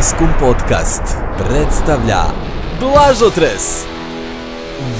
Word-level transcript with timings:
Maskum 0.00 0.28
Podcast 0.40 1.02
predstavlja 1.38 2.22
Blažotres 2.80 3.84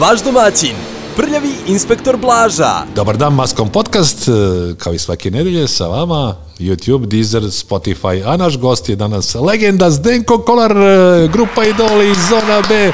Vaš 0.01 0.23
domaćin, 0.23 0.75
prljavi 1.17 1.53
inspektor 1.67 2.17
Blaža. 2.17 2.83
Dobar 2.97 3.17
dan, 3.17 3.35
Maskom 3.35 3.69
podcast, 3.69 4.29
e, 4.29 4.33
kao 4.79 4.93
i 4.93 4.99
svake 4.99 5.31
nedelje 5.31 5.69
sa 5.69 5.87
vama, 5.87 6.37
YouTube, 6.59 7.07
Deezer, 7.07 7.43
Spotify, 7.43 8.23
a 8.27 8.37
naš 8.37 8.59
gost 8.59 8.89
je 8.89 8.97
danas 8.97 9.35
legenda 9.35 9.91
Zdenko 9.91 10.39
Kolar, 10.39 10.73
e, 10.73 11.29
grupa 11.29 11.65
Idoli, 11.65 12.15
Zona 12.29 12.63
B, 12.69 12.93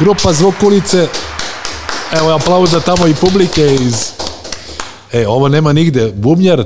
grupa 0.00 0.32
Zvokulice, 0.32 1.08
evo 2.12 2.30
aplauza 2.30 2.80
tamo 2.80 3.06
i 3.06 3.14
publike 3.14 3.74
iz... 3.74 4.10
E, 5.12 5.28
ovo 5.28 5.48
nema 5.48 5.72
nigde, 5.72 6.12
bubnjar 6.14 6.64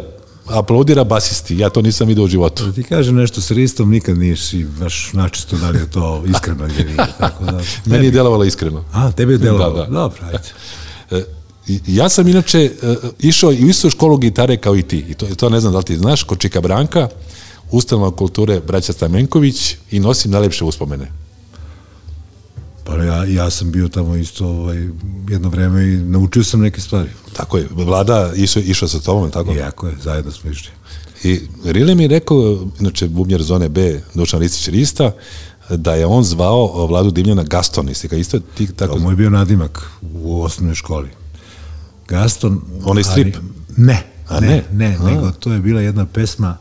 aplaudira 0.51 1.05
basisti, 1.05 1.59
ja 1.59 1.71
to 1.71 1.83
nisam 1.83 2.09
vidio 2.09 2.25
u 2.25 2.29
životu. 2.29 2.65
Da 2.65 2.73
ti 2.73 2.83
kažem 2.83 3.17
nešto 3.17 3.41
s 3.41 3.51
Ristom, 3.51 3.91
nikad 3.91 4.19
nisi 4.19 4.65
baš 4.80 5.12
načisto 5.12 5.57
da 5.57 5.71
li 5.71 5.79
je 5.79 5.91
to 5.91 6.24
iskreno 6.29 6.65
ili 6.65 6.84
nije. 6.84 7.07
Tako 7.19 7.45
da, 7.45 7.61
Meni 7.87 8.05
je 8.05 8.11
delovalo 8.11 8.45
iskreno. 8.45 8.84
A, 8.93 9.12
tebi 9.12 9.33
je 9.33 9.38
delovalo? 9.38 9.74
Da, 9.74 9.84
da. 9.84 9.91
Dobro, 9.91 10.19
ajde. 10.27 10.38
E, 11.11 11.24
Ja 11.87 12.09
sam 12.09 12.29
inače 12.29 12.59
e, 12.59 12.95
išao 13.19 13.52
i 13.52 13.65
u 13.65 13.69
istu 13.69 13.91
školu 13.91 14.16
gitare 14.16 14.57
kao 14.57 14.77
i 14.77 14.83
ti. 14.83 14.98
I 14.98 15.15
to, 15.15 15.27
to 15.27 15.48
ne 15.48 15.61
znam 15.61 15.73
da 15.73 15.79
li 15.79 15.84
ti 15.84 15.97
znaš, 15.97 16.23
kod 16.23 16.38
Čika 16.38 16.60
Branka, 16.60 17.09
ustanova 17.71 18.10
kulture 18.10 18.60
braća 18.60 18.93
Stamenković 18.93 19.77
i 19.91 20.01
nosim 20.01 20.30
najlepše 20.30 20.65
uspomene. 20.65 21.12
Pa 22.88 23.05
ja, 23.05 23.24
ja 23.24 23.51
sam 23.51 23.70
bio 23.73 23.88
tamo 23.88 24.16
isto 24.16 24.47
ovaj, 24.47 24.88
jedno 25.29 25.48
vreme 25.48 25.88
i 25.88 25.96
naučio 25.96 26.45
sam 26.45 26.60
neke 26.60 26.80
stvari. 26.80 27.09
Tako 27.33 27.59
je, 27.59 27.69
vlada 27.70 28.33
išao, 28.37 28.62
išao 28.62 28.88
sa 28.88 28.98
tobom, 28.98 29.30
tako? 29.30 29.52
Iako 29.55 29.87
je, 29.87 29.95
zajedno 30.02 30.33
smo 30.33 30.51
išli. 30.51 30.70
I 31.24 31.41
Rile 31.65 31.95
mi 31.95 32.02
je 32.02 32.09
rekao, 32.09 32.66
inače 32.80 33.09
bubnjar 33.09 33.43
zone 33.43 33.69
B, 33.69 34.01
Dušan 34.15 34.41
Ristić 34.41 34.69
Rista, 34.69 35.12
da 35.70 35.95
je 35.95 36.06
on 36.06 36.24
zvao 36.24 36.87
vladu 36.87 37.10
Dimljana 37.10 37.43
Gaston, 37.43 37.88
jeste 37.88 38.09
ga 38.09 38.16
isto 38.16 38.40
ti 38.40 38.66
tako... 38.66 38.95
To 38.95 39.01
mu 39.01 39.10
je 39.10 39.16
bio 39.16 39.30
nadimak 39.30 39.91
u 40.15 40.43
osnovnoj 40.43 40.74
školi. 40.74 41.09
Gaston... 42.09 42.60
Onaj 42.85 43.04
strip? 43.04 43.37
ali- 43.37 43.46
ne, 43.76 44.02
A 44.29 44.41
ne, 44.41 44.46
ne? 44.46 44.65
ne, 44.73 44.96
A. 45.01 45.04
nego 45.04 45.30
to 45.30 45.52
je 45.52 45.59
bila 45.59 45.80
jedna 45.80 46.07
pesma 46.07 46.57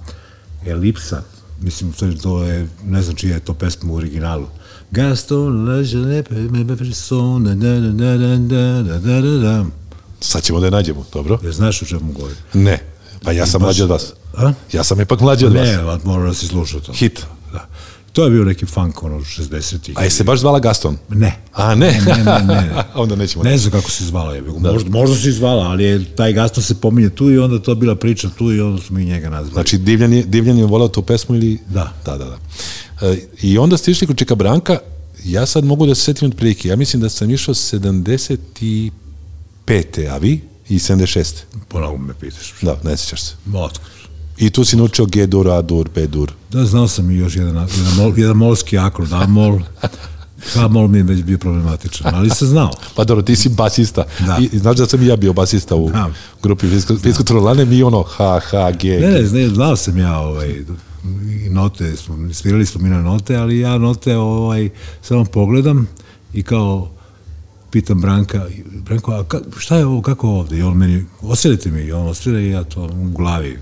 Elipsa. 0.65 1.21
Mislim, 1.61 1.91
to 1.91 2.05
je, 2.05 2.17
to 2.17 2.43
je 2.43 2.67
ne 2.85 3.01
znam 3.01 3.15
čija 3.15 3.33
je 3.33 3.39
to 3.39 3.53
pesma 3.53 3.91
u 3.91 3.95
originalu. 3.95 4.47
Gaston 4.91 5.69
Leželep, 5.69 6.29
Meberson, 6.29 7.61
Sad 10.19 10.43
ćemo 10.43 10.59
da 10.59 10.67
je 10.67 10.71
nađemo, 10.71 11.05
dobro? 11.13 11.39
Jer 11.43 11.53
znaš 11.53 11.81
o 11.81 11.85
čemu 11.85 12.11
govorim? 12.11 12.37
Ne, 12.53 12.79
pa 13.23 13.31
ja 13.31 13.45
sam 13.45 13.61
mlađi 13.61 13.83
od 13.83 13.89
vas. 13.89 14.13
A? 14.37 14.53
Ja 14.73 14.83
sam 14.83 15.01
ipak 15.01 15.19
mlađi 15.19 15.45
od 15.45 15.53
ne, 15.53 15.77
vas. 15.77 16.03
Ne, 16.03 16.11
moram 16.11 16.27
da 16.27 16.33
si 16.33 16.47
slušao 16.47 16.79
to. 16.79 16.93
Hit. 16.93 17.25
Da. 17.53 17.67
To 18.17 18.23
je 18.23 18.29
bio 18.29 18.43
neki 18.43 18.65
funk 18.65 19.03
ono 19.03 19.19
60-ih. 19.19 19.97
A 19.97 20.03
je 20.03 20.09
se 20.09 20.23
baš 20.23 20.39
zvala 20.39 20.59
Gaston? 20.59 20.97
Ne. 21.09 21.39
A 21.53 21.75
ne? 21.75 22.01
Ne, 22.07 22.23
ne, 22.23 22.23
ne. 22.23 22.55
ne. 22.55 22.83
onda 22.95 23.15
nećemo. 23.15 23.43
Ne 23.43 23.57
znam 23.57 23.71
kako 23.71 23.91
se 23.91 24.05
zvala. 24.05 24.35
Je. 24.35 24.41
Da. 24.41 24.71
Možda, 24.71 24.89
možda 24.89 25.15
se 25.15 25.31
zvala, 25.31 25.63
ali 25.63 25.83
je, 25.83 26.15
taj 26.15 26.33
Gaston 26.33 26.63
se 26.63 26.81
pominje 26.81 27.09
tu 27.09 27.31
i 27.31 27.37
onda 27.37 27.59
to 27.59 27.75
bila 27.75 27.95
priča 27.95 28.29
tu 28.37 28.51
i 28.51 28.61
onda 28.61 28.81
smo 28.81 28.97
mi 28.97 29.05
njega 29.05 29.29
nazvali. 29.29 29.53
Znači 29.53 29.77
Divljan 29.77 30.13
je, 30.13 30.23
Divljan 30.23 30.57
je 30.57 30.65
volao 30.65 30.87
tu 30.87 31.01
pesmu 31.01 31.35
ili... 31.35 31.59
Da. 31.67 31.93
Da, 32.05 32.17
da, 32.17 32.25
da. 32.25 32.37
E, 33.01 33.17
I 33.41 33.57
onda 33.57 33.77
ste 33.77 33.91
išli 33.91 34.07
kod 34.07 34.17
Čeka 34.17 34.35
Branka, 34.35 34.77
ja 35.25 35.45
sad 35.45 35.63
mogu 35.63 35.85
da 35.85 35.95
se 35.95 36.01
setim 36.01 36.29
od 36.29 36.35
prilike, 36.35 36.67
ja 36.67 36.75
mislim 36.75 37.01
da 37.01 37.09
sam 37.09 37.29
išao 37.31 37.53
75. 37.53 38.91
a 40.11 40.17
vi? 40.17 40.41
I 40.69 40.79
76. 40.79 41.33
Ponovo 41.67 41.97
me 41.97 42.13
pitaš. 42.13 42.53
Da, 42.61 42.79
ne 42.83 42.97
sjećaš 42.97 43.21
se. 43.21 43.33
Otkud? 43.55 43.87
I 44.37 44.49
tu 44.49 44.65
si 44.65 44.75
naučio 44.75 45.05
G-dur, 45.05 45.47
A-dur, 45.49 45.89
B-dur. 45.95 46.31
Da, 46.51 46.65
znao 46.65 46.87
sam 46.87 47.11
i 47.11 47.15
još 47.17 47.35
jedan, 47.35 47.67
jedan, 47.77 47.95
mol, 47.97 48.13
jedan 48.19 48.37
molski 48.37 48.77
akord, 48.77 49.13
A-mol. 49.13 49.59
H-mol 50.53 50.87
mi 50.87 50.97
je 50.97 51.03
već 51.03 51.23
bio 51.23 51.37
problematičan, 51.37 52.15
ali 52.15 52.29
sam 52.29 52.47
znao. 52.47 52.71
Pa 52.95 53.03
dobro, 53.03 53.23
ti 53.23 53.35
si 53.35 53.49
basista. 53.49 54.03
Da. 54.19 54.37
I, 54.41 54.57
znaš 54.59 54.77
da 54.77 54.87
sam 54.87 55.03
i 55.03 55.07
ja 55.07 55.15
bio 55.15 55.33
basista 55.33 55.75
u 55.75 55.89
Da. 55.89 56.09
grupi 56.43 56.69
Fisko, 56.69 56.97
Fisko 56.97 57.23
Trolane, 57.23 57.65
mi 57.65 57.83
ono 57.83 58.03
H, 58.03 58.39
H, 58.39 58.71
G, 58.71 58.99
ne, 58.99 59.21
ne, 59.21 59.49
znao 59.49 59.75
sam 59.75 59.97
ja 59.97 60.19
ovaj, 60.19 60.63
i 61.45 61.49
note, 61.49 61.95
smo, 61.95 62.33
svirali 62.33 62.65
smo 62.65 62.81
mi 62.81 62.89
na 62.89 63.01
note, 63.01 63.35
ali 63.35 63.59
ja 63.59 63.77
note 63.77 64.17
ovaj, 64.17 64.69
samo 65.01 65.25
pogledam 65.25 65.87
i 66.33 66.43
kao 66.43 66.97
pitam 67.71 68.01
Branka, 68.01 68.45
Branko, 68.65 69.11
a 69.11 69.23
ka, 69.23 69.39
šta 69.57 69.77
je 69.77 69.85
ovo, 69.85 70.01
kako 70.01 70.29
ovde? 70.29 70.57
I 70.57 70.61
on 70.61 70.77
meni, 70.77 71.05
osvirajte 71.21 71.71
mi, 71.71 71.81
i 71.81 71.91
on 71.91 72.07
osvira 72.07 72.39
i 72.39 72.49
ja 72.49 72.63
to 72.63 72.83
u 72.83 73.11
glavi. 73.11 73.59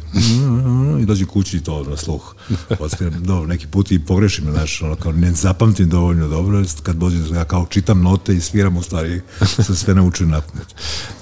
I 1.01 1.05
dođem 1.05 1.27
kući 1.27 1.57
i 1.57 1.63
to 1.63 1.83
na 1.83 1.97
sluh. 1.97 2.35
Osviram, 2.79 3.23
dobro, 3.23 3.47
neki 3.47 3.67
put 3.67 3.91
i 3.91 3.99
pogrešim, 3.99 4.51
znaš, 4.51 4.81
ono, 4.81 4.95
kao 4.95 5.11
ne 5.11 5.31
zapamtim 5.31 5.89
dovoljno 5.89 6.27
dobro, 6.27 6.63
kad 6.83 6.95
dođem, 6.95 7.35
ja 7.35 7.45
kao 7.45 7.65
čitam 7.69 8.01
note 8.01 8.35
i 8.35 8.41
sviram, 8.41 8.77
u 8.77 8.83
stvari, 8.83 9.21
sam 9.63 9.75
sve 9.75 9.95
naučio 9.95 10.27
na 10.27 10.41
pamet. 10.41 10.75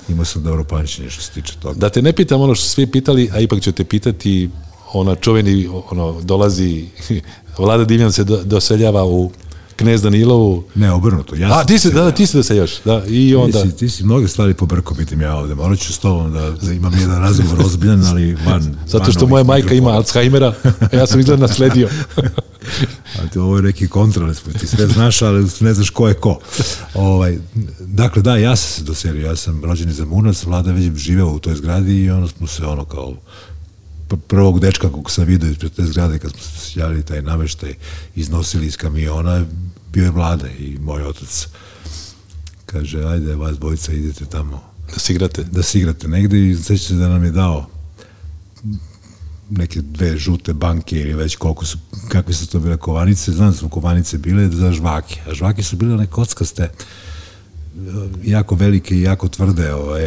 Imao 0.10 0.26
sam 0.26 0.44
dobro 0.44 0.64
pamćenje 0.64 1.10
što 1.10 1.22
se 1.22 1.32
tiče 1.32 1.54
toga. 1.60 1.80
Da 1.80 1.90
te 1.90 2.02
ne 2.02 2.14
pitam 2.14 2.42
ono 2.42 2.56
što 2.56 2.66
svi 2.66 2.88
pitali, 2.88 3.30
a 3.34 3.40
ipak 3.40 3.62
ću 3.62 3.72
te 3.72 3.84
pitati, 3.84 4.50
ona 4.94 5.16
čuveni, 5.16 5.70
ono, 5.92 6.22
dolazi, 6.22 6.86
Vlada 7.58 7.86
Divljan 7.86 8.12
se 8.12 8.24
do, 8.24 8.44
doseljava 8.44 9.06
u 9.06 9.32
Knez 9.76 10.02
Danilovu. 10.02 10.64
Ne, 10.76 10.92
obrnuto. 10.92 11.36
Ja 11.36 11.48
A, 11.48 11.58
sam 11.58 11.68
ti 11.68 11.80
se- 11.80 11.90
da, 11.90 12.04
da, 12.04 12.12
ti 12.12 12.26
se 12.26 12.38
doseljaš, 12.38 12.72
da, 12.86 13.04
i 13.08 13.36
onda... 13.36 13.64
Ti 13.64 13.70
si, 13.70 13.78
ti 13.78 13.90
si 13.90 14.04
mnoge 14.04 14.28
stvari 14.28 14.54
pobrko 14.54 14.96
pitam 14.96 15.22
ja 15.22 15.36
ovde. 15.36 15.56
Morat 15.56 15.80
ću 15.80 15.94
s 15.94 16.00
tobom 16.00 16.34
da, 16.34 16.52
da 16.52 16.74
imam 16.74 16.94
jedan 17.00 17.22
razgovor 17.22 17.66
ozbiljan, 17.66 18.06
ali 18.06 18.38
van... 18.46 18.76
Zato 18.88 19.12
što 19.12 19.28
moja 19.28 19.44
majka 19.44 19.74
ima. 19.74 19.90
Alzheimera, 19.90 20.54
a 20.92 20.96
ja 20.96 21.08
sam 21.08 21.20
izgled 21.20 21.40
nasledio. 21.40 21.90
A 23.20 23.28
ti 23.28 23.40
ovo 23.40 23.56
je 23.56 23.64
neki 23.64 23.88
kontrol, 23.88 24.34
ti 24.60 24.68
sve 24.68 24.88
znaš, 24.88 25.22
ali 25.22 25.48
ne 25.60 25.74
znaš 25.74 25.90
ko 25.90 26.08
je 26.08 26.14
ko. 26.14 26.40
Ovaj, 26.94 27.38
dakle, 27.80 28.22
da, 28.22 28.38
ja 28.38 28.56
sam 28.56 28.72
se 28.72 28.84
doselio, 28.84 29.28
ja 29.28 29.36
sam 29.36 29.66
rođeni 29.66 29.94
za 29.94 30.06
Munac, 30.06 30.44
vlada 30.44 30.72
već 30.72 30.94
živeo 30.96 31.28
u 31.28 31.40
toj 31.40 31.56
zgradi 31.56 32.04
i 32.04 32.10
onda 32.10 32.28
smo 32.28 32.48
se 32.48 32.66
ono 32.66 32.86
kao 32.86 33.14
prvog 34.18 34.60
dečka 34.60 34.90
kog 34.90 35.12
sam 35.12 35.26
vidio 35.26 35.50
ispred 35.52 35.72
te 35.72 35.86
zgrade 35.86 36.20
kad 36.20 36.32
smo 36.32 36.42
se 36.42 36.70
seljali 36.72 37.04
taj 37.04 37.22
nameštaj 37.22 37.74
iznosili 38.16 38.66
iz 38.68 38.78
kamiona 38.78 39.46
bio 39.94 40.04
je 40.04 40.12
vlada 40.12 40.48
i 40.60 40.78
moj 40.82 41.04
otac 41.04 41.48
kaže 42.66 43.04
ajde 43.04 43.36
vas 43.36 43.58
dvojica 43.60 43.94
idete 43.94 44.26
tamo 44.26 44.62
Da 44.94 45.00
se 45.00 45.14
igrate. 45.14 45.44
da 45.44 45.64
se 45.64 45.80
igrate 45.80 46.08
negde 46.08 46.50
i 46.50 46.56
seća 46.56 46.84
se 46.88 46.94
da 46.96 47.08
nam 47.08 47.24
je 47.24 47.32
dao 47.32 47.66
neke 49.50 49.82
dve 49.82 50.18
žute 50.18 50.54
banke 50.54 51.00
ili 51.00 51.14
već 51.14 51.36
koliko 51.36 51.66
su, 51.66 51.78
kakve 52.10 52.34
su 52.34 52.48
to 52.48 52.60
bile 52.60 52.78
kovanice, 52.78 53.32
znam 53.32 53.52
da 53.52 53.58
su 53.58 53.70
kovanice 53.70 54.18
bile 54.18 54.50
za 54.50 54.72
žvake, 54.72 55.20
a 55.30 55.34
žvake 55.34 55.64
su 55.64 55.76
bile 55.76 55.94
one 55.94 56.08
kockaste, 56.08 56.70
jako 58.24 58.56
velike 58.56 58.96
i 58.96 59.02
jako 59.02 59.28
tvrde. 59.28 59.74
Ovaj, 59.74 60.02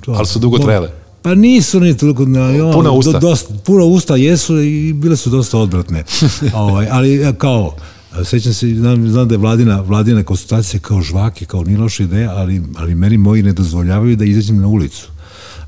to, 0.00 0.12
Ali 0.12 0.26
su 0.26 0.38
dugo 0.38 0.58
trajale. 0.58 0.90
Pa 1.22 1.34
nisu 1.34 1.80
ni 1.80 1.96
toliko, 1.96 2.24
na, 2.24 2.72
Puna 2.72 2.90
usta. 2.90 3.12
Do, 3.12 3.18
dosta, 3.18 3.54
puna 3.64 3.84
usta 3.84 4.16
jesu 4.16 4.60
i 4.60 4.92
bile 4.92 5.16
su 5.16 5.30
dosta 5.30 5.58
odvratne. 5.58 6.04
ovaj, 6.54 6.86
ali 6.90 7.14
e, 7.14 7.32
kao, 7.38 7.76
sećam 8.24 8.54
se, 8.54 8.74
znam, 8.74 9.08
znam 9.08 9.28
da 9.28 9.34
je 9.34 9.38
vladina, 9.38 9.80
vladina 9.80 10.22
konsultacija 10.22 10.80
kao 10.80 11.02
žvake, 11.02 11.44
kao 11.44 11.64
nije 11.64 11.78
loša 11.78 12.02
ideja, 12.02 12.30
ali, 12.30 12.62
ali 12.76 12.94
meni 12.94 13.18
moji 13.18 13.42
ne 13.42 13.52
dozvoljavaju 13.52 14.16
da 14.16 14.24
izađem 14.24 14.60
na 14.60 14.66
ulicu. 14.66 15.08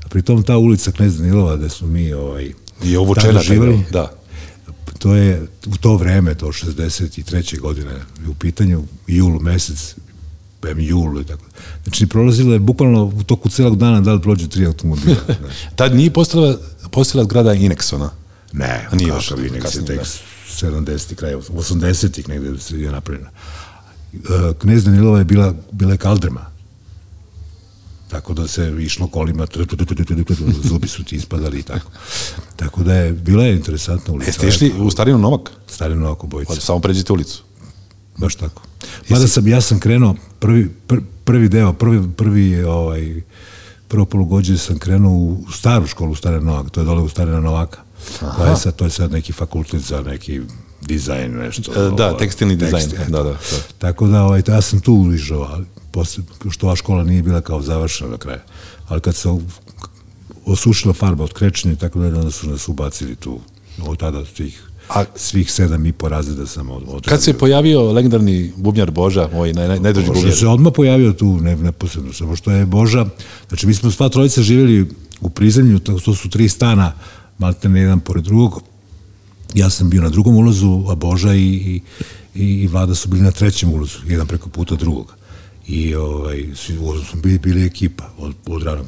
A 0.05 0.07
pritom 0.09 0.43
ta 0.43 0.57
ulica 0.57 0.91
Knez 0.91 1.17
Danilova, 1.17 1.57
gde 1.57 1.69
smo 1.69 1.87
mi 1.87 2.13
ovaj, 2.13 2.51
I 2.83 2.95
taj 3.21 3.41
živeli, 3.41 3.77
deo, 3.77 3.91
da. 3.91 4.11
to 4.99 5.15
je 5.15 5.47
u 5.65 5.77
to 5.77 5.95
vreme, 5.95 6.35
to 6.35 6.47
63. 6.47 7.59
godine, 7.59 7.91
u 8.29 8.33
pitanju 8.33 8.83
jul 9.07 9.39
mesec, 9.39 9.95
pem 10.63 10.79
jul 10.79 11.21
i 11.21 11.25
tako. 11.25 11.43
Znači, 11.83 12.07
prolazilo 12.07 12.53
je 12.53 12.59
bukvalno 12.59 13.03
u 13.03 13.23
toku 13.23 13.49
celog 13.49 13.77
dana 13.77 14.01
da 14.01 14.13
li 14.13 14.21
prođu 14.21 14.47
tri 14.47 14.65
automobila. 14.65 15.15
Tad 15.75 15.95
nije 15.95 16.13
postala, 16.13 16.57
postala 16.91 17.23
zgrada 17.23 17.53
Inexona. 17.53 18.09
Ne, 18.53 18.87
A 18.91 18.95
nije 18.95 19.07
još, 19.07 19.27
se 19.27 19.59
kasnije, 19.59 19.85
tek 19.85 19.97
da. 19.97 20.03
70. 20.67 21.15
kraj, 21.15 21.35
80. 21.35 22.29
negde 22.29 22.59
se 22.59 22.79
je 22.79 22.91
napravljena. 22.91 23.29
E, 24.13 24.17
Knez 24.59 24.83
Danilova 24.83 25.19
je 25.19 25.25
bila, 25.25 25.53
bila 25.71 25.91
je 25.91 25.97
kaldrma. 25.97 26.53
Tako 28.07 28.33
da 28.33 28.47
se 28.47 28.75
išlo 28.79 29.07
kolima, 29.07 29.47
zubi 30.63 30.87
su 30.87 31.03
ti 31.03 31.15
ispadali 31.15 31.59
i 31.59 31.63
tako. 31.63 31.91
Tako 32.55 32.83
da 32.83 32.93
je, 32.93 33.11
bila 33.13 33.43
je 33.43 33.55
interesantna 33.55 34.13
ulica. 34.13 34.29
Jeste 34.29 34.47
išli 34.47 34.73
u 34.79 34.91
Starinu 34.91 35.17
Novak? 35.17 35.51
Starino 35.67 36.11
oko 36.11 36.27
bojica. 36.27 36.53
Pa 36.53 36.59
samo 36.59 36.79
pređite 36.79 37.13
ulicu. 37.13 37.43
Baš 38.17 38.35
tako. 38.35 38.61
Mada 39.09 39.27
sam, 39.27 39.47
ja 39.47 39.61
sam 39.61 39.79
krenuo, 39.79 40.15
prvi, 40.43 40.69
pr, 40.87 40.95
prvi 41.23 41.49
deo, 41.49 41.73
prvi, 41.73 42.11
prvi 42.17 42.63
ovaj, 42.63 43.21
prvo 43.87 44.05
polugođe 44.05 44.57
sam 44.57 44.79
krenuo 44.79 45.13
u 45.13 45.45
staru 45.51 45.87
školu 45.87 46.15
Stare 46.15 46.41
Novak, 46.41 46.69
to 46.69 46.81
je 46.81 46.85
dole 46.85 47.01
u 47.01 47.09
Stare 47.09 47.31
Novaka. 47.31 47.79
Koja 48.35 48.49
je 48.49 48.55
sad, 48.55 48.75
to 48.75 48.85
je 48.85 48.91
sad 48.91 49.11
neki 49.11 49.33
fakultet 49.33 49.81
za 49.81 50.01
neki 50.01 50.41
dizajn, 50.81 51.31
nešto. 51.31 51.71
E, 51.71 51.95
da, 51.97 52.07
ovaj, 52.07 52.17
tekstilni 52.17 52.55
dizajn, 52.55 52.89
da, 53.07 53.23
da, 53.23 53.23
da. 53.23 53.37
Tako 53.77 54.07
da, 54.07 54.23
ovaj, 54.23 54.43
ja 54.47 54.61
sam 54.61 54.81
tu 54.81 54.93
uližao, 54.93 55.47
ali 55.51 55.65
posle, 55.91 56.23
što 56.49 56.65
ova 56.65 56.75
škola 56.75 57.03
nije 57.03 57.21
bila 57.21 57.41
kao 57.41 57.61
završena 57.61 58.09
do 58.09 58.17
kraja. 58.17 58.43
Ali 58.87 59.01
kad 59.01 59.15
se 59.15 59.29
osušila 60.45 60.93
farba 60.93 61.23
od 61.23 61.33
krečenja 61.33 61.75
tako 61.75 61.99
dalje, 61.99 62.19
onda 62.19 62.31
su 62.31 62.49
nas 62.49 62.67
ubacili 62.67 63.15
tu 63.15 63.39
od 63.87 63.97
tada 63.99 64.25
tih 64.25 64.63
A, 64.89 65.03
svih 65.15 65.51
sedam 65.51 65.85
i 65.85 65.91
po 65.91 66.09
razreda 66.09 66.45
sam 66.45 66.69
od. 66.69 67.05
Kad 67.05 67.23
se 67.23 67.33
pojavio 67.33 67.91
legendarni 67.91 68.53
bubnjar 68.57 68.91
Boža, 68.91 69.29
moj 69.33 69.53
naj, 69.53 69.67
naj, 69.67 69.79
najdrži 69.79 70.07
Boža 70.07 70.19
bubnjar? 70.19 70.37
se 70.37 70.47
odmah 70.47 70.73
pojavio 70.75 71.13
tu 71.13 71.37
ne, 71.41 71.55
neposredno, 71.55 72.13
samo 72.13 72.35
što 72.35 72.51
je 72.51 72.65
Boža, 72.65 73.05
znači 73.47 73.67
mi 73.67 73.73
smo 73.73 73.91
sva 73.91 74.09
trojica 74.09 74.41
živjeli 74.41 74.89
u 75.21 75.29
prizemlju, 75.29 75.79
to, 75.79 75.99
su 75.99 76.29
tri 76.29 76.49
stana, 76.49 76.93
malte 77.37 77.69
ne 77.69 77.81
jedan 77.81 77.99
pored 77.99 78.23
drugog, 78.23 78.61
ja 79.53 79.69
sam 79.69 79.89
bio 79.89 80.01
na 80.01 80.09
drugom 80.09 80.35
ulazu, 80.35 80.85
a 80.89 80.95
Boža 80.95 81.33
i, 81.33 81.41
i, 81.45 81.81
i, 82.35 82.67
Vlada 82.67 82.95
su 82.95 83.09
bili 83.09 83.21
na 83.21 83.31
trećem 83.31 83.73
ulazu, 83.73 83.99
jedan 84.07 84.27
preko 84.27 84.49
puta 84.49 84.75
drugog. 84.75 85.15
I 85.67 85.95
ovaj, 85.95 86.45
svi 86.55 86.77
ulazu 86.77 87.05
smo 87.05 87.21
bili, 87.21 87.39
bili 87.39 87.65
ekipa 87.65 88.09
od, 88.17 88.33
od 88.45 88.63
rana. 88.63 88.83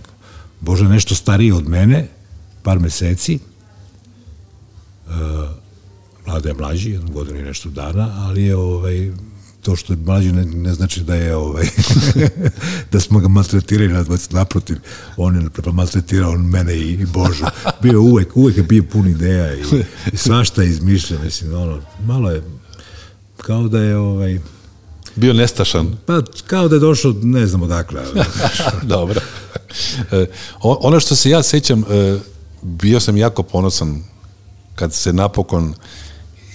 Boža 0.62 0.86
je 0.86 0.90
nešto 0.90 1.16
stariji 1.16 1.52
od 1.52 1.70
mene, 1.70 2.08
par 2.64 2.80
meseci, 2.80 3.40
uh, 5.08 5.14
Vlada 6.25 6.50
je 6.50 6.56
mlađi, 6.56 6.92
jednu 6.92 7.12
godinu 7.12 7.39
i 7.39 7.44
nešto 7.44 7.69
dana, 7.69 8.16
ali 8.18 8.44
je 8.44 8.56
ovaj, 8.56 9.12
to 9.62 9.75
što 9.75 9.94
je 9.94 9.98
mlađi 9.98 10.31
ne, 10.31 10.45
ne 10.45 10.74
znači 10.74 11.01
da 11.01 11.16
je 11.16 11.36
ovaj, 11.36 11.66
da 12.92 13.00
smo 13.00 13.19
ga 13.19 13.27
maltretirali 13.27 14.06
naprotiv, 14.30 14.77
on 15.18 15.36
je 15.36 15.50
maltretirao 15.74 16.31
on 16.31 16.42
mene 16.42 16.75
i, 16.75 16.92
i 16.92 17.06
Božu. 17.06 17.45
Bio 17.81 18.01
uvek, 18.01 18.38
uvek 18.38 18.57
je 18.57 18.63
bio 18.63 18.83
pun 18.92 19.07
ideja 19.07 19.54
i, 19.54 19.62
i 20.13 20.18
svašta 20.18 20.62
je 20.62 20.69
izmišljeno, 20.69 21.24
mislim, 21.24 21.54
ono, 21.54 21.81
malo 22.06 22.31
je 22.31 22.44
kao 23.38 23.68
da 23.68 23.80
je 23.80 23.98
ovaj, 23.98 24.39
Bio 25.16 25.33
nestašan. 25.33 25.98
pa 26.06 26.22
kao 26.48 26.68
da 26.68 26.75
je 26.75 26.80
došao, 26.80 27.13
ne 27.22 27.48
znam 27.48 27.62
odakle. 27.62 28.01
Dobro. 28.83 29.22
E, 30.12 30.25
ono 30.62 31.00
što 31.00 31.16
se 31.16 31.30
ja 31.30 31.44
sećam, 31.44 31.80
e, 31.80 32.19
bio 32.62 33.00
sam 33.00 33.18
jako 33.18 33.44
ponosan 33.44 34.04
kad 34.75 34.94
se 34.94 35.13
napokon 35.13 35.74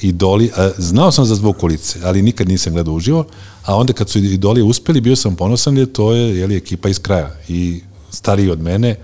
idoli, 0.02 0.50
a, 0.56 0.70
znao 0.78 1.12
sam 1.12 1.24
za 1.24 1.34
zvuk 1.34 1.62
ulice, 1.62 1.98
ali 2.02 2.22
nikad 2.22 2.48
nisam 2.48 2.72
gledao 2.72 2.94
uživo, 2.94 3.24
a 3.64 3.76
onda 3.76 3.92
kad 3.92 4.08
su 4.08 4.18
idoli 4.18 4.62
uspeli, 4.62 5.00
bio 5.00 5.16
sam 5.16 5.36
ponosan 5.36 5.78
jer 5.78 5.92
to 5.92 6.12
je 6.12 6.38
jeli, 6.38 6.56
ekipa 6.56 6.88
iz 6.88 6.98
kraja 6.98 7.30
i 7.48 7.80
stariji 8.10 8.50
od 8.50 8.60
mene 8.60 8.96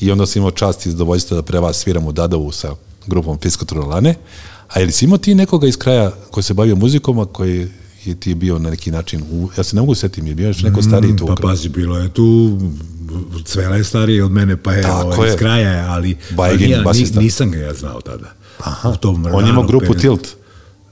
i 0.00 0.10
onda 0.10 0.26
sam 0.26 0.40
imao 0.40 0.50
čast 0.50 0.86
i 0.86 0.90
zadovoljstvo 0.90 1.34
da 1.34 1.42
pre 1.42 1.60
vas 1.60 1.76
sviram 1.76 2.06
u 2.06 2.12
Dadovu 2.12 2.52
sa 2.52 2.74
grupom 3.06 3.38
Fiskotrolane. 3.38 4.14
A 4.68 4.80
je 4.80 4.86
li 4.86 4.92
si 4.92 5.04
imao 5.04 5.18
ti 5.18 5.34
nekoga 5.34 5.66
iz 5.66 5.76
kraja 5.76 6.10
koji 6.30 6.44
se 6.44 6.54
bavio 6.54 6.76
muzikom, 6.76 7.18
a 7.18 7.24
koji 7.24 7.68
je 8.04 8.14
ti 8.20 8.34
bio 8.34 8.58
na 8.58 8.70
neki 8.70 8.90
način, 8.90 9.22
u, 9.30 9.48
ja 9.58 9.64
se 9.64 9.76
ne 9.76 9.82
mogu 9.82 9.94
setim, 9.94 10.26
je 10.26 10.34
bio 10.34 10.46
još 10.46 10.62
neko 10.62 10.82
stariji 10.82 11.16
tu? 11.16 11.26
Pa 11.26 11.34
pazi, 11.42 11.68
bilo 11.68 11.98
je 11.98 12.08
tu 12.08 12.58
Cvela 13.44 13.76
je 13.76 13.84
stariji 13.84 14.20
od 14.20 14.30
mene, 14.30 14.56
pa 14.56 14.72
je 14.72 14.82
Tako 14.82 15.06
ovaj, 15.06 15.28
je. 15.28 15.32
iz 15.32 15.38
kraja, 15.38 15.86
ali, 15.90 16.16
Bajegin, 16.30 16.74
ali 16.86 17.00
ja, 17.00 17.20
nisam 17.20 17.50
ga 17.50 17.58
ja 17.58 17.74
znao 17.74 18.00
tada. 18.00 18.32
Aha, 18.58 18.90
U 18.90 18.96
tom 18.96 19.26
on 19.32 19.44
je 19.44 19.50
imao 19.50 19.66
grupu 19.66 19.92
periodu. 19.92 20.22
Tilt. 20.22 20.37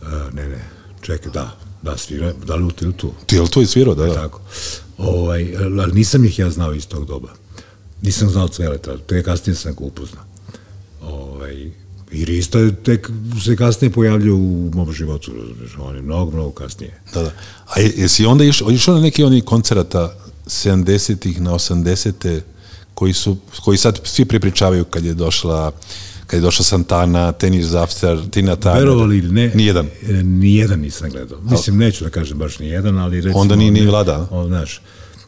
Uh, 0.06 0.34
ne, 0.34 0.48
ne, 0.48 0.64
čekaj, 1.00 1.32
da, 1.32 1.56
da, 1.82 1.96
svira, 1.96 2.32
da 2.46 2.54
li 2.54 2.64
u 2.64 2.70
Tiltu? 2.70 3.12
Tiltu 3.26 3.60
je 3.60 3.66
svirao, 3.66 3.94
da, 3.94 4.06
da. 4.06 4.14
Tako. 4.14 4.40
Ovaj, 4.98 5.56
ali 5.56 5.92
nisam 5.92 6.24
ih 6.24 6.38
ja 6.38 6.50
znao 6.50 6.74
iz 6.74 6.86
tog 6.86 7.06
doba. 7.06 7.28
Nisam 8.02 8.30
znao 8.30 8.48
Cveleta, 8.48 8.98
te 8.98 9.22
kasnije 9.22 9.56
sam 9.56 9.74
ga 9.74 9.84
upoznao. 9.84 10.24
Ovaj, 11.02 11.70
I 12.12 12.24
Rista 12.24 12.58
je 12.58 12.74
tek 12.76 13.10
se 13.44 13.56
kasnije 13.56 13.92
pojavljao 13.92 14.36
u 14.36 14.70
mom 14.74 14.92
životu, 14.92 15.32
razumiješ, 15.32 15.72
on 15.78 15.96
je 15.96 16.02
mnogo, 16.02 16.30
mnogo 16.30 16.50
kasnije. 16.50 17.00
Da, 17.14 17.22
da. 17.22 17.32
A 17.66 17.80
je- 17.80 17.92
jesi 17.96 18.26
onda 18.26 18.44
išao, 18.44 18.70
išao 18.70 18.94
na 18.94 19.00
neki 19.00 19.24
oni 19.24 19.40
koncerata 19.40 20.16
70-ih 20.46 21.40
na 21.40 21.52
80-te 21.52 22.42
koji 22.94 23.12
su, 23.12 23.36
koji 23.64 23.78
sad 23.78 24.00
svi 24.04 24.24
prepričavaju 24.24 24.84
kad 24.84 25.04
je 25.04 25.14
došla 25.14 25.72
kad 26.26 26.38
je 26.38 26.42
došla 26.42 26.64
Santana, 26.64 27.32
Tenis 27.32 27.74
After, 27.74 28.18
Tina 28.30 28.56
Turner. 28.56 28.78
Verovali 28.78 29.18
ili 29.18 29.32
ne, 29.32 29.52
Nijedan. 29.54 29.86
e, 30.08 30.12
nijedan 30.22 30.80
nisam 30.80 31.10
gledao. 31.10 31.38
Mislim, 31.50 31.76
neću 31.76 32.04
da 32.04 32.10
kažem 32.10 32.38
baš 32.38 32.58
nijedan, 32.58 32.98
ali 32.98 33.20
recimo... 33.20 33.38
Onda 33.40 33.56
ni- 33.56 33.70
ni 33.70 33.86
Vlada? 33.86 34.26
On, 34.30 34.46
znaš, 34.46 34.80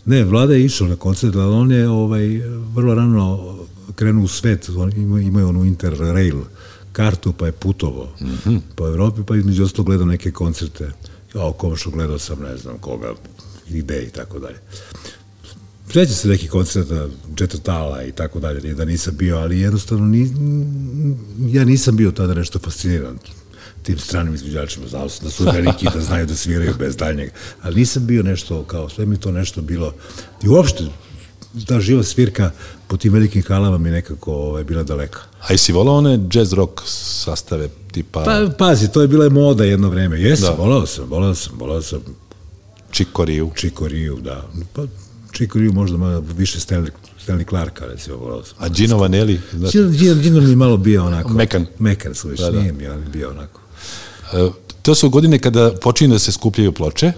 ne, 0.05 0.25
Vlada 0.25 0.55
je 0.55 0.65
išao 0.65 0.89
na 0.89 0.97
koncert, 0.97 1.37
ali 1.37 1.55
on 1.55 1.73
je 1.73 1.89
ovaj, 1.89 2.41
vrlo 2.75 2.95
rano 2.95 3.59
krenuo 3.95 4.25
u 4.25 4.29
svet, 4.29 4.69
on, 4.77 4.93
ima, 4.97 5.21
imao 5.21 5.49
onu 5.49 5.65
Interrail 5.65 6.37
kartu, 6.93 7.33
pa 7.33 7.47
je 7.47 7.53
putovo 7.53 8.09
mm. 8.21 8.27
-hmm. 8.27 8.61
po 8.75 8.87
Evropi, 8.87 9.23
pa 9.27 9.37
između 9.37 9.65
ostalo 9.65 9.85
gledao 9.85 10.07
neke 10.07 10.31
koncerte. 10.31 10.91
Ja, 11.35 11.53
komšu 11.53 11.91
gledao 11.91 12.19
sam, 12.19 12.39
ne 12.41 12.57
znam 12.57 12.79
koga, 12.79 13.13
ide 13.71 14.03
i 14.03 14.11
tako 14.11 14.39
dalje. 14.39 14.57
Sreća 15.91 16.13
se 16.13 16.29
neki 16.29 16.49
koncerta, 16.49 17.09
Džetatala 17.37 18.05
i 18.05 18.13
tako 18.13 18.41
dalje, 18.41 18.75
da 18.75 18.85
nisam 18.85 19.17
bio, 19.17 19.39
ali 19.39 19.61
jednostavno 19.61 20.07
ni, 20.07 20.33
ja 21.59 21.65
nisam 21.65 21.97
bio 21.97 22.11
tada 22.11 22.35
nešto 22.35 22.59
fasciniran 22.59 23.19
tim 23.83 23.99
stranim 23.99 24.35
izvođačima, 24.35 24.89
znao 24.89 25.09
sam 25.09 25.25
da 25.25 25.31
su 25.31 25.45
veliki, 25.45 25.87
da 25.95 26.01
znaju 26.01 26.27
da 26.27 26.35
sviraju 26.35 26.75
bez 26.79 26.97
daljnjega, 26.97 27.33
ali 27.63 27.77
nisam 27.77 28.07
bio 28.07 28.23
nešto, 28.23 28.65
kao 28.65 28.89
sve 28.89 29.07
mi 29.07 29.17
to 29.17 29.33
nešto 29.33 29.63
bilo, 29.63 29.95
i 30.43 30.49
uopšte, 30.49 30.85
ta 31.67 31.81
živa 31.81 32.03
svirka 32.03 32.51
po 32.87 32.97
tim 32.97 33.13
velikim 33.13 33.43
halama 33.43 33.79
mi 33.79 33.91
nekako 33.91 34.33
ovaj, 34.33 34.65
bila 34.65 34.83
daleka. 34.83 35.21
A 35.41 35.53
jesi 35.53 35.73
volao 35.73 35.97
one 35.97 36.21
jazz 36.31 36.53
rock 36.53 36.81
sastave 36.87 37.69
tipa 37.93 38.25
Pa, 38.25 38.51
pazi, 38.59 38.93
to 38.93 39.03
je 39.03 39.09
bila 39.09 39.29
moda 39.29 39.65
jedno 39.65 39.89
vreme. 39.89 40.21
Jesam, 40.21 40.57
Da. 40.57 40.63
volao 40.63 40.87
sam, 40.87 41.05
volao 41.09 41.35
sam, 41.35 41.53
volao 41.59 41.83
sam 41.83 42.01
Chicoriju? 42.93 43.51
Chico 43.57 43.89
da. 44.21 44.49
Pa, 44.73 44.83
Chico 45.33 45.59
možda 45.59 45.97
malo 45.97 46.21
više 46.37 46.59
Stanley, 46.59 46.91
Stanley 47.27 47.49
Clarka, 47.49 47.87
recimo, 47.87 48.17
volao 48.17 48.45
sam. 48.45 48.57
A 48.59 48.69
Gino 48.69 48.97
Vanelli? 48.99 49.41
Znaš, 49.53 49.73
Gino, 49.73 50.15
Gino, 50.15 50.41
mi 50.41 50.51
je 50.51 50.57
malo 50.57 50.77
bio 50.77 51.05
onako... 51.05 51.29
Mekan. 51.29 51.67
Mekan, 51.79 52.15
sluš, 52.15 52.39
Da, 52.39 52.51
da, 52.51 52.61
nije 52.61 52.73
mi 52.73 52.87
on 52.87 53.05
bio 53.13 53.31
onako. 53.31 53.61
e, 54.33 54.51
to 54.83 54.95
su 54.95 55.11
godine 55.11 55.39
kada 55.39 55.73
počinju 55.83 56.13
da 56.13 56.19
se 56.19 56.33
skupljaju 56.33 56.73
ploče. 56.73 57.13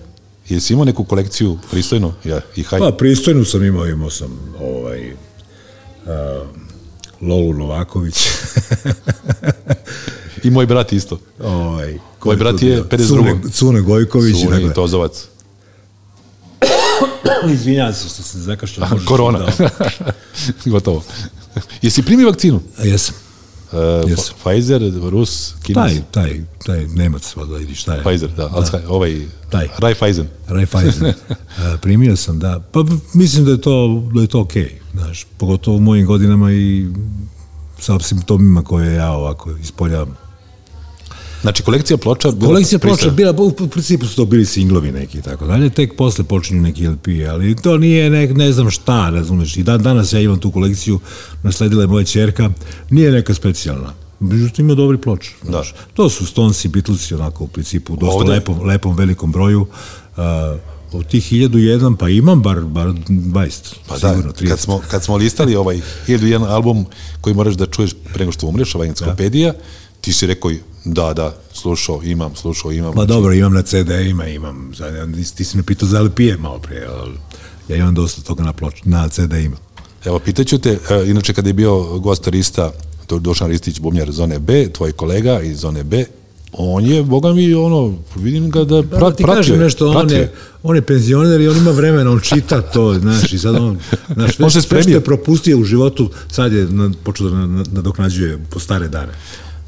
Jesi 0.48 0.72
imao 0.72 0.84
neku 0.84 1.04
kolekciju 1.04 1.58
pristojnu? 1.70 2.12
Ja, 2.24 2.40
i 2.56 2.62
haj. 2.62 2.78
Pa, 2.80 2.92
pristojnu 2.98 3.44
sam 3.44 3.64
imao, 3.64 3.86
imao 3.86 4.10
sam 4.10 4.38
ovaj, 4.60 5.12
a, 6.06 6.44
Lolu 7.20 7.54
Novaković. 7.54 8.26
I 10.44 10.50
moj 10.50 10.66
brat 10.66 10.92
isto. 10.92 11.18
ovaj, 11.42 11.98
Moj 12.24 12.36
brat 12.36 12.62
je 12.62 12.74
bio? 12.74 12.84
52.. 12.84 13.06
Cune, 13.08 13.40
Cune 13.52 13.80
Gojković. 13.80 14.36
i 14.36 14.40
Suni 14.40 14.50
dakle, 14.50 14.74
Tozovac. 14.74 15.24
Izvinjavam 17.54 17.94
se 17.94 18.08
što 18.08 18.22
se 18.22 18.38
zakašljao. 18.40 18.88
Korona. 19.06 19.38
da- 19.38 19.68
Gotovo. 20.70 21.02
Jesi 21.82 22.02
primio 22.02 22.26
vakcinu? 22.26 22.60
Jesam. 22.84 23.14
Uh, 23.72 24.10
Jesam. 24.10 24.34
Pfizer, 24.44 24.82
Rus, 25.10 25.54
Kinez? 25.62 25.74
Taj, 25.74 26.00
taj, 26.10 26.40
taj 26.66 26.86
Nemac, 26.86 27.36
valjda, 27.36 27.56
ili 27.56 27.74
šta 27.74 27.94
je? 27.94 28.02
Pfizer, 28.02 28.30
da. 28.30 28.48
da. 28.48 28.80
ovaj, 28.88 29.26
Taj. 29.50 29.68
Raiffeisen. 29.78 30.28
Raiffeisen. 30.48 31.12
A, 31.58 31.76
primio 31.82 32.16
sam, 32.16 32.38
da. 32.38 32.60
Pa 32.72 32.84
mislim 33.14 33.44
da 33.44 33.50
je 33.50 33.60
to, 33.60 34.02
da 34.14 34.20
je 34.20 34.26
to 34.26 34.40
okej, 34.40 34.80
znaš, 34.92 35.26
pogotovo 35.38 35.76
u 35.76 35.80
mojim 35.80 36.06
godinama 36.06 36.52
i 36.52 36.86
sa 37.78 37.98
simptomima 38.00 38.62
koje 38.62 38.94
ja 38.94 39.10
ovako 39.12 39.50
ispoljam. 39.50 40.16
Znači, 41.42 41.62
kolekcija 41.62 41.96
ploča... 41.96 42.30
bila 42.30 42.48
Kolekcija 42.48 42.78
ploča 42.78 43.10
bila, 43.10 43.34
u 43.38 43.68
principu 43.68 44.06
su 44.06 44.16
to 44.16 44.24
bili 44.24 44.46
singlovi 44.46 44.92
neki 44.92 45.18
i 45.18 45.22
tako 45.22 45.46
dalje, 45.46 45.70
tek 45.70 45.96
posle 45.96 46.24
počinju 46.24 46.60
neki 46.60 46.88
LP, 46.88 47.06
ali 47.30 47.56
to 47.62 47.78
nije 47.78 48.10
ne, 48.10 48.26
ne 48.26 48.52
znam 48.52 48.70
šta, 48.70 49.10
razumeš, 49.10 49.56
i 49.56 49.62
dan, 49.62 49.82
danas 49.82 50.12
ja 50.12 50.20
imam 50.20 50.38
tu 50.38 50.50
kolekciju, 50.50 51.00
nasledila 51.42 51.82
je 51.82 51.86
moja 51.86 52.04
čerka, 52.04 52.50
nije 52.90 53.10
neka 53.12 53.34
specijalna, 53.34 53.92
međutim 54.20 54.64
ima 54.64 54.74
dobri 54.74 54.98
ploč. 54.98 55.30
Da. 55.42 55.62
To 55.94 56.10
su 56.10 56.26
Stonesi, 56.26 56.68
Beatlesi, 56.68 57.14
onako 57.14 57.44
u 57.44 57.48
principu, 57.48 57.96
dosta 57.96 58.16
Ovde- 58.16 58.32
lepom, 58.32 58.62
lepom 58.62 58.96
velikom 58.96 59.32
broju, 59.32 59.60
uh, 59.60 60.22
od 60.92 61.06
tih 61.06 61.32
1001, 61.32 61.96
pa 61.96 62.08
imam 62.08 62.42
bar, 62.42 62.60
bar 62.60 62.86
20, 62.86 63.74
Pa 63.86 63.98
sigurno, 63.98 64.22
da, 64.22 64.38
30. 64.38 64.48
kad 64.48 64.60
smo, 64.60 64.80
kad 64.90 65.04
smo 65.04 65.16
listali 65.16 65.56
ovaj 65.56 65.80
1001 66.08 66.46
album 66.46 66.86
koji 67.20 67.34
moraš 67.34 67.54
da 67.54 67.66
čuješ 67.66 67.90
pre 68.12 68.18
nego 68.18 68.32
što 68.32 68.46
umreš, 68.46 68.74
ovaj 68.74 68.88
enciklopedija, 68.88 69.52
ti 70.00 70.12
si 70.12 70.26
rekao 70.26 70.50
da, 70.84 71.12
da, 71.12 71.36
slušao, 71.52 72.00
imam, 72.02 72.36
slušao, 72.36 72.72
imam. 72.72 72.94
Pa 72.94 73.04
dobro, 73.04 73.32
imam 73.32 73.54
na 73.54 73.62
CD-ima, 73.62 74.26
imam, 74.26 74.72
ti 75.36 75.44
si 75.44 75.56
me 75.56 75.62
pitao 75.62 75.88
za 75.88 76.02
LP-e 76.02 76.36
malo 76.36 76.58
pre, 76.58 76.86
ali 76.90 77.14
ja 77.68 77.76
imam 77.76 77.94
dosta 77.94 78.22
toga 78.22 78.44
na, 78.44 78.52
ploč, 78.52 78.74
na 78.84 79.08
CD-ima. 79.08 79.56
Evo, 80.04 80.18
pitaću 80.18 80.58
te, 80.58 80.78
e, 80.90 81.06
inače 81.06 81.32
kada 81.32 81.48
je 81.48 81.52
bio 81.52 81.98
gost 81.98 82.28
Rista, 82.28 82.72
Dušan 83.10 83.48
Ristić, 83.48 83.80
bubnjar 83.80 84.10
zone 84.10 84.38
B, 84.38 84.68
tvoj 84.68 84.92
kolega 84.92 85.40
iz 85.40 85.58
zone 85.58 85.84
B, 85.84 86.04
on 86.52 86.86
je, 86.86 87.02
boga 87.02 87.32
mi, 87.32 87.54
ono, 87.54 87.94
vidim 88.16 88.50
ga 88.50 88.64
da 88.64 88.82
Pa 88.82 88.96
pra, 88.96 89.10
ti 89.10 89.22
pratio 89.22 89.56
nešto, 89.56 89.88
on 89.88 89.94
pratio 89.94 90.16
je, 90.16 90.32
on 90.62 90.76
je 90.76 90.82
penzioner 90.82 91.40
i 91.40 91.48
on 91.48 91.56
ima 91.56 91.70
vremena, 91.70 92.10
on 92.10 92.20
čita 92.20 92.62
to, 92.62 92.94
znaš, 92.94 93.32
i 93.32 93.38
sad 93.38 93.54
on, 93.54 93.78
znaš, 94.14 94.36
sve, 94.36 94.44
On 94.44 94.50
se 94.50 94.62
sve 94.62 94.82
što 94.82 94.90
je 94.90 95.00
propustio 95.00 95.58
u 95.58 95.64
životu, 95.64 96.10
sad 96.28 96.52
je 96.52 96.64
na, 96.64 96.90
počeo 97.04 97.30
da 97.30 97.36
na- 97.36 97.46
na- 97.46 97.64
nadoknađuje 97.72 98.38
po 98.50 98.58
stare 98.58 98.88
dane. 98.88 99.12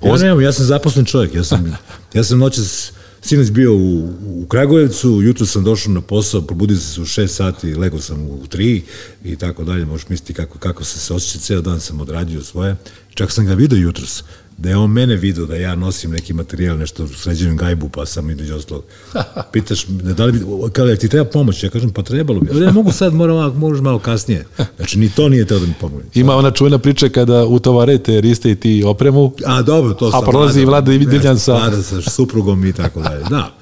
Ja 0.04 0.16
nemam, 0.16 0.40
ja 0.40 0.52
sam 0.52 0.64
zaposlen 0.64 1.04
čovjek, 1.04 1.34
ja 1.34 1.44
sam, 1.44 1.76
ja 2.14 2.24
sam 2.24 2.38
noćas, 2.38 2.92
sinoć 3.20 3.50
bio 3.50 3.74
u, 3.74 4.08
u 4.24 4.46
Kragujevcu, 4.48 5.22
jutro 5.22 5.46
sam 5.46 5.64
došao 5.64 5.92
na 5.92 6.00
posao, 6.00 6.42
probudio 6.42 6.76
sam 6.76 6.94
se 6.94 7.00
u 7.00 7.24
6 7.24 7.26
sati, 7.26 7.74
legao 7.74 8.00
sam 8.00 8.22
u 8.22 8.46
3 8.46 8.80
i 9.24 9.36
tako 9.36 9.64
dalje, 9.64 9.84
možeš 9.84 10.08
misliti 10.08 10.34
kako, 10.34 10.58
kako 10.58 10.84
sam 10.84 11.00
se 11.00 11.14
osjećao, 11.14 11.40
ceo 11.40 11.60
dan 11.60 11.80
sam 11.80 12.00
odradio 12.00 12.42
svoje, 12.42 12.76
čak 13.14 13.32
sam 13.32 13.46
ga 13.46 13.54
vidio 13.54 13.78
jutros, 13.78 14.24
da 14.58 14.68
je 14.68 14.76
on 14.76 14.90
mene 14.90 15.16
vidio 15.16 15.46
da 15.46 15.56
ja 15.56 15.74
nosim 15.74 16.10
neki 16.10 16.32
materijal, 16.32 16.78
nešto 16.78 17.08
sređujem 17.08 17.56
gajbu, 17.56 17.88
pa 17.88 18.06
sam 18.06 18.30
između 18.30 18.54
ostalog. 18.54 18.84
Pitaš, 19.52 19.86
da 19.86 20.24
li 20.24 20.32
bi, 20.32 20.38
kao 20.72 20.86
da 20.86 20.96
ti 20.96 21.08
treba 21.08 21.24
pomoć? 21.26 21.64
Ja 21.64 21.70
kažem, 21.70 21.90
pa 21.90 22.02
trebalo 22.02 22.40
bi. 22.40 22.48
Ali 22.50 22.64
ja 22.64 22.72
mogu 22.72 22.92
sad, 22.92 23.14
moram, 23.14 23.36
malo- 23.36 23.54
možeš 23.54 23.82
malo 23.82 23.98
kasnije. 23.98 24.44
Znači, 24.76 24.98
ni 24.98 25.10
to 25.10 25.28
nije 25.28 25.44
teo 25.44 25.58
da 25.58 25.66
mi 25.66 25.74
pomogne. 25.74 26.04
Ima 26.14 26.36
ona 26.36 26.50
čuvena 26.50 26.78
priča 26.78 27.08
kada 27.08 27.44
utovarete 27.44 28.20
Riste 28.20 28.50
i 28.50 28.56
ti 28.56 28.82
opremu, 28.86 29.32
A 29.46 29.62
dobro, 29.62 29.94
to 29.94 30.06
A 30.06 30.10
sam 30.10 30.24
prolazi 30.24 30.60
i 30.60 30.64
Vlada 30.64 30.90
Divljan 30.90 31.38
sa- 31.38 31.52
Vlada 31.52 31.82
sa 31.82 32.00
suprugom 32.02 32.64
i 32.64 32.72
tako 32.72 33.00
dalje. 33.02 33.24
Da, 33.24 33.54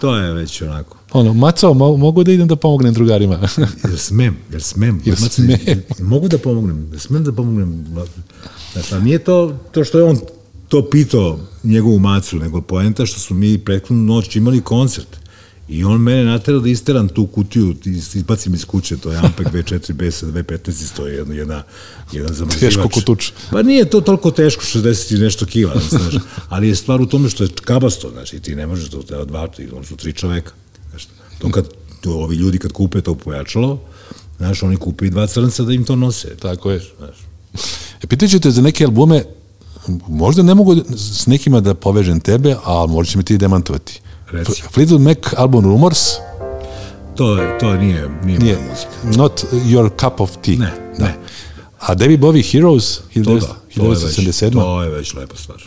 to 0.00 0.16
je 0.16 0.32
već 0.32 0.62
onako. 0.62 0.96
Ono, 1.12 1.32
maco, 1.34 1.68
mo- 1.68 1.96
mogu 1.96 2.24
da 2.24 2.32
idem 2.32 2.48
da 2.48 2.56
pomognem 2.56 2.94
drugarima. 2.94 3.48
Jer 3.84 3.98
smem, 3.98 4.36
jer 4.52 4.62
smem. 4.62 5.00
Jer 5.04 5.16
Znači, 5.16 5.34
smem. 5.34 5.58
Mogu 6.00 6.28
da 6.28 6.38
pomognem, 6.38 6.88
jer 6.90 7.00
smem 7.00 7.24
da 7.24 7.32
pomognem. 7.32 7.84
Znači, 8.72 8.94
nije 8.96 9.18
to, 9.18 9.58
to 9.72 9.84
što 9.84 9.98
je 9.98 10.04
on 10.04 10.18
to 10.68 10.90
pitao 10.90 11.38
njegovu 11.64 11.98
macu, 11.98 12.36
nego 12.36 12.60
poenta 12.60 13.06
što 13.06 13.20
smo 13.20 13.36
mi 13.36 13.58
prethodnu 13.58 14.02
noć 14.04 14.36
imali 14.36 14.60
koncert. 14.60 15.22
I 15.68 15.84
on 15.84 16.00
mene 16.00 16.24
naterao 16.24 16.60
da 16.60 16.68
isteram 16.68 17.08
tu 17.08 17.26
kutiju, 17.26 17.74
iz- 17.84 18.16
izbacim 18.16 18.54
iz 18.54 18.64
kuće, 18.64 18.96
to 18.96 19.12
je 19.12 19.18
Ampeg 19.18 19.46
V4B 19.48 20.10
sa 20.10 20.26
215 20.26 20.72
stoji 20.84 21.14
jedna, 21.14 21.34
jedna, 21.34 21.62
jedan 22.12 22.34
zamrzivač. 22.34 22.60
Teško 22.74 22.88
ko 22.90 23.00
tuč. 23.00 23.32
Pa 23.50 23.62
nije 23.62 23.84
to 23.84 24.00
toliko 24.00 24.30
teško, 24.30 24.62
60 24.64 25.14
i 25.14 25.20
nešto 25.20 25.46
kila, 25.46 25.74
znaš, 25.90 26.14
ali 26.48 26.68
je 26.68 26.76
stvar 26.76 27.00
u 27.00 27.06
tome 27.06 27.28
što 27.30 27.44
je 27.44 27.50
kabasto, 27.54 28.10
znači 28.10 28.40
ti 28.40 28.54
ne 28.56 28.66
možeš 28.66 28.88
to 28.88 28.98
treba 28.98 29.24
dva, 29.24 29.46
tri, 29.46 29.68
ono 29.72 29.84
su 29.84 29.96
tri 29.96 30.12
čoveka. 30.12 30.52
Znaš, 31.42 31.52
to 31.54 31.62
kad 31.62 31.68
to, 32.00 32.12
ovi 32.12 32.36
ljudi 32.36 32.58
kad 32.58 32.72
kupe 32.72 33.00
to 33.00 33.14
pojačalo, 33.14 33.78
znaš, 34.36 34.62
oni 34.62 34.76
kupe 34.76 35.06
i 35.06 35.10
dva 35.10 35.26
crnca 35.26 35.62
da 35.62 35.72
im 35.72 35.84
to 35.84 35.96
nose. 35.96 36.36
Tako 36.36 36.70
je. 36.70 36.80
E, 38.02 38.06
pitaću 38.06 38.40
te 38.40 38.50
za 38.50 38.62
neke 38.62 38.84
albume, 38.84 39.24
možda 40.08 40.42
ne 40.42 40.54
mogu 40.54 40.76
s 40.96 41.26
nekima 41.26 41.60
da 41.60 41.74
povežem 41.74 42.20
tebe, 42.20 42.56
a 42.64 42.86
možda 42.86 43.10
će 43.10 43.18
mi 43.18 43.24
ti 43.24 43.38
demantovati. 43.38 44.00
Reci. 44.30 44.62
Fleetwood 44.74 44.98
Mac 45.00 45.18
album 45.36 45.64
Rumors 45.64 45.98
To, 47.16 47.38
to 47.60 47.74
nije, 47.74 48.08
nije, 48.24 48.38
nije 48.38 48.56
moja 48.56 48.68
muzika. 48.68 49.18
not 49.18 49.44
your 49.52 49.90
cup 50.00 50.20
of 50.20 50.30
tea. 50.42 50.56
Ne, 50.56 50.72
da. 50.98 51.04
ne. 51.04 51.14
A 51.78 51.94
David 51.94 52.20
Bowie 52.20 52.52
Heroes 52.52 52.96
To 52.96 53.34
da, 53.34 53.46
to 53.76 53.82
je, 53.82 53.88
već, 53.88 54.18
1977. 54.18 55.12
to 55.12 55.18
lepa 55.20 55.36
stvar. 55.36 55.62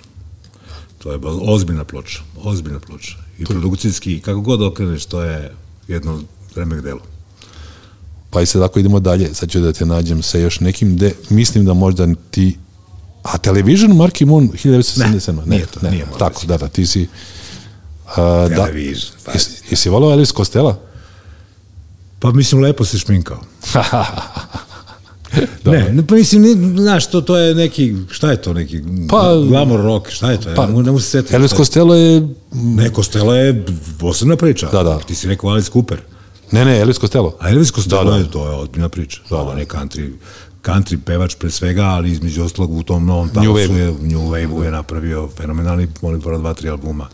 To 0.97 1.11
je 1.11 1.19
ozbiljna 1.41 1.83
ploča, 1.83 2.19
ozbiljna 2.43 2.79
ploča. 2.79 3.15
I 3.39 3.45
produkcijski, 3.45 4.19
kako 4.19 4.41
god 4.41 4.61
okreneš, 4.61 5.05
to 5.05 5.23
je 5.23 5.53
jedno 5.87 6.21
remek 6.55 6.81
delo. 6.81 7.01
Pa 8.29 8.41
i 8.41 8.45
sad 8.45 8.61
ako 8.61 8.79
idemo 8.79 8.99
dalje, 8.99 9.33
sad 9.33 9.49
ću 9.49 9.59
da 9.59 9.73
te 9.73 9.85
nađem 9.85 10.23
sa 10.23 10.37
još 10.37 10.59
nekim 10.59 10.95
gde 10.95 11.11
mislim 11.29 11.65
da 11.65 11.73
možda 11.73 12.07
ti 12.31 12.57
a 13.23 13.37
Television 13.37 13.91
Marky 13.91 14.25
Moon 14.25 14.49
1977. 14.49 15.35
Ne, 15.35 15.45
nije 15.45 15.65
to, 15.65 15.89
nije 15.89 16.05
moja 16.05 16.17
Tako, 16.17 16.45
da, 16.45 16.57
da, 16.57 16.67
ti 16.67 16.85
si 16.85 17.07
da, 18.15 18.49
Television, 18.49 19.11
jesi, 19.33 19.49
jesi 19.69 19.89
volao 19.89 20.11
Elvis 20.11 20.33
Costello? 20.33 20.79
Pa 22.19 22.31
mislim, 22.31 22.61
lepo 22.61 22.85
se 22.85 22.97
šminkao. 22.97 23.39
ne, 25.65 25.89
ne, 25.91 26.03
pa 26.03 26.15
mislim, 26.15 26.41
ni- 26.41 26.77
znaš, 26.77 27.07
to, 27.07 27.21
to 27.21 27.37
je 27.37 27.55
neki, 27.55 27.95
šta 28.09 28.31
je 28.31 28.37
to 28.37 28.53
neki, 28.53 28.81
Pa- 29.09 29.17
pa, 29.17 29.35
glamour 29.39 29.79
rock, 29.81 30.09
šta 30.09 30.31
je 30.31 30.37
to, 30.37 30.43
Pa, 30.45 30.61
ja, 30.61 30.67
ne, 30.67 30.73
mogu- 30.73 30.91
ne 30.93 30.99
se 30.99 31.09
setiti. 31.09 31.35
Elvis. 31.35 31.51
Costello 31.51 31.95
je 31.95 32.27
Ne, 32.53 32.89
Costello 32.89 33.35
je 33.35 33.65
posebna 33.99 34.35
priča. 34.35 34.67
Da, 34.67 34.83
da. 34.83 34.99
Ti 34.99 35.15
si 35.15 35.27
rekao 35.27 35.49
Alice 35.49 35.71
Cooper. 35.71 36.01
ne, 36.51 36.65
ne, 36.65 36.79
Elvis 36.79 36.97
Costello. 36.97 37.35
A 37.39 37.49
Elvis 37.49 37.71
Costello 37.71 38.03
Da, 38.03 38.09
da. 38.09 38.17
je, 38.17 38.31
to 38.31 38.45
je 38.45 38.55
ozbiljna 38.55 38.89
priča. 38.89 39.21
Da, 39.29 39.37
On 39.37 39.59
je 39.59 39.65
country, 39.65 40.11
country 40.63 40.97
pevač 40.97 41.35
pre 41.35 41.51
svega, 41.51 41.83
ali 41.83 42.11
između 42.11 42.43
ostalog 42.43 42.71
u 42.71 42.83
tom 42.83 43.05
novom 43.05 43.29
talasu 43.29 43.51
Wave. 43.51 43.75
je, 43.75 43.85
New 43.93 44.21
Wave 44.21 44.63
je 44.63 44.71
napravio 44.71 45.29
fenomenalni, 45.29 45.87
molim, 46.01 46.21
prva 46.21 46.37
dva, 46.37 46.53
tri 46.53 46.69
albuma. 46.69 47.07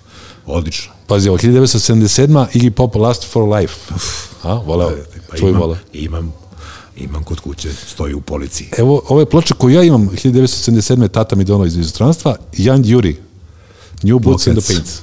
Odlično. 0.46 0.92
Pazi, 1.08 1.30
ovo, 1.30 1.38
1977. 1.38 2.46
Iggy 2.54 2.70
Pop 2.72 2.96
Last 2.96 3.26
for 3.26 3.50
Life. 3.52 3.76
A, 4.44 4.54
voleo, 4.56 4.92
Pa 5.30 5.38
tvoj 5.38 5.50
imam, 5.50 5.62
voleo. 5.62 5.78
imam, 5.94 6.34
imam 7.04 7.24
kod 7.24 7.40
kuće, 7.40 7.74
stoji 7.74 8.14
u 8.14 8.22
policiji. 8.22 8.68
Evo, 8.78 9.02
ove 9.08 9.26
ploče 9.26 9.54
koju 9.54 9.76
ja 9.76 9.84
imam, 9.84 10.10
1977. 10.10 11.08
tata 11.08 11.36
mi 11.36 11.44
dono 11.44 11.66
iz 11.66 11.76
inostranstva, 11.76 12.36
Jan 12.58 12.84
Jury, 12.84 13.16
New 14.04 14.20
Boots 14.20 14.48
and 14.48 14.58
the. 14.58 14.74
Paints. 14.74 15.00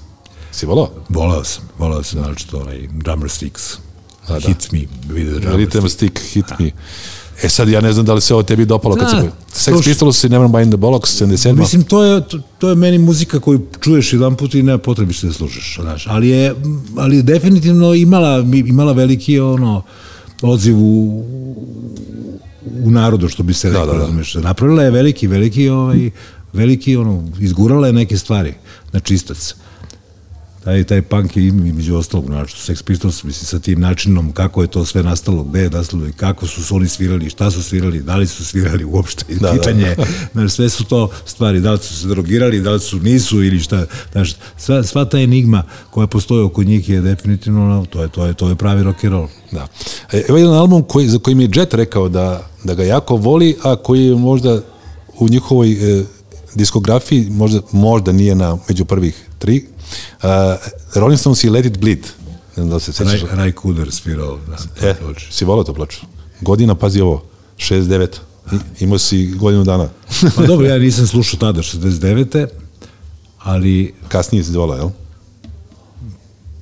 Si 0.53 0.67
volao? 0.67 0.91
Volao 1.09 1.45
sam, 1.45 1.65
volao 1.79 2.03
sam, 2.03 2.23
znači 2.23 2.49
to 2.49 2.59
onaj 2.59 2.89
Drummer 2.93 3.31
Sticks. 3.31 3.63
Hit 4.47 4.73
me, 4.73 4.79
vidi 5.15 5.31
the 5.31 5.41
drummer 5.41 5.69
Rhythm. 5.69 5.89
Stick, 5.89 6.19
Hit 6.19 6.47
Me. 6.59 6.71
E 7.43 7.49
sad, 7.49 7.69
ja 7.69 7.81
ne 7.81 7.93
znam 7.93 8.07
da 8.07 8.15
li 8.15 8.21
se 8.21 8.35
ovo 8.35 8.43
tebi 8.43 8.65
dopalo 8.65 8.97
kad 8.97 9.11
Da, 9.11 9.31
se... 9.53 9.71
Sex. 9.71 9.85
Pistols 9.85 10.25
i 10.25 10.29
Never 10.29 10.49
Mind 10.49 10.73
the 10.73 10.77
Bollocks, 10.77 11.23
77. 11.23 11.59
Mislim, 11.59 11.83
to 11.83 12.05
je, 12.05 12.29
to, 12.29 12.39
to 12.59 12.69
je 12.69 12.75
meni 12.75 12.99
muzika 12.99 13.41
koju 13.41 13.67
čuješ 13.81 14.13
jedan 14.13 14.37
put 14.37 14.55
i 14.55 14.63
nema 14.63 14.79
potrebi 14.79 15.15
se 15.15 15.27
da 15.27 15.33
slušaš, 15.33 15.79
znaš. 15.83 16.07
Ali 16.07 16.29
je, 16.29 16.55
ali 16.97 17.17
je 17.17 17.23
definitivno 17.23 17.95
imala, 17.95 18.45
imala 18.67 18.93
veliki 18.93 19.41
ono, 19.41 19.83
odziv 20.43 20.79
u, 20.79 21.25
u 22.85 22.91
narodu, 22.91 23.29
što 23.29 23.43
bi 23.43 23.55
se 23.55 23.69
rekao, 23.69 23.87
da, 23.87 23.93
da. 23.93 23.99
razumeš. 23.99 24.35
Napravila 24.35 24.83
je 24.83 24.91
veliki, 24.91 25.27
veliki, 25.27 25.69
ovaj, 25.69 26.11
veliki, 26.53 26.97
ono, 26.97 27.29
izgurala 27.41 27.87
je 27.87 27.93
neke 27.93 28.17
stvari 28.17 28.55
na 28.93 29.01
čistac. 29.01 29.55
Taj, 30.65 30.85
taj 30.85 31.03
punk 31.03 31.37
je 31.37 31.47
između 31.47 31.97
ostalog, 31.97 32.27
znači, 32.27 32.57
Sex 32.57 32.83
Pistols, 32.83 33.23
mislim, 33.25 33.47
sa 33.47 33.59
tim 33.59 33.81
načinom, 33.81 34.33
kako 34.33 34.63
je 34.63 34.69
to 34.69 34.85
sve 34.85 35.03
nastalo, 35.03 35.43
gde 35.43 35.61
je 35.61 35.71
nastalo 35.71 36.07
i 36.07 36.13
kako 36.13 36.47
su 36.47 36.65
su 36.65 36.77
oni 36.77 36.89
svirali, 36.89 37.31
šta 37.31 37.51
su 37.51 37.63
svirali, 37.63 38.01
da 38.03 38.17
li 38.17 38.27
su 38.27 38.45
svirali 38.45 38.85
uopšte, 38.85 39.25
Da, 39.35 39.41
da. 39.41 39.53
pitanje, 39.53 39.97
znaš, 40.33 40.53
sve 40.53 40.69
su 40.69 40.85
to 40.85 41.11
stvari, 41.25 41.61
da 41.61 41.73
li 41.73 41.79
su 41.79 41.95
se 41.95 42.09
drogirali, 42.09 42.61
da 42.61 42.73
li 42.73 42.81
su 42.81 43.01
nisu 43.01 43.43
ili 43.43 43.61
šta, 43.61 43.87
znaš, 44.13 44.37
sva, 44.57 44.83
sva 44.83 45.05
ta 45.05 45.19
enigma 45.19 45.63
koja 45.91 46.07
postoji 46.07 46.43
oko 46.43 46.63
njih 46.63 46.89
je 46.89 47.01
definitivno, 47.01 47.87
to 47.91 48.03
je, 48.03 48.09
to 48.09 48.27
je, 48.27 48.35
to 48.35 48.49
je 48.49 48.55
pravi 48.55 48.83
rock 48.83 49.05
and 49.05 49.13
roll. 49.13 49.29
Da. 49.53 49.67
E, 50.13 50.25
Evo 50.29 50.39
jedan 50.39 50.55
album 50.55 50.83
koji, 50.83 51.09
za 51.09 51.19
koji 51.19 51.35
mi 51.35 51.43
je 51.43 51.51
Jet 51.55 51.75
rekao 51.75 52.09
da, 52.09 52.49
da 52.65 52.75
ga 52.75 52.85
jako 52.85 53.17
voli, 53.17 53.57
a 53.63 53.77
koji 53.77 54.05
je 54.05 54.15
možda 54.15 54.61
u 55.19 55.29
njihovoj 55.29 55.73
e, 55.73 56.05
diskografiji 56.55 57.31
možda, 57.31 57.61
možda 57.73 58.13
nije 58.13 58.35
na 58.35 58.59
među 58.69 58.85
prvih 58.85 59.27
tri. 59.39 59.67
Uh, 60.15 60.29
Rolling 60.95 61.19
Stones 61.19 61.45
i 61.45 61.51
Let 61.51 61.67
It 61.67 61.79
Bleed. 61.79 62.07
Da 62.57 62.81
se 62.81 62.93
sećaš. 62.93 63.21
Raj, 63.21 63.37
Raj 63.37 63.53
Kuder 63.53 63.93
svirao 63.93 64.39
toj 64.79 64.91
E, 64.91 64.95
ploči. 64.95 65.27
si 65.31 65.45
volao 65.45 65.65
to 65.65 65.75
ploču? 65.75 66.01
Godina, 66.41 66.75
pazi 66.75 67.01
ovo, 67.01 67.25
69. 67.59 68.07
I- 68.53 68.57
Imao 68.81 68.99
si 68.99 69.27
godinu 69.29 69.65
dana. 69.65 69.89
Pa 70.37 70.43
dobro, 70.43 70.67
ja 70.67 70.79
nisam 70.79 71.07
slušao 71.07 71.39
tada 71.41 71.61
69. 71.61 72.47
Ali, 73.39 73.95
Kasnije 74.09 74.45
si 74.45 74.53
volao, 74.53 74.77
jel? 74.77 74.89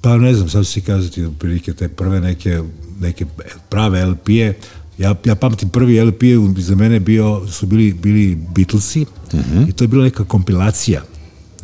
pa 0.01 0.17
ne 0.17 0.35
znam, 0.35 0.49
sad 0.49 0.67
si 0.67 0.81
kazati 0.81 1.25
otprilike 1.25 1.73
te 1.73 1.89
prve 1.89 2.21
neke, 2.21 2.63
neke 3.01 3.27
prave 3.69 4.07
LP-e. 4.07 4.55
Ja, 4.99 5.15
ja 5.25 5.35
pamtim 5.35 5.69
prvi 5.69 6.01
LP 6.01 6.23
za 6.59 6.75
mene 6.75 7.01
bio, 7.01 7.47
su 7.49 7.67
bili, 7.67 7.93
bili 7.93 8.35
Beatlesi 8.55 9.07
i 9.69 9.73
to 9.73 9.85
je 9.85 9.89
bila 9.89 10.05
neka 10.05 10.25
kompilacija 10.25 11.03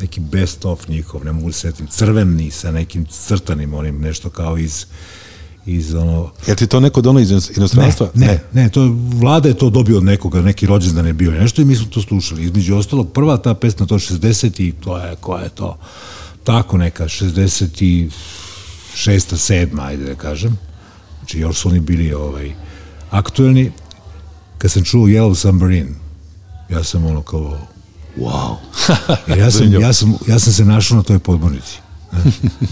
neki 0.01 0.19
best 0.19 0.65
of 0.65 0.87
njihov, 0.87 1.25
ne 1.25 1.31
mogu 1.31 1.51
se 1.51 1.59
setiti, 1.59 1.91
crveni 1.91 2.51
sa 2.51 2.71
nekim 2.71 3.05
crtanim 3.05 3.73
onim, 3.73 4.01
nešto 4.01 4.29
kao 4.29 4.57
iz 4.57 4.85
iz 5.65 5.95
ono... 5.95 6.31
Jel 6.47 6.55
ti 6.55 6.67
to 6.67 6.79
neko 6.79 7.01
dono 7.01 7.19
iz 7.19 7.31
inostranstva? 7.57 8.09
Ne, 8.13 8.27
ne, 8.27 8.39
ne, 8.53 8.69
to 8.69 8.83
je, 8.83 8.89
vlada 8.93 9.49
je 9.49 9.57
to 9.57 9.69
dobio 9.69 9.97
od 9.97 10.03
nekoga, 10.03 10.41
neki 10.41 10.65
rođendan 10.65 11.07
je 11.07 11.13
bio 11.13 11.31
nešto 11.31 11.61
i 11.61 11.65
mi 11.65 11.75
smo 11.75 11.85
to 11.85 12.01
slušali. 12.01 12.43
Između 12.43 12.75
ostalog, 12.75 13.11
prva 13.11 13.37
ta 13.37 13.53
pesma, 13.53 13.85
to 13.85 13.95
je 13.95 13.99
60 13.99 14.61
i 14.61 14.71
to 14.71 14.97
je, 14.97 15.15
koja 15.15 15.43
je 15.43 15.49
to, 15.49 15.77
tako 16.43 16.77
neka, 16.77 17.03
66. 17.03 18.09
7. 18.95 19.81
ajde 19.81 20.05
da 20.05 20.15
kažem. 20.15 20.57
Znači, 21.19 21.39
još 21.39 21.57
su 21.57 21.69
oni 21.69 21.79
bili 21.79 22.13
ovaj, 22.13 22.51
aktuelni. 23.09 23.71
Kad 24.57 24.71
sam 24.71 24.83
čuo 24.83 25.07
Yellow 25.07 25.35
Submarine, 25.35 25.89
ja 26.69 26.83
sam 26.83 27.05
ono 27.05 27.21
kao, 27.21 27.57
wow. 28.17 28.55
Jer 29.27 29.37
ja 29.43 29.51
sam, 29.51 29.73
ja 29.73 29.93
sam, 29.93 30.13
ja 30.27 30.39
sam 30.39 30.53
se 30.53 30.65
našao 30.65 30.97
na 30.97 31.03
toj 31.03 31.19
podmornici. 31.19 31.79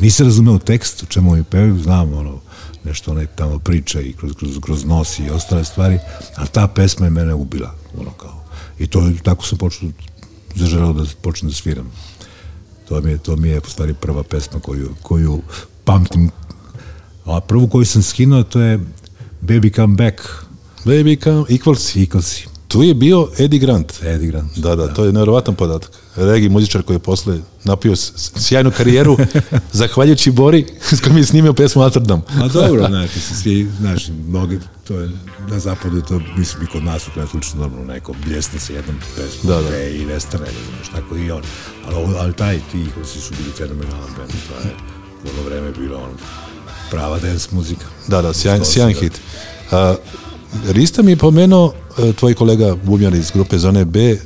Nisam 0.02 0.26
razumeo 0.26 0.58
tekst, 0.58 1.04
o 1.04 1.06
čemu 1.06 1.32
oni 1.32 1.44
pevaju, 1.44 1.80
znam 1.80 2.14
ono, 2.14 2.40
nešto 2.84 3.12
onaj 3.12 3.26
tamo 3.26 3.60
priča 3.60 4.02
i 4.02 4.14
kroz, 4.14 4.32
kroz, 4.34 4.58
kroz 4.62 4.86
nos 4.86 5.20
i 5.20 5.30
ostale 5.30 5.64
stvari, 5.64 6.00
ali 6.36 6.48
ta 6.48 6.68
pesma 6.68 7.06
je 7.06 7.10
mene 7.10 7.34
ubila, 7.34 7.76
ono 7.98 8.12
kao. 8.12 8.44
I 8.80 8.88
to, 8.88 9.12
tako 9.24 9.46
sam 9.46 9.58
počeo, 9.58 9.90
zaželao 10.56 10.94
da 10.94 11.04
počnem 11.22 11.50
da 11.50 11.56
sviram. 11.56 11.92
To 12.88 13.02
mi 13.02 13.12
je, 13.12 13.18
to 13.18 13.36
mi 13.36 13.50
je 13.50 13.60
u 13.60 13.70
stvari 13.70 13.94
prva 13.94 14.24
pesma 14.24 14.60
koju, 14.60 14.96
koju 15.02 15.42
pamtim. 15.84 16.32
A 17.26 17.40
prvu 17.40 17.68
koju 17.68 17.86
sam 17.86 18.02
skinuo, 18.02 18.44
to 18.44 18.62
je 18.62 18.80
Baby 19.42 19.76
Come 19.76 19.96
Back, 19.96 20.22
Baby 20.86 21.24
come, 21.24 21.46
Equals. 21.50 21.96
Eaglesi, 21.96 22.48
Tu 22.72 22.84
je 22.84 22.94
bio 22.94 23.28
Eddie 23.38 23.60
Grant. 23.60 23.94
Eddie 24.04 24.28
Grant. 24.28 24.58
Da, 24.58 24.76
da, 24.76 24.94
to 24.94 25.06
je 25.06 25.14
nevjerovatan 25.14 25.56
podatak. 25.56 25.92
regi 26.16 26.50
muzičar 26.50 26.82
koji 26.82 26.96
je 26.96 27.00
posle 27.00 27.38
napio 27.64 27.96
sjajnu 28.36 28.72
karijeru, 28.72 29.18
zahvaljujući 29.74 30.32
Bori, 30.32 30.66
s 30.82 31.02
kojim 31.02 31.18
je 31.18 31.24
snimio 31.24 31.54
pesmu 31.54 31.84
Amsterdam. 31.84 32.22
A 32.42 32.48
dobro, 32.48 32.88
znači, 32.88 33.20
svi, 33.20 33.70
znaš, 33.80 34.08
mnogi, 34.28 34.60
to 34.88 35.00
je, 35.00 35.10
na 35.50 35.60
zapadu 35.60 36.02
to, 36.02 36.22
mislim, 36.38 36.64
i 36.64 36.68
kod 36.68 36.84
nas 36.84 37.08
u 37.08 37.12
slučaju, 37.30 37.62
normalno, 37.62 37.86
neko 37.86 38.14
bljesne 38.26 38.60
se 38.60 38.74
jednom 38.74 38.96
pesmu, 39.16 39.50
Da, 39.50 39.62
da. 39.62 39.78
i 39.80 40.06
nestane, 40.06 40.44
ne 40.46 40.52
znam, 40.52 40.84
šta 40.84 40.96
tako 40.96 41.18
i 41.18 41.32
on. 41.32 41.42
Ali, 41.88 42.16
ali 42.18 42.34
taj, 42.34 42.60
ti, 42.72 42.86
svi 43.06 43.22
su 43.22 43.34
bili 43.38 43.52
fenomenalan 43.58 44.10
band, 44.18 44.32
to 44.32 44.68
je 44.68 44.76
u 45.26 45.30
ono 45.30 45.50
vreme 45.50 45.72
bilo 45.72 45.98
ono, 45.98 46.14
prava 46.92 47.20
dance 47.20 47.48
muzika. 47.52 47.86
Da, 48.08 48.22
da, 48.22 48.34
sjajan, 48.34 48.66
sjajan 48.66 48.94
da- 48.94 49.00
hit. 49.00 49.14
A, 49.72 49.96
Rista 50.68 51.02
mi 51.02 51.12
je 51.12 51.18
pomenuo, 51.18 51.74
e, 51.98 52.14
tvoj 52.14 52.34
kolega 52.34 52.76
Bubnjar 52.84 53.14
iz 53.14 53.32
grupe 53.32 53.58
Zone 53.58 53.86
B, 53.86 54.00
e, 54.00 54.18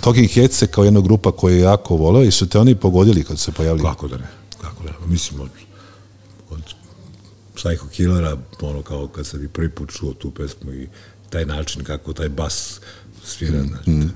Talking 0.00 0.30
Heads 0.30 0.62
kao 0.70 0.84
jedna 0.84 1.00
grupa 1.00 1.32
koju 1.32 1.54
je 1.56 1.60
jako 1.60 1.96
voleo 1.96 2.22
i 2.22 2.30
su 2.30 2.48
te 2.48 2.58
oni 2.58 2.74
pogodili 2.74 3.24
kad 3.24 3.38
se 3.38 3.52
pojavili. 3.52 3.82
Kako 3.82 4.08
da 4.08 4.16
ne, 4.16 4.28
kako 4.60 4.82
da 4.84 4.90
ne, 4.90 5.06
mislim, 5.06 5.40
od, 5.40 5.50
od 6.50 6.62
Psycho 7.56 7.88
Killera, 7.90 8.36
ono 8.60 8.82
kao 8.82 9.08
kad 9.08 9.26
sam 9.26 9.44
i 9.44 9.48
prvi 9.48 9.70
put 9.70 9.90
čuo 9.90 10.12
tu 10.12 10.30
pesmu 10.30 10.72
i 10.72 10.88
taj 11.30 11.44
način 11.46 11.84
kako 11.84 12.12
taj 12.12 12.28
bas 12.28 12.80
svira, 13.24 13.62
znači, 13.62 14.08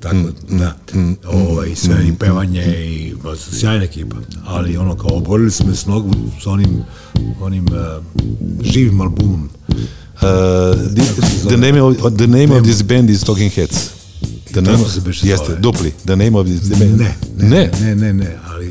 tako, 0.00 0.28
da, 0.48 0.76
ovaj, 1.24 1.68
i 1.68 1.76
sve, 1.76 2.08
i 2.08 2.18
pevanje, 2.18 2.86
i 2.86 3.14
ba, 3.22 3.36
sjajna 3.36 3.84
ekipa, 3.84 4.16
ali 4.44 4.76
ono 4.76 4.96
kao 4.96 5.16
oborili 5.16 5.50
smo 5.50 5.74
s 5.74 5.86
nogu 5.86 6.10
s 6.42 6.46
onim, 6.46 6.84
onim 7.40 7.66
uh, 7.66 8.04
živim 8.62 9.00
albumom, 9.00 9.50
Uh, 10.24 10.74
the, 10.94 11.48
the 11.48 11.56
name 11.56 11.84
of 11.84 12.16
the 12.16 12.26
name 12.26 12.56
of 12.56 12.62
this 12.64 12.82
band 12.82 13.10
is 13.10 13.24
Talking 13.24 13.50
Heads. 13.50 13.90
The 14.52 14.60
name 14.60 14.78
beše 15.04 15.26
jeste 15.28 15.46
zove. 15.46 15.60
dupli. 15.60 15.92
The 16.06 16.16
name 16.16 16.38
of 16.38 16.46
this 16.46 16.78
band. 16.78 17.00
Ne, 17.00 17.14
ne, 17.36 17.70
ne, 17.80 17.94
ne, 17.94 18.12
ne, 18.12 18.38
ali 18.54 18.70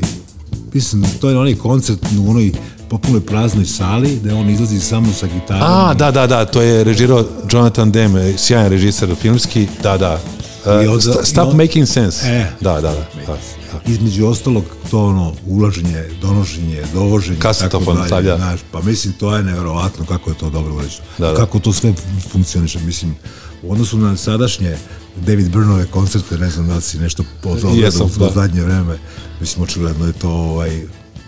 mislim, 0.72 1.04
to 1.20 1.30
je 1.30 1.38
onaj 1.38 1.54
koncert 1.54 1.98
u 2.18 2.30
onoj 2.30 2.52
potpunoj 2.88 3.20
praznoj 3.20 3.64
sali, 3.66 4.20
da 4.24 4.34
on 4.36 4.50
izlazi 4.50 4.80
samo 4.80 5.12
sa 5.12 5.26
gitarom. 5.26 5.62
A, 5.62 5.94
da, 5.94 6.10
da, 6.10 6.26
da, 6.26 6.44
to 6.44 6.62
je 6.62 6.84
režirao 6.84 7.24
Jonathan 7.52 7.92
Demme, 7.92 8.38
sjajan 8.38 8.68
režiser 8.70 9.14
filmski, 9.20 9.68
da, 9.82 9.98
da. 9.98 10.20
Uh, 10.64 11.00
st- 11.00 11.14
stop 11.24 11.46
i 11.46 11.50
on- 11.50 11.56
making 11.56 11.88
sense. 11.88 12.26
E. 12.28 12.46
da, 12.60 12.72
da. 12.72 12.80
da, 12.80 13.06
da. 13.26 13.63
Između 13.86 14.26
ostalog, 14.26 14.64
to 14.90 15.06
ono, 15.06 15.34
ulaženje, 15.46 16.04
donošenje, 16.20 16.82
dovoženje, 16.92 17.38
Kasetofon 17.38 18.06
stavlja. 18.06 18.36
Znaš, 18.36 18.60
pa 18.72 18.82
mislim, 18.82 19.12
to 19.12 19.36
je 19.36 19.42
neverovatno 19.42 20.06
kako 20.06 20.30
je 20.30 20.36
to 20.36 20.50
dobro 20.50 20.74
urađeno. 20.74 21.04
Da, 21.18 21.30
da. 21.30 21.36
Kako 21.36 21.58
to 21.58 21.72
sve 21.72 21.94
funkcioniše, 22.30 22.78
mislim, 22.78 23.14
u 23.62 23.72
odnosu 23.72 23.98
na 23.98 24.16
sadašnje 24.16 24.76
David 25.16 25.54
Byrnove 25.54 25.86
koncerte, 25.86 26.38
ne 26.38 26.50
znam 26.50 26.66
da 26.66 26.80
si 26.80 26.98
nešto 26.98 27.24
pozvao 27.42 27.72
u 27.72 28.18
da. 28.18 28.30
zadnje 28.34 28.62
vreme, 28.62 28.98
mislim, 29.40 29.62
očigledno 29.62 30.06
je 30.06 30.12
to 30.12 30.30
ovaj, 30.30 30.82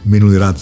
minuli 0.06 0.38
rad 0.38 0.56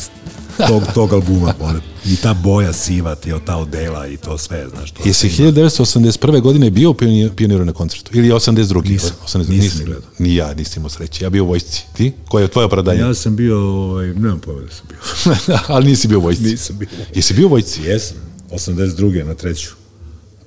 tog, 0.69 0.83
tog 0.95 1.13
albuma, 1.13 1.55
one, 1.61 1.81
i 2.07 2.17
ta 2.17 2.35
boja 2.35 2.73
siva, 2.73 3.15
ti, 3.15 3.33
ta 3.47 3.57
odela 3.57 4.07
i 4.07 4.17
to 4.17 4.39
sve, 4.39 4.67
znaš. 4.75 4.91
To 4.91 5.03
Jesi 5.05 5.31
sve 5.31 5.45
ima. 5.45 5.53
1981. 5.59 6.41
godine 6.41 6.71
bio 6.71 6.95
pioniru 7.37 7.65
na 7.65 7.73
koncertu? 7.73 8.11
Ili 8.15 8.29
82. 8.29 8.89
Nisam. 8.89 9.11
82. 9.27 9.49
Nisam 9.49 9.79
ni 9.79 9.85
gledao. 9.85 10.11
Ni 10.19 10.35
ja, 10.35 10.55
nisi 10.55 10.79
imao 10.79 10.91
sreće. 10.91 11.25
Ja 11.25 11.31
bio 11.31 11.45
u 11.45 11.47
vojsci. 11.47 11.85
Ti? 11.97 12.13
Koje 12.29 12.45
je 12.45 12.49
tvoje 12.49 12.67
opravdanje? 12.67 13.01
Ja 13.01 13.15
sam 13.15 13.37
bio, 13.37 13.59
ovaj, 13.59 14.07
nemam 14.07 14.39
pojma 14.39 14.61
da 14.61 14.71
sam 14.75 14.87
bio. 14.89 15.59
Ali 15.75 15.87
nisi 15.87 16.09
bio 16.09 16.19
u 16.19 16.23
vojsci. 16.23 16.45
Nisam 16.45 16.79
bio. 16.79 16.89
Jesi 17.15 17.35
bio 17.35 17.47
u 17.47 17.51
vojsci? 17.51 17.83
Jesam, 17.83 18.17
82. 18.51 19.25
na 19.25 19.35
treću. 19.35 19.71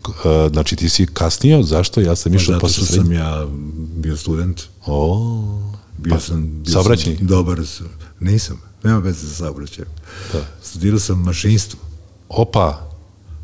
Uh, 0.08 0.52
znači 0.54 0.76
ti 0.76 0.90
si 0.90 1.06
kasnio, 1.06 1.64
zašto? 1.64 2.02
Ja 2.02 2.16
sam 2.16 2.34
išao 2.34 2.54
Pa 2.54 2.60
posle 2.60 2.86
srednje. 2.86 3.04
sam 3.04 3.12
ja 3.14 3.48
bio 3.96 4.18
student, 4.18 4.62
O, 4.86 5.60
bio 5.98 6.20
sam, 6.20 6.64
bio 6.64 6.84
sam 6.84 7.16
dobar, 7.20 7.60
nisam, 8.20 8.62
nema 8.84 9.00
veze 9.00 9.20
sa 9.20 9.36
saobraćajem. 9.36 9.90
Da. 10.34 10.46
Studirao 10.64 11.00
sam 11.00 11.20
mašinstvo. 11.20 11.80
opa. 12.30 12.84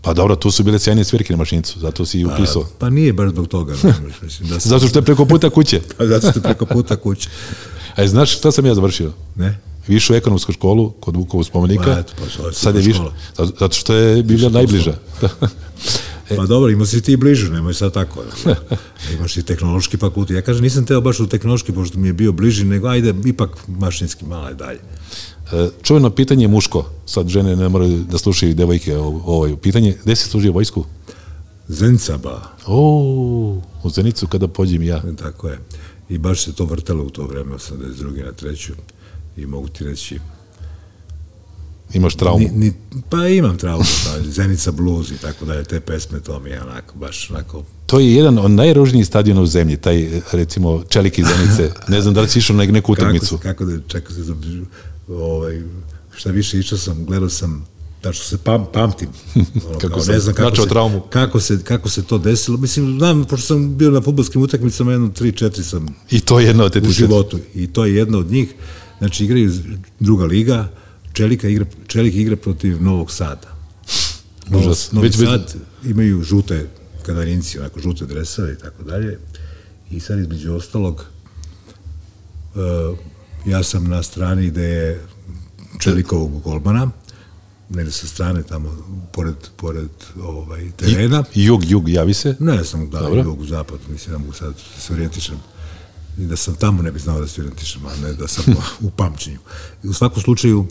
Pa 0.02 0.14
dobro, 0.14 0.36
tu 0.36 0.52
su 0.52 0.64
bile 0.64 0.80
sjajne 0.80 1.04
svirke 1.04 1.34
na 1.34 1.38
mašinicu, 1.38 1.80
zato 1.80 2.06
si 2.06 2.20
i 2.20 2.26
upisao. 2.26 2.66
Pa 2.80 2.90
nije 2.90 3.14
baš 3.14 3.30
zbog 3.30 3.48
toga. 3.48 3.74
mislim, 4.22 4.50
da 4.50 4.60
sam, 4.60 4.70
Zato 4.70 4.88
što 4.88 5.00
je 5.00 5.04
preko 5.04 5.26
puta 5.26 5.50
kuće. 5.50 5.82
Pa 5.98 6.06
zato 6.06 6.30
što 6.30 6.40
je 6.40 6.44
preko 6.44 6.66
puta 6.66 6.96
kuće. 6.96 7.30
A 7.96 8.08
znaš 8.08 8.38
šta 8.38 8.52
sam 8.52 8.66
ja 8.66 8.76
završio? 8.76 9.12
Ne? 9.36 9.60
Višu 9.88 10.16
ekonomsku 10.16 10.52
školu 10.52 10.92
kod 10.92 11.16
Vukovog 11.16 11.46
spomenika. 11.46 11.84
Pa 11.86 12.00
eto, 12.00 12.14
pa 12.18 12.52
Sad 12.52 12.76
je 12.76 12.82
zato- 12.84 13.12
zato 13.60 13.70
što 13.72 13.94
je 13.94 14.24
Biblija 14.24 14.50
najbliža. 14.50 14.94
Pa 16.30 16.46
dobro, 16.46 16.72
imao 16.72 16.86
si 16.86 17.02
ti 17.02 17.18
bliže, 17.18 17.50
nemoj 17.50 17.74
sad 17.74 17.94
tako. 17.94 18.24
Imaš 19.14 19.38
i 19.38 19.44
tehnološki 19.44 19.98
fakultet. 19.98 20.36
Ja 20.36 20.42
kažem, 20.42 20.64
nisam 20.64 20.86
teo 20.86 21.02
baš 21.02 21.20
u 21.20 21.28
tehnološki, 21.28 21.72
pošto 21.74 22.00
mi 22.00 22.08
je 22.08 22.14
bio 22.14 22.32
bliži, 22.32 22.66
nego 22.66 22.88
ajde, 22.88 23.14
ipak 23.26 23.50
mašinski, 23.68 24.26
malo 24.26 24.48
je 24.48 24.54
dalje. 24.54 24.80
E, 25.52 25.70
Čuveno 25.84 26.10
pitanje 26.10 26.44
je 26.44 26.48
muško. 26.48 26.86
Sad 27.06 27.28
žene 27.28 27.56
ne 27.56 27.70
moraju 27.70 28.04
da 28.12 28.18
slušaju 28.18 28.56
devojke 28.56 28.98
ovo, 28.98 29.56
pitanje. 29.58 29.98
Gde 30.04 30.16
si 30.16 30.30
služio 30.30 30.52
vojsku? 30.52 30.86
Zencaba, 31.68 32.42
O, 32.66 33.62
u 33.84 33.90
Zenicu 33.90 34.28
kada 34.28 34.48
pođem 34.48 34.84
ja. 34.84 35.02
tako 35.20 35.48
je. 35.50 35.60
I 36.10 36.18
baš 36.18 36.44
se 36.44 36.54
to 36.54 36.66
vrtelo 36.66 37.04
u 37.04 37.10
to 37.10 37.24
vreme, 37.24 37.56
82. 37.56 38.26
na 38.26 38.32
treću. 38.32 38.74
I 39.38 39.46
mogu 39.46 39.68
ti 39.68 39.84
reći, 39.84 40.20
Imaš 41.94 42.16
traumu. 42.16 42.40
Ni, 42.40 42.50
ni, 42.56 42.74
pa 43.10 43.28
imam 43.28 43.58
traumu, 43.58 43.84
pa, 44.06 44.30
Zenica 44.30 44.72
blues 44.72 45.12
i 45.12 45.18
tako 45.18 45.46
dalje, 45.46 45.64
te 45.64 45.80
pesme, 45.80 46.20
to 46.20 46.40
mi 46.40 46.50
je 46.50 46.62
onako, 46.62 46.96
baš 46.98 47.30
onako, 47.30 47.64
To 47.86 48.00
je 48.00 48.14
jedan 48.14 48.38
od 48.38 48.52
najružnijih 48.52 49.08
stadiona 49.08 49.42
u 49.42 49.46
zemlji, 49.46 49.78
taj, 49.78 50.10
recimo, 50.32 50.84
Čelik 50.90 51.20
iz 51.20 51.26
Zenice. 51.28 51.72
Ne 51.88 52.02
znam 52.02 52.14
da 52.14 52.22
li 52.22 52.30
si 52.30 52.40
išao 52.40 52.56
na 52.56 52.66
neku 52.66 52.94
kako, 52.94 53.02
utakmicu. 53.02 53.38
se- 53.38 53.44
kako 53.44 53.66
da, 53.66 53.80
čekaj 53.88 54.16
se, 54.16 54.22
ovaj, 55.10 55.62
šta 56.16 56.32
više 56.32 56.60
išao 56.60 56.78
sam, 56.78 57.06
gledao 57.06 57.30
sam, 57.30 57.66
tačno 58.02 58.24
se 58.24 58.38
pam, 58.38 58.66
pamtim, 58.74 59.10
ono, 59.36 59.80
Kako 59.80 59.94
kao, 59.96 60.04
ne 60.06 60.20
znam 60.20 60.36
kako 60.36 60.56
se, 60.56 60.68
traumu. 60.68 61.02
kako, 61.10 61.40
se, 61.40 61.64
kako 61.64 61.90
se 61.90 62.04
to 62.04 62.18
desilo, 62.18 62.58
mislim, 62.58 62.98
znam, 62.98 63.26
pošto 63.26 63.48
sam 63.48 63.78
bio 63.78 63.92
na 63.92 64.02
futbolskim 64.02 64.42
utakmicama, 64.42 64.92
jedno, 64.92 65.08
tri, 65.08 65.32
četiri 65.32 65.64
sam 65.64 65.86
I 66.12 66.20
to 66.20 66.40
je 66.40 66.48
jedna 66.48 66.64
od 66.64 66.74
te 66.74 66.82
u 66.82 66.92
životu. 66.92 67.40
I 67.56 67.68
to 67.68 67.86
je 67.86 67.96
jedna 67.96 68.18
od 68.18 68.32
njih. 68.32 68.54
Znači, 68.98 69.24
igraju 69.24 69.52
druga 70.00 70.26
liga, 70.26 70.68
Čelika 71.14 71.48
igra, 71.48 71.66
Čelik 71.88 72.16
igra 72.16 72.36
protiv 72.36 72.84
Novog 72.84 73.12
Sada. 73.12 73.54
Užas. 74.52 74.92
Novi 74.92 75.08
Već- 75.08 75.18
već- 75.18 75.30
Sad 75.30 75.56
imaju 75.86 76.24
žute 76.24 76.68
kanarinci, 77.06 77.60
onako 77.60 77.80
žute 77.80 78.06
dresove 78.06 78.54
i 78.54 78.58
tako 78.58 78.84
dalje. 78.84 79.20
I 79.92 80.00
sad 80.00 80.20
između 80.20 80.54
ostalog, 80.54 81.06
uh, 82.56 82.98
ja 83.46 83.64
sam 83.64 83.88
na 83.88 84.04
strani 84.04 84.48
gde 84.48 84.64
je 84.64 85.02
Čelikovog 85.80 86.42
golmana, 86.42 86.90
negde 87.70 87.92
sa 87.92 88.08
strane 88.08 88.44
tamo, 88.44 88.78
pored, 89.14 89.36
pored 89.58 89.90
ovaj, 90.22 90.72
terena. 90.72 91.24
I- 91.34 91.44
Jug, 91.46 91.64
jug, 91.66 91.90
javi 91.90 92.14
se. 92.14 92.36
Ne 92.40 92.64
znam 92.64 92.90
da 92.90 93.00
li 93.00 93.20
jug 93.20 93.46
zapad, 93.46 93.80
mislim 93.90 94.12
da 94.12 94.18
mogu 94.18 94.34
sad 94.34 94.54
da 94.76 94.82
se 94.82 94.94
orijentišem. 94.94 95.36
I 96.18 96.26
da 96.26 96.36
sam 96.36 96.56
tamo 96.56 96.82
ne 96.82 96.92
bi 96.92 97.00
znao 97.00 97.20
da 97.20 97.28
se 97.28 97.42
orijentišem, 97.42 97.86
a 97.86 97.96
ne 97.98 98.14
da 98.14 98.28
sam 98.28 98.44
u 98.82 98.90
pamćenju. 98.90 99.40
U 99.84 99.94
svakom 99.94 100.24
slučaju 100.24 100.68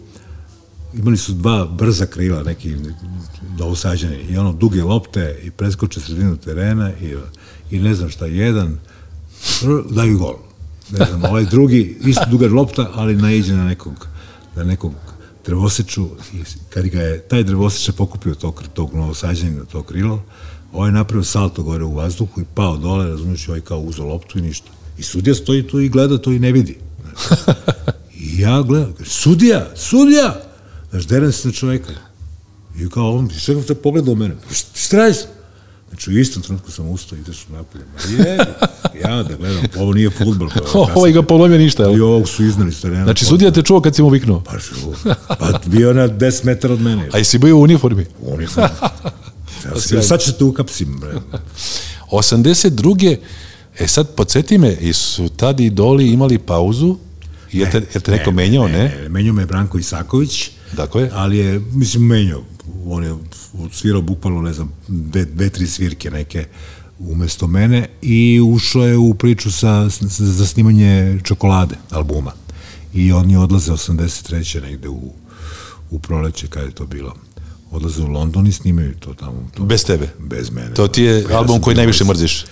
imali 0.95 1.17
su 1.17 1.33
dva 1.33 1.67
brza 1.67 2.07
krila, 2.07 2.43
neki 2.43 2.77
novosađani, 3.59 4.17
i 4.17 4.37
ono 4.37 4.53
duge 4.53 4.83
lopte 4.83 5.41
i 5.43 5.51
preskoče 5.51 6.01
sredinu 6.01 6.37
terena 6.37 6.91
i, 7.01 7.17
i 7.71 7.79
ne 7.79 7.95
znam 7.95 8.11
šta, 8.11 8.27
jedan 8.27 8.79
daju 9.91 10.19
gol. 10.19 10.35
Ne 10.91 11.07
znam, 11.07 11.25
ovaj 11.25 11.45
drugi, 11.45 11.99
isto 12.05 12.25
duga 12.31 12.49
lopta, 12.49 12.91
ali 12.95 13.17
naiđe 13.17 13.55
na 13.55 13.65
nekog, 13.65 14.09
na 14.57 14.65
nekog 14.65 14.93
drvoseču 15.45 16.09
i 16.33 16.43
kad 16.71 16.87
ga 16.87 17.01
je 17.01 17.21
taj 17.21 17.43
drvoseče 17.45 17.93
pokupio 17.93 18.35
tog, 18.35 18.63
tog 18.75 18.95
novosađanina, 18.95 19.65
to 19.65 19.83
krilo, 19.83 20.23
ovaj 20.73 20.89
je 20.89 20.93
napravio 20.93 21.25
salto 21.25 21.63
gore 21.63 21.85
u 21.85 21.95
vazduhu 21.95 22.41
i 22.41 22.45
pao 22.55 22.77
dole, 22.77 23.09
razumiješ, 23.09 23.49
ovaj 23.49 23.61
kao 23.61 23.79
uzeo 23.81 24.07
loptu 24.07 24.39
i 24.39 24.43
ništa. 24.43 24.71
I 24.99 25.03
sudija 25.03 25.35
stoji 25.35 25.69
tu 25.69 25.81
i 25.81 25.89
gleda 25.89 26.19
to 26.19 26.33
i 26.33 26.39
ne 26.39 26.53
vidi. 26.53 26.77
I 28.21 28.41
ja 28.41 28.63
gledam, 28.63 28.95
sudija, 29.05 29.71
sudija! 29.77 30.52
Znaš, 30.93 31.07
derem 31.07 31.33
se 31.33 31.49
na 31.49 31.55
čoveka. 31.55 31.93
I 32.77 32.89
kao 32.89 33.17
on, 33.17 33.31
čekam 33.41 33.63
te 33.63 33.75
pogleda 33.75 34.11
u 34.11 34.17
mene. 34.17 34.35
"Št- 34.51 34.67
Šta 34.77 34.97
radiš? 34.97 35.17
Znači, 35.89 36.11
u 36.11 36.19
istom 36.19 36.43
trenutku 36.43 36.71
sam 36.71 36.89
ustao 36.89 37.17
i 37.17 37.21
izašao 37.21 37.57
napolje. 37.57 37.85
Je, 38.19 38.37
ja 39.03 39.23
da 39.23 39.35
gledam, 39.37 39.63
ovo 39.77 39.93
nije 39.93 40.11
futbol. 40.11 40.49
O, 40.75 40.89
ovaj 40.95 41.13
ga 41.13 41.23
polomio 41.23 41.59
ništa, 41.59 41.83
I 41.83 41.93
jel? 41.93 42.05
ovog 42.05 42.29
su 42.29 42.45
iznali 42.45 42.73
s 42.73 42.81
terena. 42.81 43.05
Znači, 43.05 43.25
sudija 43.25 43.51
te 43.51 43.63
čuo 43.63 43.81
kad 43.81 43.95
si 43.97 44.03
mu 44.03 44.09
viknuo. 44.09 44.41
Pa, 44.41 44.59
žu, 44.59 44.93
pa 45.29 45.61
bio 45.67 45.93
na 45.93 46.09
10 46.09 46.45
metara 46.45 46.75
od 46.75 46.81
mene. 46.81 47.09
A 47.13 47.19
jesi 47.19 47.39
bio 47.39 47.57
u 47.57 47.63
uniformi? 47.63 48.07
Uniform. 48.21 48.67
Ja 49.65 49.81
sam, 49.81 49.91
bio, 49.91 50.03
sad 50.03 50.21
ću 50.23 50.33
te 50.33 50.45
ukapsim, 50.45 50.99
bre. 51.01 51.13
82. 52.11 53.17
E 53.79 53.89
sad, 53.89 54.09
podsjeti 54.09 54.59
me, 54.59 54.73
i 54.73 54.93
su 54.93 55.29
tad 55.29 55.61
idoli 55.61 56.09
imali 56.09 56.39
pauzu? 56.39 56.97
Je 57.53 57.71
te, 57.71 57.77
je 57.95 58.01
te 58.01 58.11
neko 58.11 58.31
menjao, 58.31 58.69
ne? 58.69 58.79
ne? 58.79 59.09
Menjao 59.09 59.35
me 59.35 59.47
Branko 59.47 59.79
Isaković. 59.79 60.51
Dakle? 60.73 61.11
Ali 61.13 61.39
je, 61.39 61.61
mislim, 61.73 62.07
menjao. 62.07 62.43
On 62.87 63.05
je 63.05 63.15
odsvirao 63.59 64.03
bukvalno, 64.03 64.43
ne 64.43 64.53
znam, 64.53 64.73
dve, 64.89 65.25
dve 65.25 65.51
tri 65.51 65.67
svirke 65.67 66.11
neke 66.11 66.47
umesto 66.99 67.47
mene 67.47 67.89
i 68.03 68.41
ušao 68.41 68.87
je 68.87 68.97
u 68.97 69.15
priču 69.15 69.53
sa, 69.53 69.91
sa, 69.91 70.07
za 70.25 70.47
snimanje 70.47 71.21
čokolade, 71.25 71.75
albuma. 71.91 72.33
I 72.95 73.13
oni 73.13 73.37
odlaze 73.37 73.73
83. 73.73 74.63
negde 74.63 74.89
u, 74.89 75.13
u 75.91 75.99
proleće, 75.99 76.47
kada 76.47 76.67
je 76.67 76.73
to 76.73 76.87
bilo. 76.87 77.15
Odlaze 77.71 78.03
u 78.03 78.07
London 78.07 78.47
i 78.47 78.53
snimaju 78.53 78.95
to 78.95 79.15
tamo. 79.15 79.51
To, 79.55 79.65
Bez 79.65 79.85
tebe. 79.85 80.09
Bez 80.19 80.51
mene. 80.51 80.75
To 80.75 80.89
ti 80.89 81.03
je 81.03 81.23
Ja 81.31 81.39
album 81.39 81.61
koji 81.61 81.77
najviše 81.77 82.05
mrziš. 82.05 82.45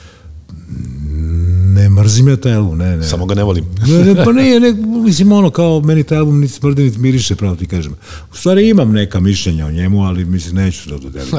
Ne 1.70 1.88
mrzim 1.90 2.28
ja 2.28 2.36
taj 2.36 2.54
album, 2.54 2.78
ne, 2.78 2.96
ne. 2.96 3.04
Samo 3.04 3.26
ga 3.26 3.34
ne 3.34 3.42
volim. 3.42 3.64
Ne, 3.88 4.04
ne, 4.04 4.24
pa 4.24 4.32
nije, 4.32 4.60
ne, 4.60 4.72
mislim, 5.04 5.32
ono, 5.32 5.50
kao, 5.50 5.80
meni 5.80 6.04
taj 6.04 6.18
album 6.18 6.40
niti 6.40 6.52
smrdi, 6.52 6.82
niti 6.82 6.98
miriše, 6.98 7.36
pravo 7.36 7.56
ti 7.56 7.66
kažem. 7.66 7.92
U 8.32 8.36
stvari 8.36 8.68
imam 8.68 8.92
neka 8.92 9.20
mišljenja 9.20 9.66
o 9.66 9.72
njemu, 9.72 10.04
ali, 10.04 10.24
mislim, 10.24 10.54
neću 10.54 10.88
da 10.90 10.98
dodelim. 10.98 11.30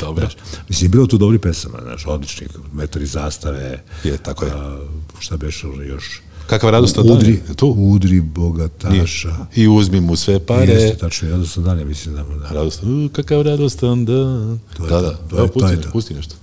Dobro. 0.00 0.28
Mislim, 0.68 0.90
bilo 0.90 1.06
tu 1.06 1.18
dobri 1.18 1.38
pesama, 1.38 1.78
znaš, 1.82 2.06
odlični, 2.06 2.46
Metar 2.72 3.02
iz 3.02 3.10
zastave. 3.12 3.82
Je, 4.04 4.16
tako 4.16 4.44
je. 4.44 4.50
A, 4.52 4.78
šta 5.18 5.38
ono 5.74 5.82
još? 5.82 6.22
Kakav 6.46 6.70
radostan 6.70 7.06
dan 7.06 7.16
Udri? 7.16 7.40
Tu? 7.56 7.66
Udri 7.68 8.20
bogataša. 8.20 9.36
I 9.54 9.68
uzmi 9.68 10.00
mu 10.00 10.16
sve 10.16 10.38
pare. 10.38 10.72
Jeste, 10.72 10.98
tačno, 10.98 11.28
ja 11.28 11.36
da 11.36 11.46
sam 11.46 11.64
dan, 11.64 11.78
ja 11.78 11.84
mislim 11.84 12.14
da, 12.14 12.22
da. 12.22 12.48
Radostan, 12.54 13.04
u, 13.04 13.08
kakav 13.08 13.42
radostan 13.42 14.04
dan. 14.04 14.58
To 14.76 14.84
je 14.84 14.90
da, 14.90 15.00
da, 15.00 15.16
to 15.28 15.42
je- 15.42 15.46
to 15.46 15.52
pusti, 15.52 15.76
pusti 15.92 16.14
nešto. 16.14 16.34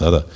Da, 0.00 0.10
da. 0.10 0.26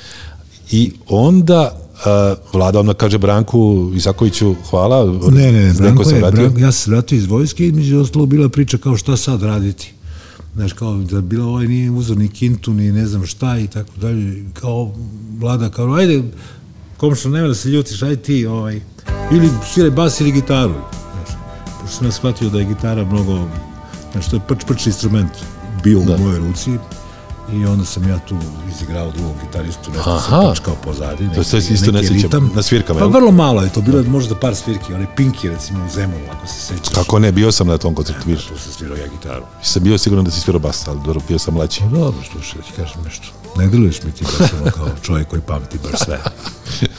I 0.73 0.93
onda 1.09 1.79
uh, 1.95 2.53
vlada 2.53 2.81
odmah 2.81 2.97
kaže 2.97 3.19
Branku 3.19 3.91
Isakoviću 3.95 4.55
hvala. 4.71 5.13
Ne, 5.31 5.53
ne, 5.53 5.73
Zdenko 5.75 6.03
Branko 6.03 6.27
je. 6.27 6.33
Branko, 6.33 6.59
ja 6.59 6.73
sam 6.73 6.85
se 6.85 6.91
vratio 6.91 7.17
iz 7.17 7.27
vojske 7.27 7.67
između 7.67 8.01
ostalo 8.01 8.27
bila 8.27 8.49
priča 8.49 8.79
kao 8.79 8.97
šta 8.97 9.17
sad 9.17 9.43
raditi. 9.43 9.93
Znaš, 10.55 10.73
kao 10.73 10.95
da 10.95 11.21
bilo 11.21 11.49
ovaj 11.49 11.67
nije 11.67 11.91
uzor 11.91 12.17
ni 12.17 12.29
kintu, 12.29 12.73
ni 12.73 12.93
ne 12.93 13.07
znam 13.07 13.27
šta 13.27 13.59
i 13.59 13.67
tako 13.67 13.91
dalje. 13.97 14.45
Kao 14.55 14.93
vlada, 15.39 15.69
kao 15.71 15.95
ajde, 15.95 16.23
komšo, 16.97 17.29
nema 17.29 17.49
da 17.49 17.55
se 17.55 17.69
ljutiš, 17.69 18.03
ajde 18.03 18.17
ti, 18.17 18.47
ovaj, 18.47 18.81
ili 19.33 19.49
sviraj 19.75 19.91
bas 19.91 20.21
ili 20.21 20.33
gitaru. 20.33 20.75
Znaš, 21.13 21.39
pošto 21.81 21.97
sam 21.97 22.07
ja 22.07 22.13
shvatio 22.13 22.51
da 22.51 22.59
je 22.59 22.65
gitara 22.65 23.05
mnogo, 23.05 23.49
znaš, 24.13 24.31
to 24.31 24.37
je 24.37 24.41
prč, 24.49 24.65
prč 24.67 24.87
instrument 24.87 25.31
bio 25.85 26.01
Da. 26.01 26.15
u 26.15 26.19
mojoj 26.19 26.39
ruci 26.39 26.71
i 27.53 27.67
onda 27.67 27.85
sam 27.85 28.09
ja 28.09 28.19
tu 28.19 28.37
izigrao 28.75 29.11
drugog 29.11 29.35
gitaristu, 29.47 29.91
nešto 29.91 30.21
sam 30.21 30.51
prčkao 30.51 30.75
pozadi. 30.85 31.29
To 31.35 31.45
se 31.45 31.59
isto 31.59 31.93
ne 31.93 32.07
sjećam, 32.07 32.51
na 32.55 32.63
svirkama, 32.63 33.01
Pa 33.01 33.07
vrlo 33.07 33.33
malo 33.33 33.63
je 33.63 33.73
to, 33.73 33.81
bilo 33.81 33.99
je 33.99 34.05
možda 34.05 34.35
par 34.35 34.57
svirki, 34.57 34.95
one 34.95 35.07
Pinky 35.17 35.51
recimo 35.51 35.85
u 35.85 35.89
Zemunu, 35.89 36.25
ako 36.33 36.47
se 36.47 36.61
sećaš. 36.61 36.95
Kako 36.95 37.19
ne, 37.19 37.33
bio 37.33 37.53
sam 37.53 37.67
na 37.67 37.79
tom 37.79 37.95
koncertu, 37.95 38.23
vidiš. 38.27 38.45
Tu 38.45 38.59
sam 38.59 38.73
svirao 38.73 38.97
ja 38.97 39.07
gitaru. 39.07 39.45
Sam 39.63 39.83
bio 39.83 39.99
siguran 39.99 40.25
da 40.25 40.31
si 40.31 40.41
svirao 40.41 40.61
bas, 40.61 40.89
ali 40.89 41.01
dobro, 41.05 41.21
bio 41.29 41.39
sam 41.39 41.55
mlađi. 41.55 41.81
Pa 41.81 41.87
dobro, 41.87 42.23
slušaj, 42.33 42.61
da 42.61 42.67
ti 42.67 42.73
kažem 42.77 43.05
nešto. 43.05 43.27
Ne 43.57 43.69
deluješ 43.69 44.03
mi 44.03 44.13
ti 44.13 44.25
baš 44.25 44.51
kao 44.75 44.89
čovjek 45.03 45.29
koji 45.29 45.43
pamti 45.43 45.79
baš 45.83 46.01
sve. 46.05 46.21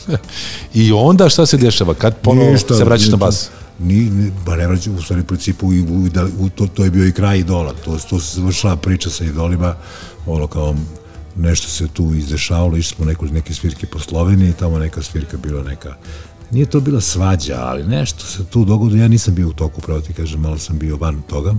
I 0.74 0.92
onda 0.92 1.30
šta 1.30 1.46
se 1.46 1.58
dešava? 1.58 1.94
Kad 1.94 2.18
ponovo 2.18 2.58
se 2.58 2.84
vraćaš 2.84 3.08
na 3.08 3.18
bas? 3.18 3.50
Ni, 3.79 4.09
ni, 4.09 4.31
ba 4.45 4.55
ne 4.55 4.67
vraćam, 4.67 4.95
u 4.95 5.01
stvari 5.01 5.23
principu 5.23 5.73
i 5.73 5.81
u, 5.81 6.09
da, 6.09 6.25
u, 6.39 6.49
to, 6.49 6.67
to 6.67 6.83
je 6.83 6.91
bio 6.91 7.07
i 7.07 7.12
kraj 7.12 7.38
idola. 7.38 7.73
To, 7.86 7.97
to 8.09 8.19
se 8.19 8.39
završila 8.39 8.75
priča 8.75 9.09
sa 9.09 9.23
idolima, 9.23 9.75
ono 10.25 10.47
kao 10.47 10.75
nešto 11.36 11.69
se 11.69 11.88
tu 11.88 12.13
izdešavalo, 12.13 12.77
išli 12.77 12.95
smo 12.95 13.05
neko, 13.05 13.25
neke 13.25 13.53
svirke 13.53 13.88
po 13.88 13.99
Sloveniji, 13.99 14.53
tamo 14.53 14.79
neka 14.79 15.01
svirka 15.01 15.38
bila 15.38 15.63
neka 15.63 15.95
Nije 16.51 16.65
to 16.65 16.79
bila 16.79 17.01
svađa, 17.01 17.57
ali 17.59 17.83
nešto 17.83 18.25
se 18.25 18.45
tu 18.45 18.65
dogodilo. 18.65 19.01
Ja 19.01 19.07
nisam 19.07 19.36
bio 19.36 19.47
u 19.47 19.53
toku, 19.53 19.81
pravo 19.81 20.01
ti 20.01 20.13
kažem, 20.13 20.41
malo 20.41 20.57
sam 20.57 20.79
bio 20.79 20.97
van 20.97 21.21
toga. 21.21 21.53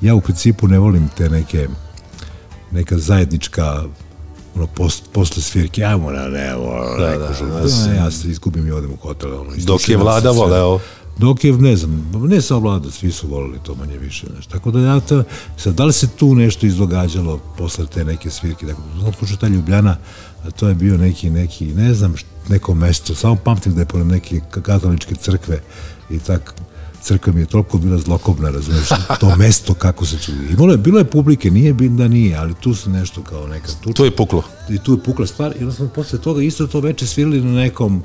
Ja 0.00 0.14
u 0.14 0.20
principu 0.20 0.68
ne 0.68 0.78
volim 0.78 1.08
te 1.16 1.28
neke 1.28 1.68
neka 2.70 2.98
zajednička 2.98 3.82
ono, 4.54 4.66
post, 4.66 5.04
posle 5.12 5.42
svirke, 5.42 5.84
ajmo 5.84 6.10
na 6.10 6.28
nebo, 6.28 6.70
Da, 6.98 7.06
da, 7.06 7.18
da, 7.18 7.46
da, 7.46 7.86
da, 7.86 7.94
ja 7.94 8.10
se 8.10 8.28
izgubim 8.28 8.68
i 8.68 8.70
odem 8.70 8.92
u 8.92 8.96
hotel. 8.96 9.40
Ono, 9.40 9.50
Dok 9.56 9.88
je 9.88 9.96
vlada 9.96 10.30
voleo. 10.30 10.80
Dok 11.18 11.44
je, 11.44 11.52
ne 11.52 11.76
znam, 11.76 12.10
ne 12.14 12.40
samo 12.40 12.60
vlada, 12.60 12.90
svi 12.90 13.12
su 13.12 13.28
volili 13.28 13.58
to 13.62 13.74
manje 13.74 13.98
više. 13.98 14.26
Znaš. 14.26 14.46
Tako 14.46 14.70
da 14.70 14.80
ja 14.80 15.00
to, 15.00 15.24
sad, 15.56 15.74
da 15.74 15.84
li 15.84 15.92
se 15.92 16.08
tu 16.08 16.34
nešto 16.34 16.66
izdogađalo 16.66 17.38
posle 17.58 17.86
te 17.86 18.04
neke 18.04 18.30
svirke, 18.30 18.66
dakle, 18.66 18.84
otpočeo 19.06 19.36
ta 19.36 19.48
Ljubljana, 19.48 19.96
a 20.44 20.50
to 20.50 20.68
je 20.68 20.74
bio 20.74 20.96
neki, 20.98 21.30
neki, 21.30 21.66
ne 21.66 21.94
znam, 21.94 22.14
neko 22.48 22.74
mesto, 22.74 23.14
samo 23.14 23.36
pamtim 23.36 23.74
da 23.74 23.80
je 23.80 23.86
pored 23.86 24.06
neke 24.06 24.40
ka- 24.50 24.62
katoličke 24.62 25.14
crkve 25.14 25.60
i 26.10 26.18
tak, 26.18 26.54
crkva 27.02 27.32
mi 27.32 27.40
je 27.40 27.46
toliko 27.46 27.78
bila 27.78 27.98
zlokobna, 27.98 28.50
razumiješ, 28.50 28.88
to 29.20 29.36
mesto 29.36 29.74
kako 29.74 30.06
se 30.06 30.18
tu, 30.18 30.32
imalo 30.50 30.72
je, 30.72 30.78
bilo 30.78 30.98
je 30.98 31.04
publike, 31.04 31.50
nije 31.50 31.74
bi 31.74 31.88
da 31.88 32.08
nije, 32.08 32.36
ali 32.36 32.54
tu 32.54 32.74
se 32.74 32.90
nešto 32.90 33.22
kao 33.22 33.46
neka 33.46 33.68
tuča 33.82 33.94
To 33.94 34.04
je 34.04 34.10
puklo. 34.10 34.42
i 34.68 34.78
tu 34.78 34.92
je 34.92 34.98
pukla 34.98 35.26
stvar 35.26 35.52
i 35.52 35.62
onda 35.62 35.74
smo 35.74 35.88
posle 35.88 36.18
toga 36.18 36.42
isto 36.42 36.66
to 36.66 36.80
veče 36.80 37.06
svirali 37.06 37.40
na 37.40 37.52
nekom 37.52 38.02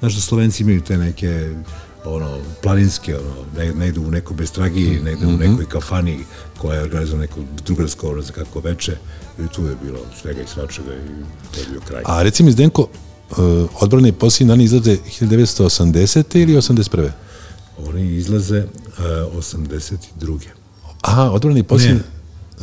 znaš 0.00 0.14
da 0.14 0.20
Slovenci 0.20 0.62
imaju 0.62 0.80
te 0.80 0.96
neke 0.96 1.54
ono, 2.04 2.38
planinske, 2.62 3.18
ono, 3.18 3.34
ne, 3.56 3.74
negde 3.74 4.00
u 4.00 4.10
nekoj 4.10 4.36
bestragiji, 4.36 5.00
negde 5.00 5.26
u 5.26 5.36
nekoj 5.36 5.68
kafani 5.68 6.24
koja 6.58 6.76
je 6.76 6.82
organizovala 6.82 7.20
neko 7.20 7.40
drugarsko, 7.66 8.10
ono, 8.10 8.22
za 8.22 8.32
kako 8.32 8.60
veče 8.60 8.96
i 9.38 9.48
tu 9.54 9.66
je 9.66 9.76
bilo 9.82 9.98
svega 10.22 10.42
i 10.42 10.46
svačega 10.46 10.94
i 10.94 11.54
to 11.54 11.60
je 11.60 11.66
bio 11.70 11.80
kraj. 11.80 12.02
A 12.06 12.22
reci 12.22 12.42
mi, 12.42 12.52
Zdenko, 12.52 12.82
uh, 12.82 13.36
odbrane 13.80 14.12
posljednji 14.12 14.48
dani 14.48 14.64
izlaze 14.64 14.96
1980. 15.20 16.36
ili 16.42 16.54
81. 16.54 17.10
Oni 17.88 18.16
izlaze 18.16 18.58
uh, 18.58 19.36
82. 19.36 20.38
Aha, 21.00 21.30
odbrani 21.30 21.62
posljednji... 21.62 21.96
Ne, 21.96 22.18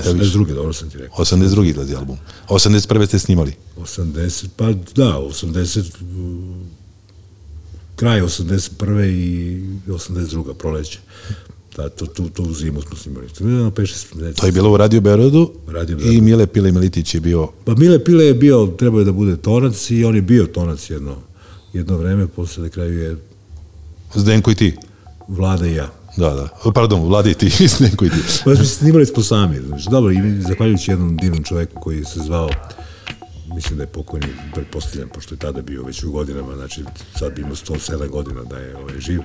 Evo 0.06 0.14
vidiš, 0.14 0.34
82. 0.34 0.54
dobro 0.54 0.74
sam 0.74 0.90
ti 0.90 0.98
rekao. 0.98 1.26
82. 1.26 1.70
izlazi 1.70 1.96
album. 1.96 2.18
81. 2.50 3.08
ste 3.08 3.20
snimali. 3.20 3.54
80, 3.78 4.48
pa 4.56 4.66
da, 4.96 5.20
80, 5.20 6.02
mm, 6.02 6.75
kraj 7.96 8.22
81. 8.22 9.06
i 9.06 9.64
82. 9.88 10.54
proleće. 10.54 11.00
Da, 11.78 11.90
to, 11.90 12.06
tu, 12.06 12.30
tu 12.30 12.54
zimu 12.54 12.82
smo 12.82 12.96
snimali. 12.96 13.28
5-6 13.28 14.34
To 14.36 14.46
je 14.46 14.52
bilo 14.52 14.72
u 14.72 14.78
Radio 14.78 15.02
Beorodu 15.02 15.52
Radio 15.68 15.98
i. 16.02 16.22
Mile 16.22 16.48
Pile 16.48 16.72
Militić 16.72 17.16
je 17.16 17.22
bio 17.22 17.48
Pa 17.66 17.76
Mile 17.76 18.04
Pile 18.04 18.26
je 18.26 18.34
bio, 18.34 18.68
trebao 18.68 19.00
je 19.00 19.06
da 19.06 19.12
bude 19.12 19.38
tonac 19.38 19.92
i 19.92 20.06
on 20.06 20.16
je 20.16 20.22
bio 20.22 20.46
tonac 20.46 20.90
jedno, 20.90 21.16
jedno 21.74 21.98
vreme, 21.98 22.28
posle 22.28 22.64
na 22.64 22.70
kraju 22.70 23.00
je 23.00 23.18
Zdenko 24.16 24.52
i 24.52 24.56
ti. 24.56 24.76
Vlada 25.28 25.68
i 25.68 25.74
ja. 25.74 25.92
Da, 26.18 26.30
da. 26.30 26.72
Pardon, 26.72 27.02
Vladi 27.02 27.32
i 27.32 27.34
ti, 27.34 27.68
Zdenko 27.78 28.06
i 28.06 28.10
ti. 28.10 28.18
Pa 28.46 28.56
smo 28.56 28.66
snimali 28.66 29.06
smo 29.06 29.24
sami. 29.24 29.60
Znači, 29.68 29.90
dobro, 29.92 30.12
i 30.12 30.42
zahvaljujući 30.42 30.92
jednom 30.92 31.18
divnom 31.18 31.44
čoveku 31.44 31.82
koji 31.82 32.06
se 32.06 32.20
zvao 32.20 32.50
mislim 33.54 33.78
da 33.78 33.84
je 33.84 33.88
pokojni, 33.88 34.28
pretpostavljam, 34.54 35.10
pošto 35.10 35.36
je 35.36 35.40
tada 35.40 35.62
bio 35.62 35.84
već 35.84 36.04
u 36.04 36.12
godinama, 36.12 36.56
znači 36.56 36.84
sad 37.20 37.34
bi 37.36 37.42
imao 37.42 37.56
107 37.56 38.10
godina 38.10 38.44
da 38.44 38.58
je 38.58 38.78
ovaj, 38.78 39.00
živ, 39.00 39.22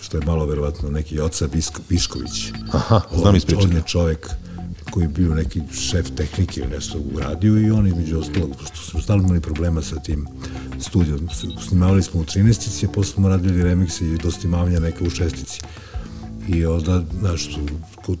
što 0.00 0.16
je 0.16 0.26
malo 0.26 0.46
verovatno 0.46 0.90
neki 0.90 1.14
Joca 1.14 1.46
Bisko, 1.46 1.82
Bišković. 1.88 2.52
Aha, 2.72 3.00
znam 3.16 3.36
ispričati. 3.36 3.66
On 3.66 3.76
je 3.76 3.82
čovek 3.86 4.30
koji 4.90 5.04
je 5.04 5.08
bio 5.08 5.34
neki 5.34 5.60
šef 5.72 6.10
tehnike 6.16 6.60
ili 6.60 6.70
nešto 6.70 6.98
u 6.98 7.18
radiju 7.18 7.66
i 7.66 7.70
on 7.70 7.86
između 7.86 8.18
ostalog, 8.18 8.56
pošto 8.58 8.76
smo 8.76 9.00
stalno 9.00 9.24
imali 9.24 9.40
problema 9.40 9.82
sa 9.82 9.96
tim 9.96 10.26
studijom, 10.80 11.28
snimavali 11.68 12.02
smo 12.02 12.20
u 12.20 12.24
13 12.24 12.86
a 12.86 12.92
posle 12.92 13.12
smo 13.12 13.28
radili 13.28 13.62
remikse 13.62 14.04
i 14.06 14.18
dostimavanja 14.18 14.80
neka 14.80 15.04
u 15.04 15.10
šestici. 15.10 15.60
I 16.48 16.66
onda, 16.66 17.02
znaš, 17.20 17.48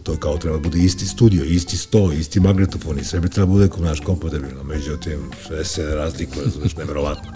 to 0.02 0.16
kao 0.16 0.38
treba 0.38 0.56
da 0.56 0.62
bude 0.62 0.78
isti 0.78 1.06
studio, 1.06 1.44
isti 1.44 1.76
sto, 1.76 2.12
isti 2.12 2.40
magnetofon 2.40 2.98
i 2.98 3.04
sve 3.04 3.20
bi 3.20 3.30
treba 3.30 3.46
da 3.46 3.52
bude 3.52 3.68
kao 3.68 3.84
naš 3.84 4.00
kompatibilno. 4.00 4.62
Međutim, 4.64 5.20
sve 5.46 5.64
se 5.64 5.82
razlikuje, 5.82 6.46
znaš, 6.48 6.76
neverovatno. 6.76 7.30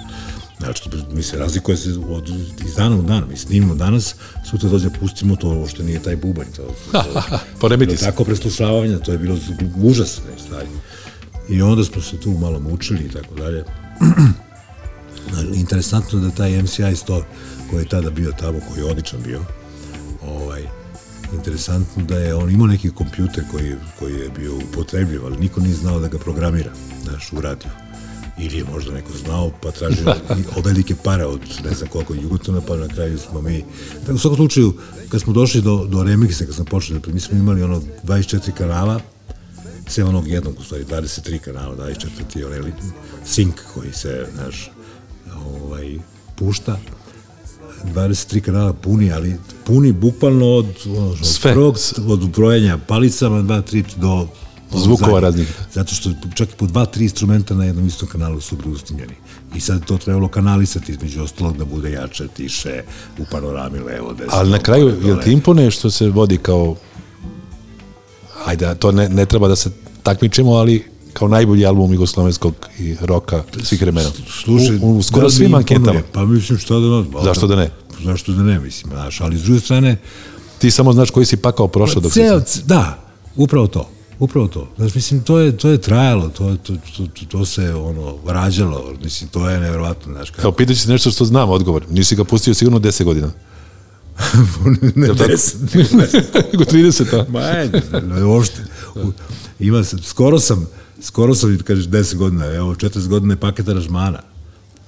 Znači, 0.59 0.83
mi 1.13 1.23
se 1.23 1.39
razlikuje 1.39 1.77
se 1.77 1.91
od, 2.09 2.29
iz 2.67 2.75
dana 2.75 2.97
u 2.97 3.03
dan. 3.03 3.25
Mi 3.29 3.37
snimimo 3.37 3.75
danas, 3.75 4.15
sutra 4.51 4.69
dođe, 4.69 4.91
pustimo 5.01 5.37
to, 5.37 5.67
što 5.67 5.83
nije 5.83 6.03
taj 6.03 6.17
bubanj. 6.17 6.47
To, 6.57 6.75
to, 6.93 7.23
Poremeti 7.61 7.87
bilo 7.87 7.99
se. 7.99 8.05
tako 8.05 8.25
preslušavanja, 8.25 8.99
to 8.99 9.13
je 9.13 9.19
bilo 9.19 9.39
užasne 9.83 10.31
stvari. 10.47 10.69
I 11.49 11.63
onda 11.63 11.85
smo 11.85 12.03
se 12.03 12.21
tu 12.21 12.31
malo 12.31 12.61
mučili 12.61 13.05
i 13.05 13.09
tako 13.09 13.35
dalje. 13.35 13.65
Interesantno 15.55 16.21
da 16.21 16.31
taj 16.31 16.63
MCI 16.63 16.97
sto 16.97 17.25
koji 17.71 17.83
je 17.83 17.89
tada 17.89 18.11
bio 18.11 18.33
tamo, 18.41 18.59
koji 18.69 18.85
je 18.85 18.91
odličan 18.91 19.21
bio, 19.23 19.41
ovaj, 20.29 20.63
interesantno 21.33 22.03
da 22.05 22.19
je 22.19 22.35
on 22.35 22.51
imao 22.51 22.67
neki 22.67 22.91
kompjuter 22.91 23.45
koji, 23.51 23.75
koji 23.99 24.15
je 24.15 24.29
bio 24.31 24.57
upotrebljiv, 24.57 25.27
ali 25.27 25.37
niko 25.39 25.61
nije 25.61 25.75
znao 25.75 26.01
da 26.01 26.09
ga 26.09 26.19
programira, 26.19 26.71
znaš, 27.05 27.33
u 27.33 27.41
radiju. 27.41 27.71
Ili 28.39 28.59
je 28.59 28.65
možda 28.65 28.93
neko 28.93 29.13
znao, 29.25 29.51
pa 29.63 29.71
tražio 29.71 30.15
i- 30.31 30.45
o 30.59 30.63
velike 30.65 30.95
pare 30.95 31.25
od 31.25 31.41
ne 31.65 31.75
znam 31.75 31.89
koliko 31.89 32.15
Jugotona, 32.15 32.61
pa 32.61 32.77
na 32.77 32.89
kraju 32.89 33.19
smo 33.19 33.41
mi... 33.41 33.65
Tako, 34.01 34.13
u 34.15 34.19
svakom 34.19 34.37
slučaju, 34.37 34.73
kad 35.09 35.21
smo 35.21 35.33
došli 35.33 35.61
do, 35.63 35.85
do 35.85 35.99
remixa, 35.99 36.47
kad 36.47 36.55
smo 36.55 36.65
počeli, 36.65 37.01
mi 37.07 37.21
smo 37.21 37.39
imali 37.39 37.63
ono 37.63 37.83
24 38.05 38.53
kanala, 38.53 39.01
sve 39.87 40.05
onog 40.05 40.29
jednog, 40.29 40.55
u 40.61 40.65
stvari 40.65 40.85
23 40.85 41.39
kanala, 41.39 41.77
24 41.77 42.39
je 42.39 42.47
onaj 42.47 42.61
sync 43.27 43.53
koji 43.75 43.93
se, 43.93 44.27
znaš, 44.35 44.71
ovaj, 45.37 45.99
pušta, 46.37 46.79
23 47.95 48.41
kanala 48.41 48.73
puni, 48.73 49.13
ali 49.13 49.37
puni 49.65 49.93
bukvalno 49.93 50.47
od, 50.47 50.67
ono, 50.87 51.11
od 51.11 51.39
prvog, 51.43 51.77
od 52.09 52.31
brojanja 52.31 52.79
palicama 52.79 53.43
2, 53.43 53.63
3 53.73 53.85
do 53.97 54.27
Zvukova 54.77 55.21
raznih. 55.21 55.49
Zato 55.73 55.95
što 55.95 56.11
čak 56.35 56.49
i 56.49 56.57
po 56.57 56.67
dva, 56.67 56.87
tri 56.87 57.05
instrumenta 57.05 57.55
na 57.55 57.65
jednom 57.65 57.87
istom 57.87 58.09
kanalu 58.09 58.41
su 58.41 58.57
bili 58.57 58.75
ustimljeni. 58.75 59.15
I 59.55 59.61
sad 59.61 59.81
je 59.81 59.87
to 59.87 59.99
trebalo 59.99 60.29
kanalisati 60.29 60.93
između 60.93 61.23
ostalog 61.23 61.57
da 61.57 61.65
bude 61.65 61.93
jače, 61.93 62.29
tiše, 62.29 62.83
u 63.19 63.25
panorami 63.31 63.79
levo, 63.79 64.13
desno. 64.13 64.33
Ali 64.33 64.51
na 64.51 64.59
kraju, 64.59 64.85
gore, 64.85 65.07
jel 65.07 65.23
ti 65.23 65.33
imponuje 65.33 65.71
što 65.71 65.91
se 65.91 66.09
vodi 66.09 66.39
kao 66.39 66.77
ajde, 68.47 68.75
to 68.75 68.93
ne, 68.93 69.09
ne 69.09 69.27
treba 69.27 69.49
da 69.49 69.57
se 69.57 69.71
takmičimo, 70.03 70.53
ali 70.53 70.85
kao 71.15 71.29
najbolji 71.29 71.67
album 71.67 71.93
jugoslovenskog 71.93 72.55
i 72.79 72.97
roka 73.01 73.43
svih 73.63 73.83
vremena. 73.83 74.11
Slušaj, 74.45 74.77
u, 74.83 74.97
u 74.99 75.03
skoro 75.03 75.27
da 75.27 75.31
svim 75.31 75.55
anketama. 75.55 76.01
Pa 76.13 76.25
mislim 76.25 76.59
što 76.59 76.81
da... 76.81 76.87
no, 76.87 77.23
Zašto 77.25 77.47
da 77.47 77.57
ne? 77.57 77.71
Zašto 78.05 78.33
da 78.33 78.43
ne, 78.43 78.59
mislim, 78.61 78.93
znaš, 78.93 79.21
ali 79.21 79.39
s 79.39 79.43
druge 79.43 79.61
strane, 79.61 79.97
Ti 80.59 80.71
samo 80.71 80.93
znaš 80.93 81.11
koji 81.11 81.27
si 81.27 81.37
pakao 81.37 81.69
prošao 81.69 82.01
dok 82.01 82.13
si... 82.13 82.21
ceo, 82.21 82.41
c- 82.41 82.61
da, 82.67 82.99
upravo 83.37 83.67
to. 83.67 83.89
Upravo 84.19 84.49
to. 84.49 84.69
Znaš, 84.77 84.95
mislim, 84.95 85.23
to 85.23 85.39
je, 85.39 85.57
to 85.57 85.69
je 85.69 85.79
trajalo, 85.79 86.29
to, 86.29 86.57
to, 86.57 86.73
to, 86.97 87.27
to, 87.29 87.45
se 87.45 87.75
ono, 87.75 88.17
rađalo, 88.27 88.93
mislim, 89.03 89.31
to 89.31 89.51
je 89.51 89.61
nevjerovatno, 89.61 90.13
znaš, 90.13 90.31
kako. 90.31 90.43
Evo, 90.43 90.53
pitaću 90.53 90.81
se 90.81 90.91
nešto 90.91 91.11
što 91.11 91.25
znam 91.25 91.51
odgovor. 91.51 91.85
Nisi 91.91 92.17
ga 92.17 92.25
pustio 92.25 92.55
sigurno 92.55 92.79
10 92.79 93.05
godina. 93.05 93.31
ne, 94.97 95.07
Jel 95.07 95.17
tako? 95.17 95.31
deset, 95.31 95.75
Nego 96.53 96.65
30, 96.65 97.21
a? 97.21 97.25
Ma 97.31 97.39
ajde, 97.39 97.83
uopšte. 98.25 98.61
Ima 99.61 99.85
sam, 99.85 99.99
skoro 100.03 100.39
sam, 100.41 100.67
skoro 101.05 101.35
sam, 101.35 101.59
kažeš, 101.59 101.85
10 101.85 102.17
godina, 102.17 102.47
evo, 102.47 102.75
40 102.75 103.09
godina 103.09 103.33
je 103.35 103.41
paket 103.41 103.69
aranžmana. 103.69 104.23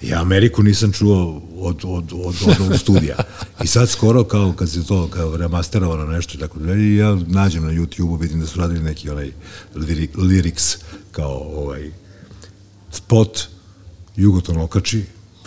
Ja 0.02 0.20
Ameriku 0.20 0.62
nisam 0.62 0.92
čuo 0.92 1.42
od, 1.56 1.80
od, 1.84 2.12
od, 2.12 2.36
od 2.46 2.60
ovog 2.60 2.78
studija. 2.78 3.16
I 3.64 3.66
sad 3.66 3.88
skoro, 3.88 4.24
kao 4.24 4.52
kad 4.52 4.70
se 4.70 4.86
to 4.86 5.08
kao 5.08 5.36
remasterovano 5.36 6.06
nešto 6.06 6.34
i 6.36 6.40
tako 6.40 6.58
dalje, 6.58 6.96
ja 6.96 7.18
nađem 7.26 7.64
na 7.64 7.72
YouTube-u, 7.72 8.16
vidim 8.16 8.40
da 8.40 8.46
su 8.46 8.58
radili 8.58 8.82
neki 8.82 9.10
onaj 9.10 9.32
lyrics, 10.14 10.76
kao 11.12 11.38
ovaj 11.56 11.90
spot, 12.90 13.40
Jugoton 14.16 14.56
okači, 14.56 15.04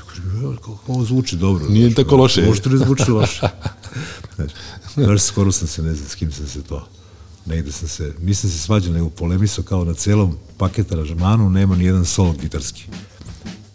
Kažem, 0.09 0.43
"Ja, 0.43 0.55
kako 0.55 0.79
ovo 0.87 1.05
zvuči 1.05 1.35
dobro. 1.35 1.69
Nije 1.69 1.89
Znaš, 1.89 1.95
tako 1.95 2.15
loše. 2.15 2.45
Možete 2.45 2.69
ne 2.69 2.77
zvuči 2.77 3.11
loše. 3.11 3.41
Znaš, 4.35 4.51
baš 5.07 5.21
skoro 5.21 5.51
sam 5.51 5.67
se, 5.67 5.83
ne 5.83 5.95
znam 5.95 6.09
s 6.09 6.15
kim 6.15 6.31
sam 6.31 6.47
se 6.47 6.63
to, 6.63 6.87
negde 7.49 7.71
sam 7.71 7.87
se, 7.87 8.13
nisam 8.21 8.49
se 8.49 8.57
svađao, 8.57 8.93
nego 8.93 9.09
polemisao 9.09 9.63
kao 9.63 9.83
na 9.83 9.93
celom 9.93 10.37
paket 10.57 10.91
aranžmanu 10.91 11.49
nema 11.49 11.75
ni 11.75 11.85
jedan 11.85 12.05
solo 12.05 12.33
gitarski. 12.41 12.83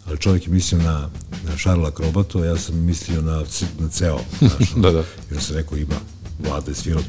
Ali 0.07 0.17
čovjek 0.17 0.47
je 0.47 0.53
mislio 0.53 0.81
na, 0.81 1.09
na 1.45 1.57
Šarla 1.57 1.91
Krobato, 1.91 2.43
ja 2.43 2.57
sam 2.57 2.75
mislio 2.75 3.21
na, 3.21 3.43
na 3.79 3.87
ceo. 3.89 4.19
Znaš, 4.39 4.69
Da, 4.75 4.91
da. 4.91 5.03
Jer 5.31 5.41
se 5.43 5.53
rekao 5.53 5.77
ima, 5.77 5.95
Vlada 6.43 6.71
je 6.71 6.75
svirao, 6.75 7.01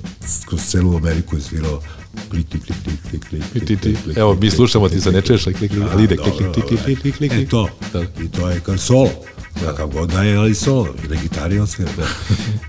kroz 0.49 0.61
celu 0.67 0.97
Ameriku 0.97 1.37
je 1.37 1.43
svirao 1.43 1.81
klik, 2.31 2.49
klik, 2.49 2.63
klik, 2.65 2.77
klik, 2.85 3.01
klik, 3.11 3.25
klik, 3.29 3.43
klik, 3.53 3.81
klik, 3.81 4.03
klik, 4.05 4.17
Evo, 4.17 4.31
klik, 4.31 4.41
mi 4.41 4.49
klik, 4.49 4.57
slušamo, 4.57 4.89
klik, 4.89 4.99
ti 4.99 5.01
se 5.01 5.11
klik, 5.11 5.15
ne 5.15 5.21
klik, 5.21 5.27
čuješ, 5.27 5.45
klik, 5.59 5.71
klik, 5.71 5.85
ali 5.93 6.05
ide, 6.05 6.17
klik, 6.17 6.35
klik, 6.37 6.53
klik, 6.53 6.65
dobro. 6.71 6.85
klik, 6.85 7.01
klik, 7.01 7.17
klik, 7.17 7.33
E, 7.33 7.37
klik. 7.37 7.51
to. 7.51 7.69
Da. 7.93 8.03
I 8.03 8.29
to 8.29 8.51
je 8.51 8.61
kao 8.61 8.79
solo. 8.79 9.11
Kakav 9.65 9.89
god 9.89 10.11
da 10.11 10.23
je, 10.23 10.37
ali 10.37 10.55
solo. 10.55 10.89
I 11.05 11.09
na 11.09 11.17
gitari 11.23 11.59
on 11.59 11.67
svira. 11.67 11.91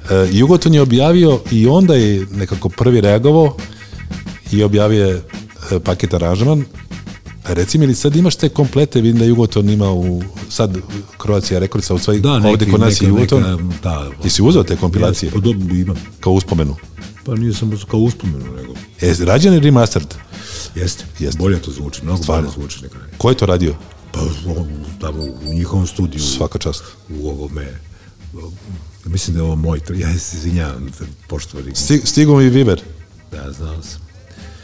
E, 0.10 0.28
Jugoton 0.32 0.74
je 0.74 0.82
objavio 0.82 1.40
i 1.52 1.68
onda 1.68 1.96
je 1.96 2.26
nekako 2.32 2.70
prvi 2.70 3.02
reagovao 3.02 3.58
i 4.52 4.64
objavio 4.64 5.06
je 5.06 5.24
e, 5.72 5.80
paket 5.80 6.14
aranžman. 6.14 6.66
Reci 7.46 7.78
mi 7.78 7.88
li 7.88 7.96
sad 7.96 8.16
imaš 8.16 8.36
te 8.36 8.50
komplete, 8.50 9.02
vidim 9.02 9.20
da 9.20 9.26
Jugoton 9.26 9.70
ima 9.70 9.92
u, 9.92 10.22
sad 10.50 10.78
Croatia 11.22 11.60
Records, 11.60 11.90
u 11.90 11.98
svojih, 11.98 12.22
Da, 12.22 12.40
neki, 12.40 12.48
ovde 12.48 12.72
kod 12.72 12.80
nas 12.80 13.02
je 13.02 13.08
Jugoton. 13.08 13.42
neka, 13.42 13.64
da. 13.84 14.10
Ti 14.24 14.30
si 14.30 14.42
uzeo 14.42 14.64
te 14.64 14.76
kompilacije 14.76 15.32
Pa 15.32 15.40
dobro, 15.40 15.76
imam. 15.76 15.96
kao 16.20 16.34
uspomenu? 16.34 16.76
Pa 17.26 17.36
nije 17.36 17.54
samo 17.54 17.78
kao 17.88 18.00
uspomenu, 18.00 18.46
nego... 18.56 18.74
E, 19.02 19.14
rađen 19.20 19.54
je 19.54 19.60
remastered. 19.60 20.14
Jeste. 20.76 21.06
Jeste. 21.20 21.38
Bolje 21.40 21.62
to 21.62 21.72
zvuči, 21.72 22.04
mnogo 22.04 22.24
Stvarno. 22.24 22.50
bolje 22.50 22.54
zvuči 22.54 22.80
ranije. 22.84 23.14
Ko 23.18 23.30
je 23.30 23.38
to 23.38 23.46
radio? 23.46 23.76
Pa 24.12 24.20
tamo 25.02 25.24
u 25.24 25.54
njihovom 25.54 25.88
studiju, 25.88 26.22
Svaka 26.22 26.58
čast. 26.60 26.84
u 27.12 27.30
ovome... 27.30 27.68
Mislim 29.06 29.34
da 29.34 29.40
je 29.40 29.44
ovo 29.44 29.56
moj, 29.56 29.80
ja 29.96 30.20
se 30.20 30.38
izvinjavam, 30.38 30.90
poštovani. 31.28 31.76
Sti, 31.76 32.02
stigo 32.04 32.38
mi 32.38 32.50
Viver. 32.50 32.82
Da, 33.32 33.52
znao 33.52 33.82
sam. 33.84 34.07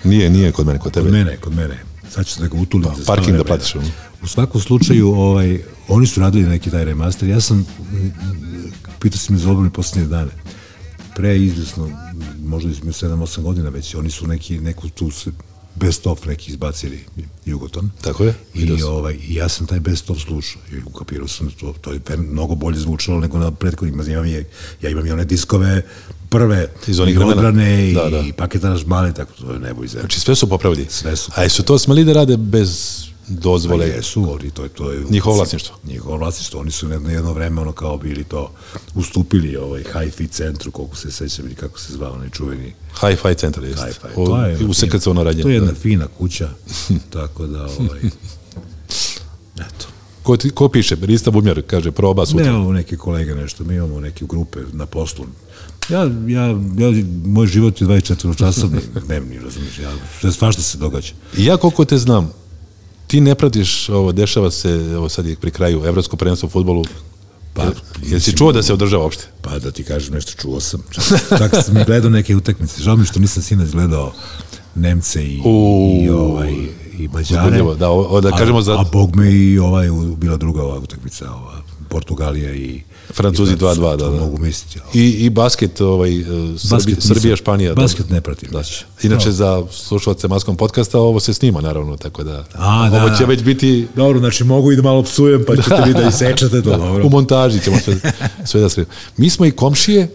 Nije, 0.03 0.29
nije 0.29 0.51
kod 0.51 0.65
mene, 0.67 0.79
kod 0.79 0.93
tebe. 0.93 1.05
Kod 1.05 1.13
mene, 1.13 1.37
kod 1.37 1.55
mene. 1.55 1.79
Sad 2.09 2.25
ću 2.25 2.41
da 2.41 2.47
ga 2.47 2.57
utulim 2.57 2.87
Pa, 3.05 3.15
parking 3.15 3.37
da 3.37 3.43
platiš. 3.43 3.75
U 4.21 4.27
svakom 4.27 4.61
slučaju, 4.61 5.09
ovaj, 5.09 5.59
oni 5.87 6.07
su 6.07 6.19
radili 6.19 6.49
neki 6.49 6.69
taj 6.69 6.85
remaster. 6.85 7.29
Ja 7.29 7.41
sam, 7.41 7.65
pitao 8.99 9.17
si 9.17 9.31
me 9.31 9.37
za 9.37 9.51
obrani 9.51 9.69
posljednje 9.69 10.07
dane. 10.07 10.31
Pre 11.15 11.37
izvesno, 11.37 11.89
možda 12.45 12.71
između 12.71 13.05
7-8 13.05 13.41
godina 13.41 13.69
već, 13.69 13.95
oni 13.95 14.09
su 14.09 14.27
neki, 14.27 14.59
neku 14.59 14.89
tu 14.89 15.11
se 15.11 15.31
best 15.75 16.07
of 16.07 16.25
neki 16.25 16.51
izbacili 16.51 16.99
Jugoton. 17.45 17.89
Tako 18.01 18.23
je, 18.23 18.33
I, 18.53 18.83
ovaj, 18.83 19.17
ja 19.27 19.49
sam 19.49 19.67
taj 19.67 19.79
best 19.79 20.09
of 20.09 20.21
slušao 20.21 20.61
i 20.71 20.75
ukapirao 20.85 21.27
sam 21.27 21.51
to, 21.51 21.73
to 21.81 21.91
je 21.91 22.17
mnogo 22.17 22.55
bolje 22.55 22.79
zvučalo 22.79 23.19
nego 23.19 23.39
na 23.39 23.51
prethodnim. 23.51 23.99
Ja 23.99 24.13
imam, 24.13 24.25
je, 24.25 24.49
ja 24.81 24.89
imam 24.89 25.05
i 25.07 25.11
one 25.11 25.25
diskove 25.25 25.81
prve, 26.33 26.67
Iz 26.87 26.99
onih 26.99 27.15
i 27.15 27.17
odbrane, 27.17 27.89
i, 27.89 27.93
Da, 27.93 28.09
da. 28.09 28.19
i 28.19 28.31
paket 28.33 28.63
aranžmane, 28.63 29.13
tako 29.13 29.33
to 29.33 29.53
je 29.53 29.59
nebo 29.59 29.83
i 29.83 29.87
zemlja. 29.87 30.01
Znači 30.01 30.19
sve 30.19 30.35
su 30.35 30.49
popravili. 30.49 30.85
Sve 30.89 31.15
su 31.15 31.31
A 31.35 31.43
jesu 31.43 31.63
to 31.63 31.79
smeli 31.79 32.03
da 32.05 32.13
rade 32.13 32.37
bez 32.37 33.03
dozvole? 33.27 33.89
Pa 33.89 33.95
jesu, 33.95 34.33
oni, 34.33 34.51
to 34.51 34.63
je, 34.63 34.69
to 34.69 34.91
je... 34.91 35.03
Njihovo 35.09 35.35
vlasništvo. 35.35 35.75
Njihovo 35.83 36.17
vlasništvo, 36.17 36.59
oni 36.59 36.71
su 36.71 36.87
na 36.87 37.11
jedno 37.11 37.33
vreme 37.33 37.61
ono 37.61 37.71
kao 37.71 37.97
bili 37.97 38.23
to, 38.23 38.51
ustupili 38.95 39.57
ovaj 39.57 39.83
hi-fi 39.83 40.27
centru, 40.27 40.71
koliko 40.71 40.95
se 40.95 41.11
sećam 41.11 41.45
ili 41.45 41.55
kako 41.55 41.79
se 41.79 41.93
zvao 41.93 42.13
onaj 42.13 42.29
čuveni 42.29 42.73
Hi-Fi 43.01 43.35
centar, 43.37 43.63
jeste. 43.63 43.85
hi-fi. 43.85 44.15
To 44.15 44.45
je 44.45 44.65
u 44.65 44.73
SKC 44.73 45.07
ono 45.07 45.23
radnje. 45.23 45.43
To 45.43 45.49
je 45.49 45.55
jedna 45.55 45.71
Da. 45.71 45.75
fina 45.79 46.07
kuća, 46.17 46.49
tako 47.13 47.47
da, 47.47 47.63
ovaj, 47.63 47.99
eto. 49.55 49.85
Ko, 50.23 50.37
ti, 50.37 50.49
ko 50.49 50.69
piše? 50.69 50.95
Rista 51.01 51.31
Bumjar 51.31 51.61
kaže 51.67 51.91
proba 51.91 52.25
sutra. 52.25 52.45
Nemamo 52.45 52.71
neke 52.71 52.97
kolege 52.97 53.35
nešto, 53.35 53.63
mi 53.63 53.75
imamo 53.75 53.99
neke 53.99 54.25
grupe 54.25 54.59
na 54.73 54.85
poslu. 54.85 55.25
Ja, 55.89 55.99
ja, 56.27 56.45
ja, 56.77 57.03
moj 57.25 57.47
život 57.47 57.81
je 57.81 57.87
24 57.87 58.37
časovni, 58.37 58.79
dnevni, 58.97 59.39
razumiješ, 59.39 59.79
ja, 59.79 59.91
sve 60.19 60.31
svašta 60.31 60.61
se 60.61 60.77
događa. 60.77 61.13
I 61.37 61.45
ja 61.45 61.57
koliko 61.57 61.85
te 61.85 61.97
znam, 61.97 62.31
ti 63.07 63.21
ne 63.21 63.35
pratiš 63.35 63.89
ovo, 63.89 64.11
dešava 64.11 64.51
se, 64.51 64.69
evo 64.69 65.09
sad 65.09 65.25
je 65.25 65.35
pri 65.35 65.51
kraju, 65.51 65.83
evropsko 65.85 66.17
prvenstvo 66.17 66.47
u 66.47 66.51
futbolu, 66.51 66.85
pa, 67.53 67.65
jesi 68.03 68.37
čuo 68.37 68.51
da 68.51 68.63
se 68.63 68.73
održava 68.73 69.03
uopšte? 69.03 69.23
Pa 69.41 69.59
da 69.59 69.71
ti 69.71 69.83
kažem 69.83 70.13
nešto, 70.13 70.31
čuo 70.33 70.59
sam. 70.59 70.81
Tako 71.29 71.61
sam 71.61 71.75
gledao 71.85 72.09
neke 72.09 72.35
utakmice. 72.35 72.83
Žao 72.83 72.95
mi 72.95 73.05
što 73.05 73.19
nisam 73.19 73.43
sinoć 73.43 73.69
gledao 73.69 74.13
Nemce 74.75 75.25
i, 75.25 75.41
U. 75.45 76.01
i, 76.01 76.09
ovaj, 76.09 76.51
i 76.93 77.07
Mađare. 77.07 77.63
Da, 77.75 77.89
o- 77.89 78.21
da 78.21 78.31
kažemo 78.31 78.57
a, 78.57 78.61
za- 78.61 78.73
A 78.73 78.83
bog 78.83 79.15
me 79.15 79.31
i 79.33 79.59
ovaj, 79.59 79.87
bila 80.17 80.37
druga 80.37 80.63
ova 80.63 80.79
utakmica, 80.79 81.31
ova, 81.31 81.61
Portugalija 81.89 82.53
i... 82.53 82.81
Francuzi 83.07 83.53
i 83.53 83.57
Francuzi, 83.57 83.81
2:2, 83.81 83.91
da, 83.91 83.97
to 83.99 84.09
da. 84.09 84.19
Mogu 84.19 84.37
misliti. 84.39 84.79
ali- 84.85 85.01
I, 85.01 85.11
i 85.11 85.29
basket, 85.29 85.81
ovaj, 85.81 86.13
e, 86.13 86.25
Basket 86.63 86.95
nisam- 86.95 87.15
Srbija, 87.15 87.35
Španija. 87.35 87.73
Basket 87.73 87.99
dobro. 87.99 88.15
ne 88.15 88.21
pratim. 88.21 88.49
Da. 88.51 88.63
Inače, 89.03 89.25
No. 89.25 89.31
za 89.31 89.63
slušalce 89.71 90.27
Maskom 90.27 90.57
podcasta, 90.57 90.99
ovo 90.99 91.19
se 91.19 91.33
snima, 91.33 91.61
naravno, 91.61 91.97
tako 91.97 92.23
da, 92.23 92.45
A, 92.53 92.89
da, 92.89 92.97
ovo 92.97 93.09
će 93.09 93.19
da. 93.19 93.25
već 93.25 93.43
biti 93.43 93.87
Dobro, 93.95 94.19
znači 94.19 94.43
mogu 94.43 94.71
i 94.71 94.75
da 94.75 94.81
malo 94.81 95.03
psujem, 95.03 95.43
pa 95.47 95.55
ćete 95.55 95.81
vi 95.87 95.93
da 95.93 96.01
isečete 96.03 96.61
to, 96.61 96.77
dobro. 96.77 97.05
u 97.05 97.09
montaži 97.09 97.59
ćemo 97.59 97.77
sve, 97.79 97.95
sve 98.45 98.61
da 98.61 98.69
sredimo. 98.69 98.95
Mi 99.17 99.29
smo 99.29 99.45
i 99.45 99.51
komšije 99.51 100.07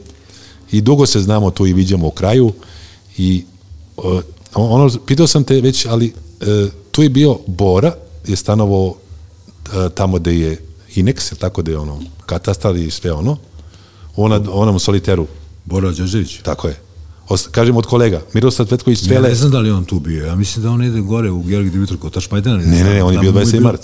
i 0.72 0.80
dugo 0.80 1.06
se 1.06 1.20
znamo 1.20 1.50
tu 1.50 1.66
i 1.66 1.72
viđamo 1.72 2.06
u 2.06 2.10
kraju 2.10 2.52
i 3.18 3.44
uh, 3.96 4.20
ono, 4.54 4.90
pitao 5.06 5.26
sam 5.26 5.44
te 5.44 5.60
već, 5.60 5.86
ali 5.86 6.12
uh, 6.40 6.46
tu 6.90 7.02
je 7.02 7.08
bio 7.08 7.38
Bora, 7.46 7.94
je 8.26 8.36
stanovo 8.36 8.86
uh, 8.86 8.94
tamo 9.90 10.16
gde 10.18 10.34
je 10.34 10.56
Inex, 10.94 11.34
tako 11.36 11.62
da 11.62 11.70
je 11.70 11.78
ono, 11.78 12.00
katastar 12.26 12.76
i 12.76 12.90
sve 12.90 13.12
ono, 13.12 13.36
u 14.16 14.24
ona, 14.24 14.40
onom 14.50 14.78
soliteru, 14.78 15.26
Bora 15.64 15.90
Đorđević. 15.90 16.38
tako 16.42 16.68
je. 16.68 16.76
Os, 17.28 17.46
kažem 17.46 17.76
od 17.76 17.86
kolega, 17.86 18.20
Miroslav 18.32 18.68
Cvetković 18.68 19.02
Ja 19.02 19.06
Cvele, 19.08 19.28
ne 19.28 19.34
znam 19.34 19.50
da 19.50 19.58
li 19.58 19.70
on 19.70 19.84
tu 19.84 20.00
bio. 20.00 20.26
Ja 20.26 20.34
mislim 20.34 20.62
da 20.62 20.70
on 20.70 20.84
ide 20.84 21.00
gore 21.00 21.30
u 21.30 21.42
Georgi 21.42 21.70
Dimitrov 21.70 21.98
kod 22.00 22.12
Tašmajdana. 22.12 22.56
Ne, 22.56 22.84
ne, 22.84 22.84
ne, 22.84 23.02
on 23.02 23.14
je 23.14 23.20
bio 23.20 23.32
27. 23.32 23.60
mart. 23.60 23.80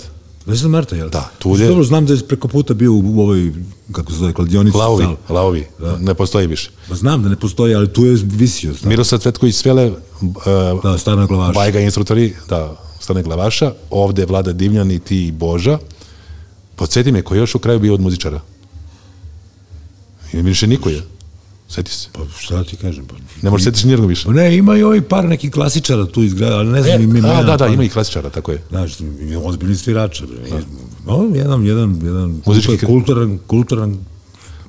27. 0.47 0.67
marta, 0.67 0.95
jel? 0.95 1.09
Da, 1.09 1.31
tu 1.39 1.49
je- 1.51 1.67
Dobro, 1.67 1.83
znam 1.83 2.05
da 2.05 2.13
je 2.13 2.19
preko 2.19 2.47
puta 2.47 2.73
bio 2.73 2.93
u, 2.93 3.19
ovoj, 3.19 3.53
kako 3.91 4.11
se 4.11 4.17
zove, 4.17 4.33
kladionici. 4.33 4.77
Lavovi, 4.77 5.03
stal. 5.03 5.15
Lavovi, 5.29 5.65
ne 5.99 6.13
postoji 6.13 6.47
više. 6.47 6.71
Pa 6.89 6.95
znam 6.95 7.23
da 7.23 7.29
ne 7.29 7.35
postoji, 7.35 7.75
ali 7.75 7.93
tu 7.93 8.05
je 8.05 8.17
visio. 8.23 8.73
Znam. 8.73 8.89
Miroslav 8.89 9.21
Cvetković 9.21 9.55
Cvele, 9.55 9.91
uh, 10.21 10.33
Da, 10.83 10.97
stvarno 10.97 11.27
glavaš. 11.27 11.55
Bajga 11.55 11.79
instruktori, 11.79 12.33
da, 12.49 12.75
stane 12.99 13.23
glavaša, 13.23 13.73
ovde 13.89 14.21
je 14.21 14.25
Vlada 14.25 14.53
Divljan 14.53 14.91
i 14.91 14.99
ti 14.99 15.27
i 15.27 15.31
Boža. 15.31 15.77
Podsjeti 16.75 17.11
me, 17.11 17.21
ko 17.21 17.35
je 17.35 17.39
još 17.39 17.55
u 17.55 17.59
kraju 17.59 17.79
bio 17.79 17.93
od 17.93 18.01
muzičara? 18.01 18.41
I 20.33 20.41
više 20.41 20.67
niko 20.67 20.89
je. 20.89 21.01
Sjeti 21.69 21.91
se. 21.91 22.07
Pa 22.11 22.19
šta 22.39 22.55
da 22.55 22.63
ti 22.63 22.75
kažem? 22.75 23.05
Pa, 23.05 23.15
Ne 23.41 23.49
možeš 23.49 23.65
setiš 23.65 23.83
nijednog 23.83 24.09
više. 24.09 24.25
Pa 24.25 24.31
ne, 24.31 24.57
ima 24.57 24.77
i 24.77 24.83
ovih 24.83 25.03
par 25.03 25.25
nekih 25.25 25.51
klasičara 25.51 26.05
tu 26.05 26.23
izgleda, 26.23 26.55
ali 26.55 26.69
ne 26.69 26.83
znam 26.83 26.93
E, 26.93 27.03
im 27.03 27.09
imena. 27.09 27.33
da, 27.35 27.43
da, 27.47 27.57
pa- 27.57 27.67
ima 27.67 27.83
i 27.83 27.89
klasičara, 27.89 28.29
tako 28.29 28.51
je. 28.51 28.63
Znaš, 28.69 28.91
ozbiljni 29.39 29.75
svirača. 29.75 30.25
bre. 30.25 30.61
No, 31.05 31.31
jedan, 31.35 31.65
jedan, 31.65 31.99
jedan 32.03 32.41
Muzički 32.45 32.67
kulturan, 32.77 32.87
kulturan, 32.87 33.39
kulturan 33.39 33.97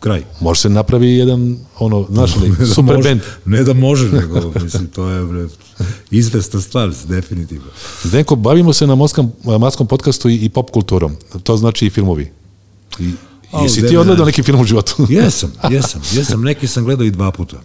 kraj. 0.06 0.22
Može 0.40 0.60
se 0.60 0.68
napravi 0.68 1.08
jedan, 1.08 1.58
ono, 1.78 2.06
znaš 2.10 2.36
li, 2.36 2.48
Ne 2.50 2.56
da 2.56 2.66
super 2.66 2.96
može- 2.96 3.08
band. 3.08 3.20
Ne 3.44 3.62
da 3.62 3.72
može, 3.74 4.08
nego, 4.08 4.52
mislim, 4.62 4.86
to 4.86 5.08
je 5.08 5.24
bre, 5.24 5.46
izvesna 6.10 6.60
stvar, 6.60 6.92
definitivno. 7.04 7.66
Zdenko, 8.04 8.36
bavimo 8.36 8.72
se 8.72 8.86
na 8.86 8.94
Moskom, 8.94 9.32
Maskom 9.60 9.86
podcastu 9.86 10.28
i, 10.28 10.36
i 10.36 10.48
pop 10.48 10.70
kulturom. 10.70 11.16
To 11.42 11.56
znači 11.56 11.86
i 11.86 11.90
filmovi. 11.90 12.30
I, 12.98 13.10
A, 13.52 13.62
jesi 13.62 13.82
da, 13.82 13.88
ti 13.88 13.94
da, 13.94 14.00
odgledao 14.00 14.24
da. 14.24 14.26
neki 14.26 14.42
film 14.42 14.60
u 14.60 14.64
životu? 14.64 15.06
Jesam, 15.10 15.52
jesam, 15.70 16.00
jesam, 16.12 16.42
neki 16.42 16.66
sam 16.66 16.84
gledao 16.84 17.04
i 17.04 17.10
dva 17.10 17.30
puta. 17.30 17.56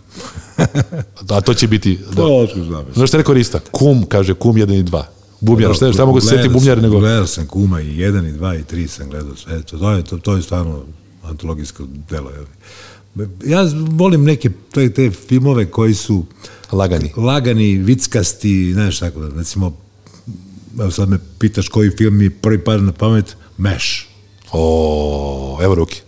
A 1.30 1.42
to 1.42 1.54
će 1.54 1.68
biti... 1.68 2.00
Da. 2.10 2.16
To 2.16 2.38
otkud 2.38 2.64
znam. 2.64 2.86
Znaš 2.94 3.10
šta 3.10 3.18
je 3.18 3.22
rekao 3.22 3.34
Rista? 3.34 3.60
Kum, 3.72 4.06
kaže, 4.06 4.34
kum 4.34 4.58
jedan 4.58 4.76
i 4.76 4.84
dva. 4.84 5.08
Bubnjar, 5.40 5.74
šta, 5.76 5.94
šta 5.94 6.06
mogu 6.06 6.22
se 6.22 6.28
setiti 6.28 6.50
bubnjar 6.50 6.78
sam- 6.78 6.84
nego... 6.84 7.00
Gledao 7.00 7.28
sam 7.28 7.48
kuma 7.48 7.82
i 7.82 7.98
jedan, 7.98 8.28
i 8.28 8.32
dva, 8.32 8.56
i 8.56 8.64
tri 8.64 8.88
sam 8.88 9.10
gledao 9.10 9.36
sve. 9.36 9.62
To, 9.62 9.78
to, 9.78 9.92
je, 9.92 10.04
to, 10.04 10.18
to 10.18 10.36
je 10.36 10.42
stvarno 10.42 10.84
antologijsko 11.32 11.84
delo. 12.10 12.32
Ja 13.46 13.66
volim 13.76 14.24
neke 14.24 14.50
te, 14.72 14.94
te 14.94 15.12
filmove 15.12 15.66
koji 15.72 15.94
su 15.94 16.26
Lagani. 16.72 17.12
lagani, 17.18 17.78
vickasti, 17.78 18.74
znaš 18.74 19.00
tako 19.00 19.28
recimo, 19.28 19.78
evo 20.80 20.92
sad 20.92 21.10
me 21.10 21.18
pitaš 21.40 21.68
koji 21.68 21.92
film 21.98 22.18
mi 22.18 22.30
prvi 22.30 22.64
pada 22.64 22.82
na 22.82 22.92
pamet, 22.92 23.36
Meš. 23.58 24.10
O, 24.52 25.60
evo 25.62 25.76
ruke. 25.76 26.02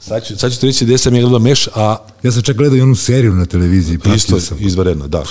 Sad 0.00 0.26
ću, 0.26 0.36
sad 0.36 0.52
ću 0.52 0.60
ti 0.60 0.66
reći 0.66 0.84
gde 0.84 0.98
sam 0.98 1.14
ja 1.14 1.20
gledao 1.20 1.38
Meš, 1.38 1.68
a 1.74 1.96
Ja 2.22 2.32
sam 2.32 2.42
čak 2.42 2.56
gledao 2.56 2.76
i 2.76 2.80
onu 2.80 2.94
seriju 2.94 3.34
na 3.34 3.46
televiziji, 3.46 3.98
isto 4.16 4.40
sam. 4.40 4.56
izvaredno, 4.60 5.08
da. 5.08 5.24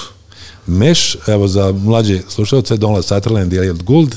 Meš, 0.67 1.17
evo 1.27 1.47
za 1.47 1.71
mlađe 1.71 2.21
slušalce, 2.27 2.77
Donald 2.77 3.05
Sutherland 3.05 3.53
i 3.53 3.57
Elliot 3.57 3.83
Gould 3.83 4.15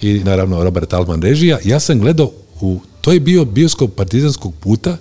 i 0.00 0.20
naravno 0.24 0.64
Robert 0.64 0.92
Altman 0.92 1.22
režija. 1.22 1.58
Ja 1.64 1.80
sam 1.80 1.98
gledao, 2.00 2.30
u, 2.60 2.80
to 3.04 3.12
je 3.12 3.20
bio 3.20 3.44
bioskop 3.44 3.94
partizanskog 3.94 4.54
puta 4.60 4.96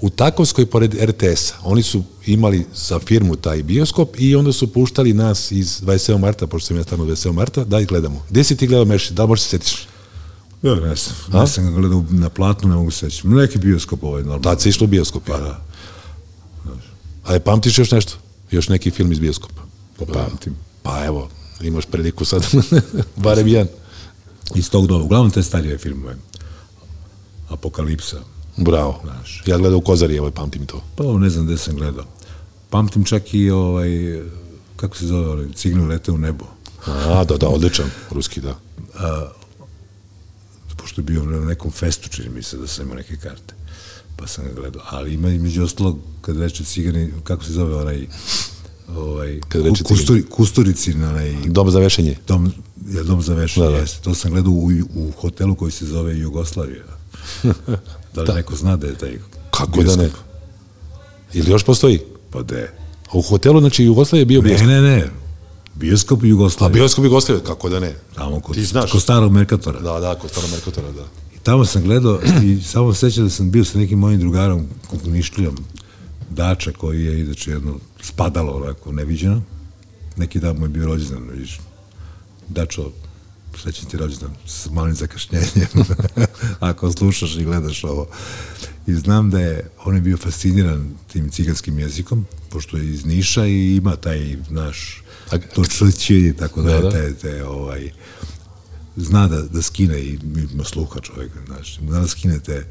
u 0.00 0.10
Takovskoj 0.10 0.66
pored 0.66 0.94
RTS-a. 0.94 1.54
Oni 1.62 1.82
su 1.82 2.02
imali 2.26 2.66
za 2.74 2.98
firmu 2.98 3.36
taj 3.36 3.62
bioskop 3.62 4.16
i 4.18 4.36
onda 4.36 4.52
su 4.52 4.72
puštali 4.72 5.12
nas 5.12 5.50
iz 5.50 5.80
27. 5.80 6.18
marta, 6.18 6.46
pošto 6.46 6.66
sam 6.66 6.76
ja 6.76 6.82
stano 6.82 7.04
27. 7.04 7.32
marta, 7.32 7.64
da 7.64 7.80
ih 7.80 7.88
gledamo. 7.88 8.24
Gde 8.30 8.44
si 8.44 8.56
ti 8.56 8.66
gledao 8.66 8.84
Meš? 8.84 9.08
Da 9.08 9.22
li 9.22 9.28
možeš 9.28 9.42
se 9.42 9.48
setiš? 9.48 9.88
Ja, 10.62 10.74
ne 10.74 10.94
znam. 10.96 11.16
Ja 11.34 11.46
sam 11.46 11.64
ga 11.64 11.70
gledao 11.70 12.04
na 12.10 12.28
platnu, 12.28 12.68
ne 12.68 12.74
mogu 12.74 12.90
se 12.90 12.98
sećati. 13.10 13.28
Neki 13.28 13.58
bioskop 13.58 14.04
ovaj, 14.04 14.22
normalno. 14.22 14.42
Tad 14.42 14.60
se 14.60 14.68
išlo 14.68 14.84
u 14.84 14.88
bioskop. 14.88 15.22
Pa 15.26 15.38
da, 15.38 15.64
A 17.24 17.32
je 17.32 17.40
pamtiš 17.40 17.78
još 17.78 17.90
nešto? 17.90 18.12
Još 18.50 18.68
neki 18.68 18.90
film 18.90 19.12
iz 19.12 19.18
bioskopa? 19.18 19.62
pa 19.98 20.04
pamtim. 20.04 20.56
Pa 20.82 21.04
evo, 21.04 21.28
imaš 21.60 21.86
priliku 21.86 22.24
sad, 22.24 22.46
barem 23.24 23.46
jedan. 23.48 23.68
Iz 24.54 24.70
tog 24.70 24.86
doba. 24.86 25.04
Uglavnom 25.04 25.30
te 25.30 25.42
starije 25.42 25.78
filmove. 25.78 26.16
Apokalipsa. 27.56 28.16
Bravo. 28.56 29.00
Znaš. 29.04 29.42
Ja 29.46 29.58
gledao 29.58 29.78
u 29.78 29.82
Kozari, 29.82 30.16
evo, 30.16 30.30
pamtim 30.30 30.66
to. 30.66 30.82
Pa 30.96 31.04
ne 31.04 31.30
znam 31.30 31.46
gde 31.46 31.56
sam 31.58 31.76
gledao. 31.76 32.04
Pamtim 32.70 33.04
čak 33.04 33.34
i 33.34 33.50
ovaj, 33.50 33.88
kako 34.76 34.96
se 34.96 35.06
zove, 35.06 35.26
ovaj, 35.28 35.46
Cigne 35.54 35.86
lete 35.86 36.12
u 36.12 36.18
nebo. 36.18 36.44
A, 36.86 37.24
da, 37.24 37.36
da, 37.36 37.48
odličan, 37.48 37.90
ruski, 38.10 38.40
da. 38.40 38.58
Pošto 40.76 41.00
je 41.00 41.04
bio 41.04 41.24
na 41.24 41.40
nekom 41.40 41.70
festu, 41.70 42.08
čini 42.08 42.28
mi 42.28 42.42
se 42.42 42.56
da 42.56 42.66
sam 42.66 42.84
imao 42.84 42.96
neke 42.96 43.16
karte. 43.16 43.54
Pa 44.16 44.26
sam 44.26 44.44
ga 44.44 44.52
gledao. 44.52 44.82
Ali 44.86 45.14
ima 45.14 45.28
i 45.28 45.38
među 45.38 45.64
ostalog, 45.64 45.98
kad 46.20 46.36
reče 46.38 46.64
cigani, 46.64 47.12
kako 47.24 47.44
se 47.44 47.52
zove 47.52 47.76
onaj, 47.76 48.06
ovaj, 48.90 49.40
Kad 49.48 49.62
reče 49.62 49.82
ku- 49.82 49.88
kusturi, 49.88 50.22
Kusturicin, 50.24 51.04
onaj, 51.04 51.34
Dom 51.46 51.70
za 51.70 51.78
vešenje. 51.78 52.16
dom, 52.28 52.52
je 52.88 53.02
dom 53.02 53.22
za 53.22 53.34
vešanje, 53.34 53.66
Da, 53.66 53.72
da. 53.72 53.78
jeste. 53.78 54.02
To 54.02 54.14
sam 54.14 54.30
gledao 54.30 54.52
u, 54.52 54.66
u 54.94 55.10
hotelu 55.12 55.54
koji 55.54 55.72
se 55.72 55.86
zove 55.86 56.18
Jugoslavija. 56.18 56.84
Da 58.14 58.22
li 58.22 58.34
neko 58.34 58.56
zna 58.56 58.76
da 58.76 58.86
je 58.86 58.94
taj 58.98 59.18
Kako 59.50 59.82
da 59.82 59.96
ne? 59.96 60.10
Ili 61.32 61.50
još 61.50 61.64
postoji? 61.64 62.00
Pa 62.30 62.42
de. 62.42 62.70
A 63.12 63.18
u 63.18 63.22
hotelu, 63.22 63.60
znači, 63.60 63.84
Jugoslavije 63.84 64.22
je 64.22 64.26
bio 64.26 64.42
Ne, 64.42 64.48
bioskop. 64.48 64.66
ne, 64.68 64.80
ne. 64.82 65.10
Bioskop 65.74 66.22
u 66.22 66.64
A 66.64 66.68
bioskop 66.68 67.04
Jugoslavije, 67.04 67.44
kako 67.44 67.68
da 67.68 67.80
ne? 67.80 67.94
Tamo 68.14 68.40
kod, 68.40 68.54
Ti 68.54 68.64
znaš. 68.64 68.92
kod 68.92 69.02
starog 69.02 69.32
Merkatora. 69.32 69.80
Da, 69.80 70.00
da, 70.00 70.14
kod 70.14 70.30
staro 70.30 70.48
Merkotora, 70.48 70.92
da. 70.92 71.02
I 71.36 71.38
tamo 71.42 71.64
sam 71.64 71.82
gledao 71.82 72.20
i 72.44 72.62
samo 72.62 72.94
se 72.94 73.10
sećam 73.10 73.24
da 73.24 73.30
sam 73.30 73.50
bio 73.50 73.64
sa 73.64 73.78
nekim 73.78 73.98
mojim 73.98 74.20
drugarom, 74.20 74.66
Nišlijom, 75.06 75.56
Dača, 76.30 76.72
koji 76.72 77.04
je 77.04 77.20
inače 77.20 77.50
jedno 77.50 77.74
spadalo 78.02 78.52
onako 78.52 78.92
neviđeno. 78.92 79.42
Neki 80.16 80.40
dan 80.40 80.56
mu 80.56 80.64
je 80.64 80.68
bio 80.68 80.86
rođendan, 80.86 81.28
vidiš. 81.32 81.60
Dačo, 82.48 82.90
srećan 83.58 83.88
ti 83.88 83.96
rođendan 83.96 84.30
s 84.46 84.70
malim 84.70 84.94
zakašnjenjem, 84.94 85.68
ako 86.60 86.92
slušaš 86.92 87.36
i 87.36 87.44
gledaš 87.44 87.84
ovo. 87.84 88.06
I 88.86 88.94
znam 88.94 89.30
da 89.30 89.40
je, 89.40 89.70
on 89.84 89.94
je 89.94 90.00
bio 90.00 90.16
fasciniran 90.16 90.90
tim 91.12 91.30
ciganskim 91.30 91.78
jezikom, 91.78 92.26
pošto 92.50 92.76
je 92.76 92.90
iz 92.90 93.04
Niša 93.04 93.46
i 93.46 93.76
ima 93.76 93.96
taj 93.96 94.36
naš, 94.50 95.02
to 95.54 95.64
črće 95.64 96.18
i 96.18 96.32
tako 96.38 96.62
da, 96.62 96.80
da. 96.80 96.90
te, 96.90 97.14
te, 97.14 97.44
ovaj, 97.44 97.90
zna 98.96 99.28
da, 99.28 99.42
da 99.42 99.62
skine 99.62 100.00
i 100.00 100.18
ima 100.52 100.64
sluha 100.64 101.00
čovjek, 101.00 101.32
znaš, 101.46 101.78
zna 101.88 102.00
da 102.00 102.06
skine 102.06 102.38
te, 102.40 102.66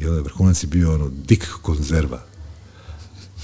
i 0.00 0.06
onda 0.06 0.18
je 0.18 0.22
vrhunac 0.22 0.62
je 0.62 0.66
bio 0.66 0.94
ono 0.94 1.08
dik 1.08 1.48
konzerva, 1.62 2.22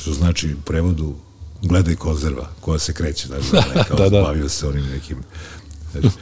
što 0.01 0.13
znači 0.13 0.55
u 0.55 0.61
prevodu 0.61 1.15
gledaj 1.63 1.97
konzerva 1.97 2.51
koja 2.61 2.79
se 2.79 2.93
kreće, 2.93 3.27
znaš, 3.27 3.51
da, 3.75 3.85
kao 3.85 3.97
Da, 3.97 4.09
da. 4.09 4.23
bavio 4.23 4.49
se 4.49 4.67
onim 4.67 4.87
nekim, 4.87 5.19
znaš, 5.93 6.13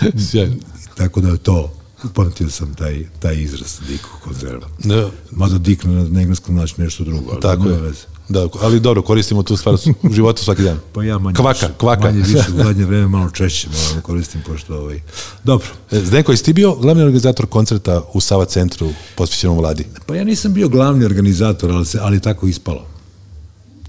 Sjajno. 0.30 0.54
tako 0.96 1.20
da 1.20 1.36
to, 1.36 1.72
upamtio 2.04 2.50
sam 2.50 2.74
taj, 2.74 3.04
taj 3.18 3.34
izraz 3.36 3.78
dik 3.88 4.00
konzerva. 4.24 4.66
Da, 4.78 5.10
Mada 5.30 5.58
dik 5.58 5.84
na, 5.84 5.92
na 6.08 6.20
engleskom 6.20 6.54
znači 6.54 6.80
nešto 6.80 7.04
drugo, 7.04 7.30
ali 7.32 7.40
tako 7.40 7.68
je. 7.68 7.80
veze. 7.80 8.02
Da, 8.28 8.48
ali 8.60 8.80
dobro, 8.80 9.02
koristimo 9.02 9.42
tu 9.42 9.56
stvar 9.56 9.74
u 10.02 10.12
životu 10.12 10.44
svaki 10.44 10.62
dan. 10.62 10.78
Pa 10.92 11.04
ja 11.04 11.18
manje 11.18 11.34
Kvaka, 11.34 11.66
više, 11.66 11.78
kvaka. 11.78 12.02
manje 12.02 12.18
više 12.18 12.44
u 12.54 12.64
zadnje 12.64 12.84
vreme 12.84 13.06
malo 13.08 13.30
češće 13.30 13.68
moram 13.70 14.02
koristim 14.02 14.40
pošto 14.46 14.74
ovaj 14.76 15.00
dobro 15.44 15.66
E, 15.90 16.00
Zdenko, 16.00 16.32
jesi 16.32 16.44
ti 16.44 16.52
bio 16.52 16.74
glavni 16.74 17.02
organizator 17.02 17.46
koncerta 17.46 18.02
u 18.14 18.20
Sava 18.20 18.44
centru 18.44 18.88
posvećenom 19.14 19.58
vladi? 19.58 19.86
pa 20.06 20.16
ja 20.16 20.24
nisam 20.24 20.52
bio 20.52 20.68
glavni 20.68 21.04
organizator 21.04 21.70
ali 21.70 21.86
se 21.86 21.98
ali 22.00 22.20
tako 22.20 22.46
ispalo 22.46 22.86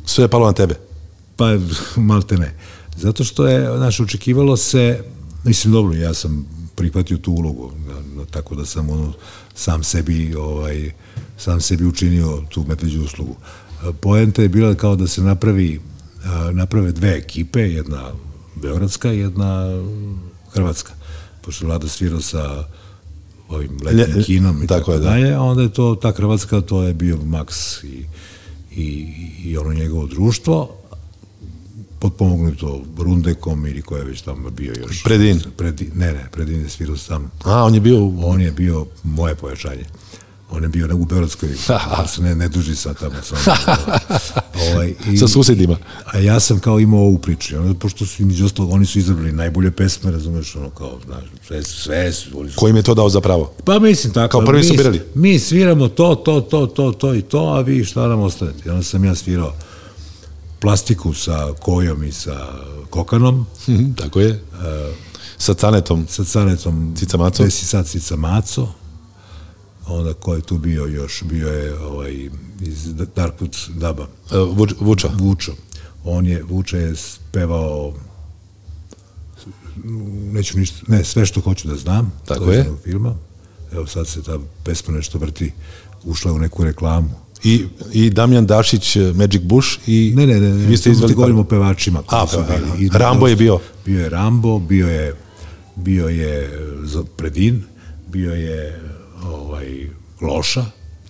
Sve 0.05 0.23
je 0.23 0.27
palo 0.27 0.47
na 0.47 0.53
tebe. 0.53 0.75
Pa, 1.35 1.45
malte 1.95 2.37
ne. 2.37 2.55
Zato 2.97 3.23
što 3.23 3.47
je, 3.47 3.77
znaš, 3.77 3.99
očekivalo 3.99 4.57
se, 4.57 5.03
mislim, 5.43 5.73
dobro, 5.73 5.93
ja 5.93 6.13
sam 6.13 6.45
prihvatio 6.75 7.17
tu 7.17 7.31
ulogu, 7.31 7.71
na, 7.87 7.93
na, 8.15 8.25
tako 8.25 8.55
da 8.55 8.65
sam 8.65 8.89
ono, 8.89 9.13
sam 9.55 9.83
sebi, 9.83 10.35
ovaj, 10.35 10.91
sam 11.37 11.61
sebi 11.61 11.85
učinio 11.85 12.43
tu 12.49 12.65
medveđu 12.67 13.03
uslugu. 13.03 13.35
Poenta 14.01 14.41
je 14.41 14.49
bila 14.49 14.75
kao 14.75 14.95
da 14.95 15.07
se 15.07 15.21
napravi, 15.21 15.81
naprave 16.53 16.91
dve 16.91 17.17
ekipe, 17.17 17.59
jedna 17.59 18.11
beogradska 18.55 19.09
jedna 19.09 19.83
hrvatska. 20.53 20.93
Pošto 21.41 21.65
Vlada 21.65 21.87
svirao 21.87 22.21
sa 22.21 22.67
ovim 23.49 23.77
letnim 23.83 24.17
Lje- 24.17 24.23
kinom 24.23 24.63
i 24.63 24.67
tako 24.67 24.79
tako, 24.79 24.91
da. 24.91 25.09
dalje, 25.09 25.33
a 25.33 25.41
onda 25.41 25.61
je 25.61 25.73
to, 25.73 25.95
ta 25.95 26.11
hrvatska, 26.11 26.61
to 26.61 26.83
je 26.83 26.93
bio 26.93 27.17
Max 27.17 27.83
i, 27.85 28.05
i, 28.81 29.13
i 29.43 29.57
ono 29.57 29.73
njegovo 29.73 30.07
društvo, 30.07 30.80
potpomognuto 32.01 32.81
Rundekom 32.97 33.67
ili 33.67 33.81
ko 33.81 33.97
je 33.97 34.03
već 34.03 34.21
tamo 34.21 34.49
bio 34.49 34.73
još. 34.81 35.03
Predin. 35.03 35.41
Predin 35.57 35.91
ne, 35.95 36.13
ne, 36.13 36.27
Predin 36.31 36.61
je 36.61 36.69
svirao 36.69 36.97
sam. 36.97 37.31
A, 37.43 37.63
on 37.63 37.73
je 37.73 37.79
bio. 37.79 38.07
On 38.23 38.41
je 38.41 38.51
bio 38.51 38.85
moje 39.03 39.35
pojačanje. 39.35 39.85
On 40.51 40.63
je 40.63 40.69
bio 40.69 40.85
u 40.95 41.05
Beogradskoj, 41.05 41.49
da 41.97 42.07
se 42.07 42.21
ne, 42.21 42.35
ne 42.35 42.47
duži 42.47 42.75
sa 42.75 42.93
tamo. 42.93 43.15
Sa, 43.23 43.35
ovaj, 44.71 44.93
i, 45.11 45.17
Sa 45.17 45.27
susedima. 45.27 45.77
A 46.05 46.17
ja 46.17 46.39
sam 46.39 46.59
kao 46.59 46.79
imao 46.79 46.99
ovu 46.99 47.17
priču. 47.17 47.57
Onda, 47.57 47.79
pošto 47.79 48.05
su 48.05 48.21
između 48.21 48.45
ostalog, 48.45 48.71
oni 48.71 48.85
su 48.85 48.99
izabrali 48.99 49.31
najbolje 49.31 49.71
pesme, 49.71 50.11
razumeš, 50.11 50.55
ono 50.55 50.69
kao, 50.69 50.99
znaš, 51.05 51.23
sve, 51.47 51.63
sve 51.63 52.13
su, 52.13 52.39
oni 52.39 52.49
su 52.49 52.55
Ko 52.59 52.67
im 52.67 52.75
je 52.75 52.83
to 52.83 52.93
dao 52.93 53.09
za 53.09 53.21
pravo? 53.21 53.53
pa 53.65 53.79
mislim 53.79 54.13
tako. 54.13 54.31
Kao 54.31 54.47
prvi 54.47 54.59
mi, 54.59 54.67
su 54.67 54.73
birali. 54.73 55.01
Mi 55.15 55.39
sviramo 55.39 55.87
to, 55.87 56.15
to, 56.15 56.41
to, 56.41 56.67
to, 56.67 56.91
to 56.91 57.15
i 57.15 57.21
to, 57.21 57.39
a 57.39 57.61
vi 57.61 57.85
šta 57.85 58.07
nam 58.07 58.19
ostavite? 58.19 58.59
I 58.65 58.69
onda 58.69 58.83
sam 58.83 59.05
ja 59.05 59.15
svirao 59.15 59.53
plastiku 60.61 61.13
sa 61.13 61.53
kojom 61.55 62.03
i 62.03 62.11
sa 62.11 62.47
kokanom, 62.89 63.45
Mhm, 63.67 63.93
Tako 63.93 64.19
je. 64.19 64.43
Sa 65.37 65.53
canetom. 65.55 66.05
sa 66.07 66.23
canetom 66.25 66.95
Cica 66.95 67.17
Maco. 67.17 67.43
Desi 67.43 67.65
sad 67.65 67.87
Cica 67.87 68.15
Maco. 68.15 68.67
Onda 69.87 70.13
ko 70.13 70.33
je 70.35 70.41
tu 70.41 70.57
bio 70.57 70.85
još? 70.85 71.23
Bio 71.23 71.47
je 71.49 71.77
ovaj, 71.77 72.29
iz 72.59 72.85
Darkwood 72.87 73.69
Daba, 73.69 74.07
e, 74.31 74.35
Vuč- 74.37 74.75
Vuča. 74.79 75.09
Vučo. 75.09 75.53
On 76.03 76.25
je, 76.25 76.43
Vuča 76.43 76.77
je 76.77 76.93
pevao 77.31 77.93
neću 80.25 80.57
ništa, 80.57 80.77
ne, 80.87 81.03
sve 81.03 81.25
što 81.25 81.41
hoću 81.41 81.67
da 81.67 81.75
znam. 81.75 82.13
Tako 82.25 82.51
je. 82.51 82.69
filma. 82.83 83.15
Evo 83.71 83.87
sad 83.87 84.07
se 84.07 84.23
ta 84.23 84.39
pesma 84.63 84.93
nešto 84.93 85.17
vrti, 85.17 85.51
ušla 86.03 86.31
u 86.33 86.39
neku 86.39 86.63
reklamu. 86.63 87.09
I, 87.43 87.65
I 87.93 88.09
Damjan 88.09 88.45
Dašić, 88.45 88.95
e, 88.95 89.13
Magic 89.15 89.41
Bush 89.41 89.79
i... 89.87 90.13
Ne, 90.15 90.27
ne, 90.27 90.39
ne, 90.39 90.49
ne 90.49 90.65
Vi 90.65 90.77
ste 90.77 90.83
samo 90.83 90.93
izveli 90.93 91.13
govorimo 91.13 91.41
o 91.41 91.43
pevačima. 91.43 92.03
A. 92.07 92.25
I 92.79 92.89
Rambo 92.93 93.27
je 93.27 93.35
bio. 93.35 93.59
Bio 93.85 94.01
je 94.01 94.09
Rambo, 94.09 94.59
bio 94.59 94.87
je, 94.87 95.15
bio 95.75 96.07
je 96.07 96.49
Zo- 96.83 97.03
Predin, 97.03 97.63
bio 98.07 98.33
je 98.33 98.81
ovaj, 99.25 99.89
loša. 100.21 100.65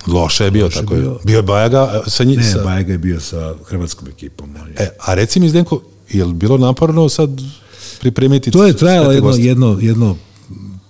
Loše 0.08 0.44
je 0.44 0.52
bio, 0.52 0.66
Loše 0.66 0.80
tako 0.80 0.94
je. 0.94 1.02
bio. 1.02 1.20
Bio 1.24 1.38
je 1.38 1.44
Bajaga 1.44 2.02
sa 2.08 2.24
njim. 2.24 2.40
Ne, 2.40 2.44
sa, 2.44 2.64
Bajega 2.64 2.92
je 2.92 2.98
bio 2.98 3.20
sa 3.20 3.54
hrvatskom 3.66 4.08
ekipom. 4.08 4.50
E, 4.78 4.90
a 5.00 5.14
reci 5.14 5.40
mi, 5.40 5.50
Zdenko, 5.50 5.82
je 6.10 6.26
li 6.26 6.34
bilo 6.34 6.58
naporno 6.58 7.10
sad 7.10 7.30
pripremiti 8.00 8.52
To 8.52 8.66
je 8.66 8.78
trajalo 8.78 9.12
jedno, 9.12 9.32
jedno, 9.38 9.78
jedno 9.82 10.18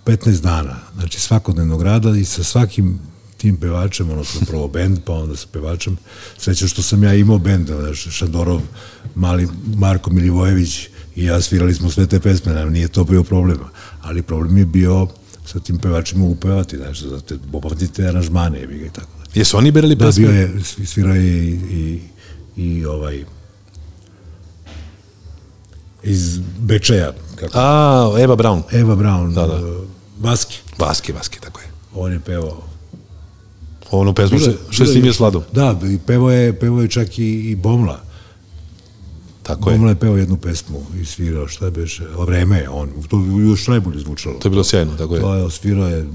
15 0.05 0.41
dana, 0.41 0.75
znači 0.95 1.19
svakodnevnog 1.19 1.81
rada 1.81 2.09
i 2.09 2.25
sa 2.25 2.43
svakim 2.43 2.99
tim 3.41 3.57
pevačem, 3.57 4.09
odnosno 4.09 4.41
prvo 4.47 4.67
bend, 4.67 4.99
pa 5.05 5.13
onda 5.13 5.35
sa 5.35 5.47
pevačem. 5.51 5.97
Sreća 6.37 6.67
što 6.67 6.81
sam 6.81 7.03
ja 7.03 7.13
imao 7.15 7.37
bend, 7.37 7.67
znaš, 7.67 8.07
Šandorov, 8.11 8.61
mali 9.15 9.47
Marko 9.75 10.09
Milivojević 10.09 10.87
i 11.15 11.25
ja 11.25 11.41
svirali 11.41 11.73
smo 11.73 11.89
sve 11.89 12.07
te 12.07 12.19
pesme, 12.19 12.53
nam 12.53 12.69
nije 12.69 12.87
to 12.87 13.03
bio 13.03 13.23
problem. 13.23 13.57
Ali 14.01 14.21
problem 14.21 14.57
je 14.57 14.65
bio 14.65 15.07
sa 15.45 15.59
tim 15.59 15.77
pevačima 15.77 16.25
upevati, 16.25 16.77
znaš, 16.77 16.99
da 16.99 17.19
te 17.19 17.37
popamtite 17.51 18.07
aranžmane, 18.07 18.59
jebi 18.59 18.77
ga 18.77 18.85
i 18.85 18.89
tako. 18.89 19.07
dalje. 19.17 19.29
Jesu 19.35 19.57
oni 19.57 19.71
birali 19.71 19.95
Da, 19.95 20.05
pesme? 20.05 20.27
bio 20.27 20.31
je, 20.31 20.51
svirao 20.85 21.15
je 21.15 21.45
i, 21.45 21.59
i, 21.71 21.99
i 22.57 22.85
ovaj 22.85 23.23
iz 26.03 26.39
Bečeja, 26.59 27.11
kako 27.35 27.51
A, 27.55 28.15
Eva 28.19 28.35
Brown. 28.35 28.61
Eva 28.71 28.95
Brown, 28.95 29.33
Da, 29.33 29.47
da. 29.47 29.59
Baski, 30.17 30.57
Vaski, 30.79 31.11
Vaski, 31.11 31.39
tako 31.39 31.59
je. 31.61 31.67
on 31.95 32.11
je 32.13 32.19
pevao. 32.19 32.63
Onu 33.91 34.13
pesmu 34.13 34.39
što, 34.39 34.51
što 34.69 34.83
je 34.83 34.85
Bilo 34.85 34.93
snimio 34.93 35.13
s 35.13 35.19
Vladom. 35.19 35.43
Da, 35.51 35.79
i 35.93 35.97
pevao 36.07 36.31
je, 36.31 36.59
pevao 36.59 36.81
je 36.81 36.87
čak 36.87 37.19
i, 37.19 37.49
i 37.51 37.55
Bomla. 37.55 37.99
Tako 39.43 39.69
je. 39.69 39.77
Bomla 39.77 39.91
je 39.91 39.95
pevao 39.95 40.17
jednu 40.17 40.37
pesmu 40.37 40.81
i 41.01 41.05
svirao, 41.05 41.47
šta 41.47 41.65
je 41.65 41.71
beše, 41.71 42.03
o 42.17 42.25
vreme 42.25 42.57
je 42.57 42.69
on, 42.69 42.89
to 43.09 43.17
još 43.49 43.67
najbolje 43.67 43.99
zvučalo. 43.99 44.35
To 44.39 44.47
je 44.47 44.49
bilo 44.49 44.63
sjajno, 44.63 44.95
tako 44.97 45.15
je. 45.15 45.21
To 45.21 45.35
je, 45.35 45.51
svirao 45.51 45.87
je 45.87 46.05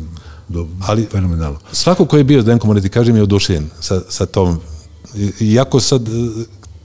do, 0.49 0.67
Ali- 0.81 1.07
fenomenalno. 1.11 1.59
Svako 1.73 2.05
ko 2.07 2.17
je 2.17 2.25
bio 2.25 2.43
Zdenko, 2.43 2.67
moram 2.67 2.83
ti 2.83 2.89
kažem, 2.89 3.17
je 3.17 3.23
oduševljen 3.23 3.71
sa, 3.81 4.01
sa 4.09 4.27
tom. 4.27 4.61
Iako 5.41 5.81
sad 5.81 6.09
e, 6.09 6.13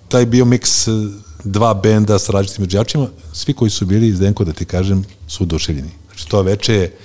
taj 0.08 0.26
bio 0.26 0.46
miks 0.46 0.88
e, 0.88 0.92
dva 1.44 1.74
benda 1.74 2.20
sa 2.20 2.32
različitim 2.32 2.64
izvođačima, 2.64 3.08
svi 3.34 3.54
koji 3.54 3.72
su 3.72 3.86
bili 3.86 4.16
Zdenko, 4.16 4.44
da 4.44 4.54
ti 4.54 4.66
kažem, 4.66 5.04
su 5.28 5.44
oduševljeni. 5.44 5.90
Znači, 6.08 6.28
to 6.28 6.42
veče 6.42 6.74
je 6.74 6.96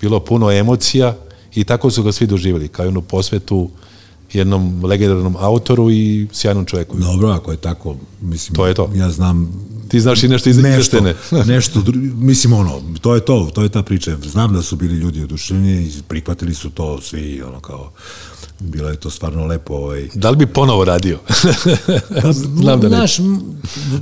bilo 0.00 0.20
puno 0.20 0.50
emocija 0.50 1.16
i 1.54 1.64
tako 1.64 1.90
su 1.90 2.02
ga 2.02 2.12
svi 2.12 2.26
doživjeli, 2.26 2.68
kao 2.68 2.84
jednu 2.84 3.02
posvetu 3.02 3.70
jednom 4.32 4.84
legendarnom 4.84 5.36
autoru 5.38 5.90
i 5.90 6.26
sjajnom 6.32 6.64
čovjeku. 6.64 6.96
Dobro, 6.98 7.28
ako 7.28 7.50
je 7.50 7.56
tako, 7.56 7.96
mislim, 8.20 8.54
To 8.54 8.66
je 8.66 8.74
to. 8.74 8.90
ja 8.94 9.10
znam 9.10 9.52
Ti 9.92 10.00
znaš 10.00 10.22
i 10.22 10.28
nešto 10.28 10.50
iz, 10.50 10.58
nešto, 11.46 11.80
dru- 11.80 12.14
mislim 12.14 12.52
ono, 12.52 12.82
to 13.00 13.14
je 13.14 13.20
to, 13.20 13.50
to 13.54 13.62
je 13.62 13.68
ta 13.68 13.82
priča. 13.82 14.16
Znam 14.22 14.54
da 14.54 14.62
su 14.62 14.76
bili 14.76 14.94
ljudi 14.94 15.22
oduševljeni 15.22 15.82
i 15.82 15.92
prihvatili 16.08 16.54
su 16.54 16.70
to 16.70 17.00
svi, 17.00 17.42
ono 17.42 17.60
kao, 17.60 17.92
bilo 18.60 18.88
je 18.88 18.96
to 18.96 19.10
stvarno 19.10 19.46
lepo, 19.46 19.74
ovaj, 19.74 20.08
Da 20.14 20.30
li 20.30 20.36
bi 20.36 20.46
ponovo 20.46 20.84
radio? 20.84 21.18
Znam 22.62 22.80
da. 22.80 22.88
Znaš, 22.88 23.18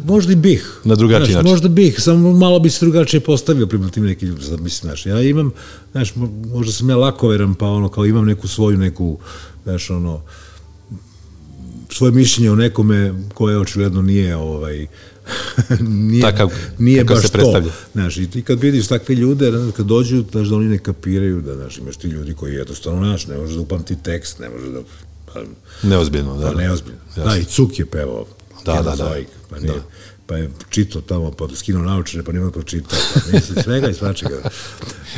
možda 0.06 0.32
i 0.32 0.36
bih. 0.36 0.80
Na 0.84 0.94
drugačiji 0.94 1.26
Znaš, 1.26 1.34
način. 1.34 1.50
Možda 1.50 1.68
bih, 1.68 1.94
samo 1.98 2.32
malo 2.32 2.58
bi 2.58 2.70
se 2.70 2.84
drugačije 2.84 3.20
postavio 3.20 3.66
prema 3.66 3.88
tim 3.88 4.04
nekim 4.04 4.28
ljudima. 4.28 4.46
Sad, 4.46 4.60
Mislim, 4.60 4.88
znaš, 4.88 5.06
ja 5.06 5.22
imam, 5.22 5.50
znaš, 5.92 6.14
mo- 6.14 6.48
možda 6.54 6.72
sam 6.72 6.90
ja 6.90 6.96
lakoveran, 6.96 7.54
pa 7.54 7.66
ono, 7.66 7.88
kao 7.88 8.06
imam 8.06 8.26
neku 8.26 8.48
svoju, 8.48 8.78
neku, 8.78 9.18
znaš, 9.64 9.90
ono, 9.90 10.20
svoje 11.92 12.12
mišljenje 12.12 12.50
o 12.50 12.56
nekome 12.56 13.14
koje 13.34 13.58
očigledno 13.58 14.02
nije 14.02 14.36
ovaj 14.36 14.86
nije, 16.10 16.22
Takav 16.22 16.52
nije 16.78 17.04
baš 17.04 17.22
se 17.22 17.28
to. 17.28 17.62
Znaš, 17.92 18.16
i 18.16 18.30
ti 18.30 18.42
kad 18.42 18.60
vidiš 18.60 18.88
takve 18.88 19.14
ljude, 19.14 19.52
kad 19.76 19.86
dođu, 19.86 20.24
znaš, 20.30 20.48
da 20.48 20.56
oni 20.56 20.68
ne 20.68 20.78
kapiraju, 20.78 21.40
da, 21.40 21.54
znaš, 21.54 21.78
imaš 21.78 21.96
ti 21.96 22.08
ljudi 22.08 22.34
koji 22.34 22.54
jednostavno, 22.54 23.04
znaš, 23.04 23.26
ne 23.26 23.36
može 23.36 23.54
da 23.54 23.60
upamti 23.60 23.96
tekst, 24.02 24.38
ne 24.38 24.48
može 24.48 24.70
da, 24.70 24.80
pa, 25.34 25.40
Neozbiljno, 25.82 26.36
da. 26.36 26.46
Pa 26.52 26.54
neozbiljno. 26.54 26.98
Jasno. 27.08 27.24
Da, 27.24 27.36
i 27.36 27.44
Cuk 27.44 27.78
je 27.78 27.86
pevao. 27.86 28.26
Da, 28.64 28.72
da, 28.72 28.82
da. 28.82 28.96
Kenozoik, 28.96 29.26
Pa, 29.50 29.58
nije, 29.58 29.82
pa 30.26 30.36
je 30.36 30.50
čitao 30.70 31.02
tamo, 31.02 31.30
pa 31.30 31.48
skinuo 31.54 31.82
naučene, 31.82 32.24
pa 32.24 32.32
nema 32.32 32.50
pročitao. 32.50 32.98
Pa 33.14 33.20
mislim, 33.36 33.62
svega 33.62 33.88
i 33.88 33.94
svačega. 33.94 34.50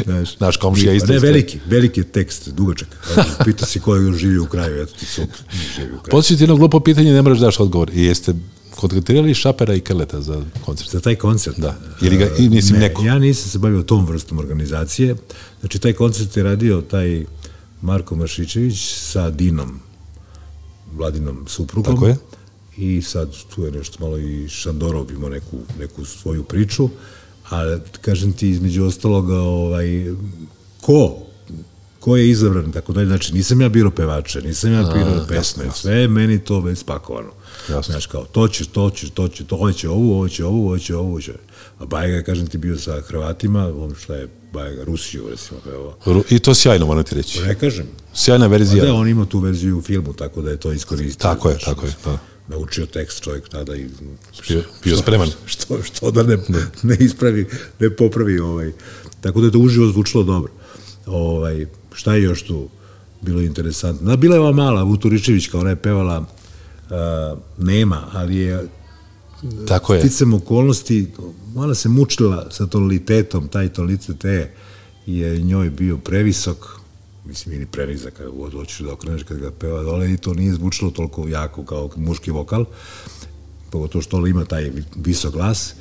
Znaš, 0.05 0.41
Naš 0.41 0.57
komšija 0.57 0.93
I- 0.93 0.97
isto 0.97 1.13
ne, 1.13 1.19
veliki, 1.19 1.59
veliki 1.67 2.01
je 2.01 2.05
tekst, 2.05 2.49
dugačak. 2.49 2.89
Pita 3.45 3.67
si 3.67 3.81
ko 3.81 3.97
je 3.97 4.03
još 4.03 4.17
živio 4.17 4.43
u 4.43 4.47
kraju, 4.47 4.83
eto 4.83 4.93
ti 4.99 5.07
Cuk 5.07 5.29
živi 5.77 5.89
u 5.93 5.99
kraju. 6.03 6.11
Poslije 6.11 6.37
ti 6.37 6.43
jedno 6.43 6.57
glupo 6.57 6.81
pitanje, 6.81 7.13
ne 7.13 7.23
moraš 7.23 7.39
daš 7.39 7.61
odgovor. 7.61 7.91
I 7.95 8.03
jeste 8.05 8.35
kontaktirali 8.77 9.35
Šapera 9.35 9.75
i 9.75 9.81
Krleta 9.81 10.21
za 10.21 10.43
koncert? 10.65 10.91
Za 10.91 11.01
taj 11.01 11.17
koncert? 11.17 11.59
Da. 11.59 11.77
Ili 12.03 12.17
ga- 12.17 12.31
i 12.39 12.49
mislim 12.49 12.81
ne, 12.81 12.89
neko. 12.89 13.03
Ja 13.03 13.19
nisam 13.19 13.51
se 13.51 13.59
bavio 13.59 13.83
tom 13.83 14.07
vrstom 14.07 14.39
organizacije. 14.39 15.17
Znači, 15.61 15.79
taj 15.79 15.93
koncert 15.93 16.37
je 16.37 16.43
radio 16.43 16.81
taj 16.81 17.25
Marko 17.83 18.17
Maršićević 18.17 18.95
sa 18.95 19.31
Dinom, 19.31 19.81
Vladinom 20.95 21.45
suprugom. 21.49 21.95
Tako 21.95 22.07
je. 22.07 22.17
I 22.77 23.03
sad 23.03 23.31
tu 23.55 23.65
je 23.65 23.73
nešto 23.73 24.05
malo 24.05 24.19
i 24.19 24.49
Šandorov 24.49 25.11
imao 25.11 25.31
neku, 25.31 25.59
neku 25.79 26.05
svoju 26.05 26.43
priču, 26.45 26.89
a 27.51 27.79
kažem 28.01 28.33
ti 28.33 28.49
između 28.49 28.85
ostaloga 28.85 29.41
ovaj, 29.41 30.07
ko 30.81 31.17
ko 32.03 32.17
je 32.17 32.31
izabran, 32.31 32.73
tako 32.73 32.93
dalje, 32.93 33.07
znači 33.07 33.35
nisam 33.35 33.61
ja 33.61 33.69
biro 33.69 33.91
pevače, 33.91 34.43
nisam 34.43 34.73
ja 34.73 34.83
biro 34.83 35.25
pesme, 35.29 35.65
sve 35.75 35.95
je 35.95 36.09
meni 36.09 36.45
to 36.45 36.61
već 36.61 36.79
spakovano. 36.79 37.31
Jasno. 37.71 37.93
Znaš, 37.93 38.07
kao, 38.07 38.25
to 38.25 38.49
će, 38.49 38.65
to 38.65 38.91
će, 38.91 39.11
to 39.11 39.29
će, 39.29 39.45
to, 39.45 39.57
ovo 39.57 39.73
će 39.73 39.89
ovu, 39.89 40.15
ovo 40.15 40.29
će 40.29 40.45
ovu, 40.45 40.67
ovo 40.67 40.79
će 40.79 40.97
ovu, 40.97 41.09
ovo 41.09 41.21
će. 41.21 41.33
A 41.79 41.85
Bajega, 41.87 42.17
je, 42.17 42.25
kažem 42.25 42.47
ti, 42.47 42.59
bio 42.59 42.79
sa 42.79 43.01
Hrvatima, 43.01 43.73
on 43.79 43.95
šta 43.95 44.15
je 44.15 44.29
Bajega, 44.53 44.85
Rusiju, 44.85 45.29
recimo, 45.31 45.61
pevao. 45.65 46.23
I 46.31 46.39
to 46.39 46.55
sjajno, 46.55 46.87
moram 46.87 47.05
ti 47.05 47.15
reći. 47.15 47.41
Ne 47.43 47.55
kažem. 47.55 47.87
Sjajna 48.15 48.45
Pa 48.47 48.51
verzija. 48.51 48.85
da, 48.85 48.95
on 48.95 49.09
ima 49.09 49.27
tu 49.27 49.39
verziju 49.39 49.79
u 49.79 49.83
filmu, 49.83 50.13
tako 50.13 50.43
da 50.43 50.51
je 50.51 50.57
to 50.57 50.73
iskoristio. 50.73 51.23
Tako 51.23 51.49
je, 51.49 51.55
znaš, 51.55 51.65
tako 51.65 51.87
je, 51.87 51.93
da. 52.05 52.19
Naučio 52.49 52.87
tekst 52.87 53.23
čovjek 53.23 53.49
tada 53.49 53.77
i... 53.77 53.87
Bio- 54.49 54.63
bio 54.85 54.97
spreman. 54.97 55.29
Što, 55.47 55.83
što 55.83 56.11
da 56.11 56.23
ne, 56.23 56.39
ne 56.83 56.97
ispravi, 57.01 57.47
ne 57.81 57.97
popravi 57.97 58.39
ovaj. 58.39 58.73
Tako 59.21 59.41
da 59.41 59.47
je 59.47 59.53
to 59.53 59.59
uživo 59.59 59.87
zvučilo 59.93 60.25
dobro. 60.25 60.53
Ovaj, 61.07 61.67
šta 61.95 62.15
je 62.15 62.23
još 62.23 62.43
tu 62.43 62.69
bilo 63.21 63.41
interesantno? 63.41 64.11
Da, 64.11 64.17
bila 64.17 64.35
je 64.37 64.41
ova 64.41 64.53
mala, 64.53 64.83
Vuturičević, 64.83 65.47
kao 65.49 65.61
ona 65.61 65.71
je 65.71 65.77
pevala 65.77 66.19
uh, 66.19 67.39
nema, 67.59 68.03
ali 68.13 68.37
je 68.37 68.69
Tako 69.69 69.95
je. 69.95 70.01
sticam 70.01 70.35
okolnosti, 70.35 71.11
ona 71.55 71.75
se 71.75 71.89
mučila 71.89 72.47
sa 72.51 72.67
tonalitetom, 72.67 73.49
taj 73.49 73.69
tonalitet 73.69 74.25
E 74.25 74.55
je 75.07 75.39
njoj 75.39 75.71
bio 75.71 75.99
previsok, 75.99 76.81
mislim, 77.25 77.55
ili 77.55 77.67
prenizak, 77.67 78.15
kada 78.15 78.31
god 78.31 78.53
hoćeš 78.53 78.79
da 78.79 78.93
okreneš 78.93 79.23
kad 79.23 79.39
ga 79.39 79.51
peva 79.51 79.83
dole 79.83 80.13
i 80.13 80.17
to 80.17 80.35
nije 80.35 80.55
zvučilo 80.55 80.91
toliko 80.91 81.29
jako 81.29 81.65
kao 81.65 81.91
muški 81.97 82.31
vokal, 82.31 82.65
pogotovo 83.71 84.03
što 84.03 84.27
ima 84.27 84.45
taj 84.45 84.73
visok 84.97 85.33
glas, 85.33 85.75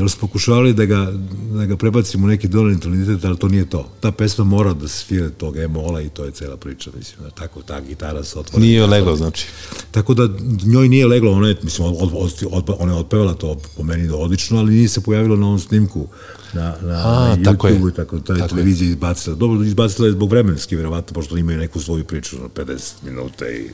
onda 0.00 0.08
smo 0.08 0.20
pokušavali 0.20 0.74
da 0.74 0.84
ga, 0.84 1.12
da 1.54 1.64
ga 1.64 1.76
prebacimo 1.76 2.26
u 2.26 2.28
neki 2.28 2.48
dolni 2.48 2.80
tonalitet, 2.80 3.24
ali 3.24 3.38
to 3.38 3.48
nije 3.48 3.70
to. 3.70 3.88
Ta 4.00 4.12
pesma 4.12 4.44
mora 4.44 4.72
da 4.72 4.88
se 4.88 5.04
svira 5.04 5.30
tog 5.30 5.56
emola 5.56 6.00
i 6.00 6.08
to 6.08 6.24
je 6.24 6.30
cela 6.30 6.56
priča, 6.56 6.90
mislim, 6.98 7.24
da 7.24 7.30
tako 7.30 7.62
ta 7.62 7.80
gitara 7.80 8.24
se 8.24 8.38
otvori. 8.38 8.66
Nije 8.66 8.86
leglo, 8.86 9.16
znači. 9.16 9.46
Tako 9.90 10.14
da 10.14 10.28
njoj 10.64 10.88
nije 10.88 11.06
leglo, 11.06 11.32
ona 11.32 11.48
je, 11.48 11.56
mislim, 11.62 11.88
od, 11.88 12.10
od, 12.14 12.32
od, 12.50 12.70
ona 12.78 12.92
je 12.92 12.98
otpevala 12.98 13.34
to 13.34 13.56
po 13.76 13.82
meni 13.82 14.08
da 14.08 14.16
odlično, 14.16 14.58
ali 14.58 14.74
nije 14.74 14.88
se 14.88 15.00
pojavilo 15.00 15.36
na 15.36 15.46
ovom 15.46 15.58
snimku 15.58 16.06
na, 16.52 16.74
na, 16.82 17.02
A, 17.04 17.36
na 17.36 17.42
tako 17.44 17.68
je. 17.68 17.74
YouTube-u 17.74 17.88
i 17.88 17.92
tako, 17.92 18.18
ta 18.18 18.32
je 18.32 18.38
Tako 18.38 18.44
je. 18.44 18.48
televizija 18.48 18.88
izbacila. 18.88 19.36
Dobro, 19.36 19.64
izbacila 19.64 20.08
je 20.08 20.12
zbog 20.12 20.30
vremenski, 20.30 20.76
verovatno, 20.76 21.14
pošto 21.14 21.36
imaju 21.36 21.58
neku 21.58 21.80
svoju 21.80 22.04
priču 22.04 22.36
na 22.36 22.48
50 22.48 22.92
minuta 23.02 23.48
i 23.48 23.70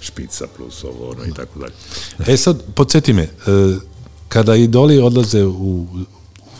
špica 0.00 0.46
plus 0.56 0.84
ovo, 0.84 1.10
ono 1.10 1.24
i 1.24 1.32
tako 1.32 1.58
dalje. 1.58 1.72
E 2.26 2.36
sad, 2.36 2.62
podsjeti 2.74 3.12
me, 3.12 3.22
e, 3.22 3.28
kada 4.32 4.56
idoli 4.56 4.98
odlaze 4.98 5.44
u, 5.44 5.86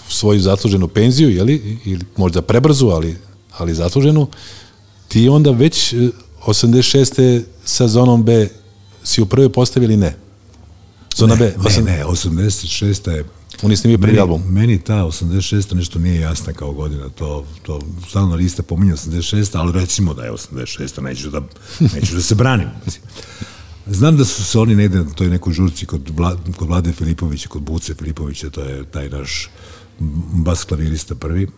svoju 0.09 0.41
zasluženu 0.41 0.89
penziju, 0.89 1.31
jeli, 1.31 1.79
ili 1.85 2.05
možda 2.16 2.43
prebrzu, 2.43 2.89
ali, 2.89 3.16
ali 3.53 3.75
zasluženu, 3.75 4.27
ti 5.09 5.29
onda 5.29 5.51
već 5.51 5.93
e, 5.93 5.97
86. 6.47 7.43
sa 7.64 7.89
zonom 7.89 8.25
B 8.25 8.49
si 9.05 9.23
u 9.23 9.27
prvoj 9.27 9.49
postavili 9.49 9.97
ne. 9.97 10.14
Zona 11.16 11.35
B, 11.35 11.45
Ne, 11.47 11.55
osam- 11.59 11.85
ne, 11.85 12.05
86. 12.05 13.11
je 13.11 13.25
on 13.62 13.70
je 13.70 13.77
snimio 13.77 13.99
prvi 13.99 14.18
album. 14.20 14.43
Meni 14.49 14.79
ta 14.81 14.95
86. 14.97 15.75
nešto 15.75 15.99
nije 15.99 16.20
jasna 16.20 16.53
kao 16.53 16.73
godina, 16.73 17.09
to, 17.09 17.45
to 17.62 17.81
stalno 18.09 18.35
lista 18.37 18.62
pominje 18.62 18.93
86. 18.93 19.51
ali 19.53 19.73
recimo 19.73 20.14
da 20.14 20.25
je 20.25 20.33
86. 20.33 21.01
neću 21.01 21.31
da, 21.31 21.41
neću 21.95 22.14
da 22.14 22.23
se 22.23 22.35
branim. 22.35 22.68
Znam 23.87 24.16
da 24.16 24.24
su 24.24 24.45
se 24.45 24.59
oni 24.59 24.74
negde 24.74 24.99
na 24.99 25.11
toj 25.11 25.28
nekoj 25.28 25.53
žurci 25.53 25.87
kod, 25.87 26.11
Vla, 26.16 26.37
kod 26.57 26.68
Vlade 26.68 26.93
Filipovića, 26.93 27.49
kod 27.49 27.62
Buce 27.62 27.95
Filipovića, 27.95 28.51
to 28.51 28.61
je 28.61 28.85
taj 28.85 29.09
naš 29.09 29.51
bas 30.33 30.64
klavirista 30.64 31.14
prvi. 31.14 31.49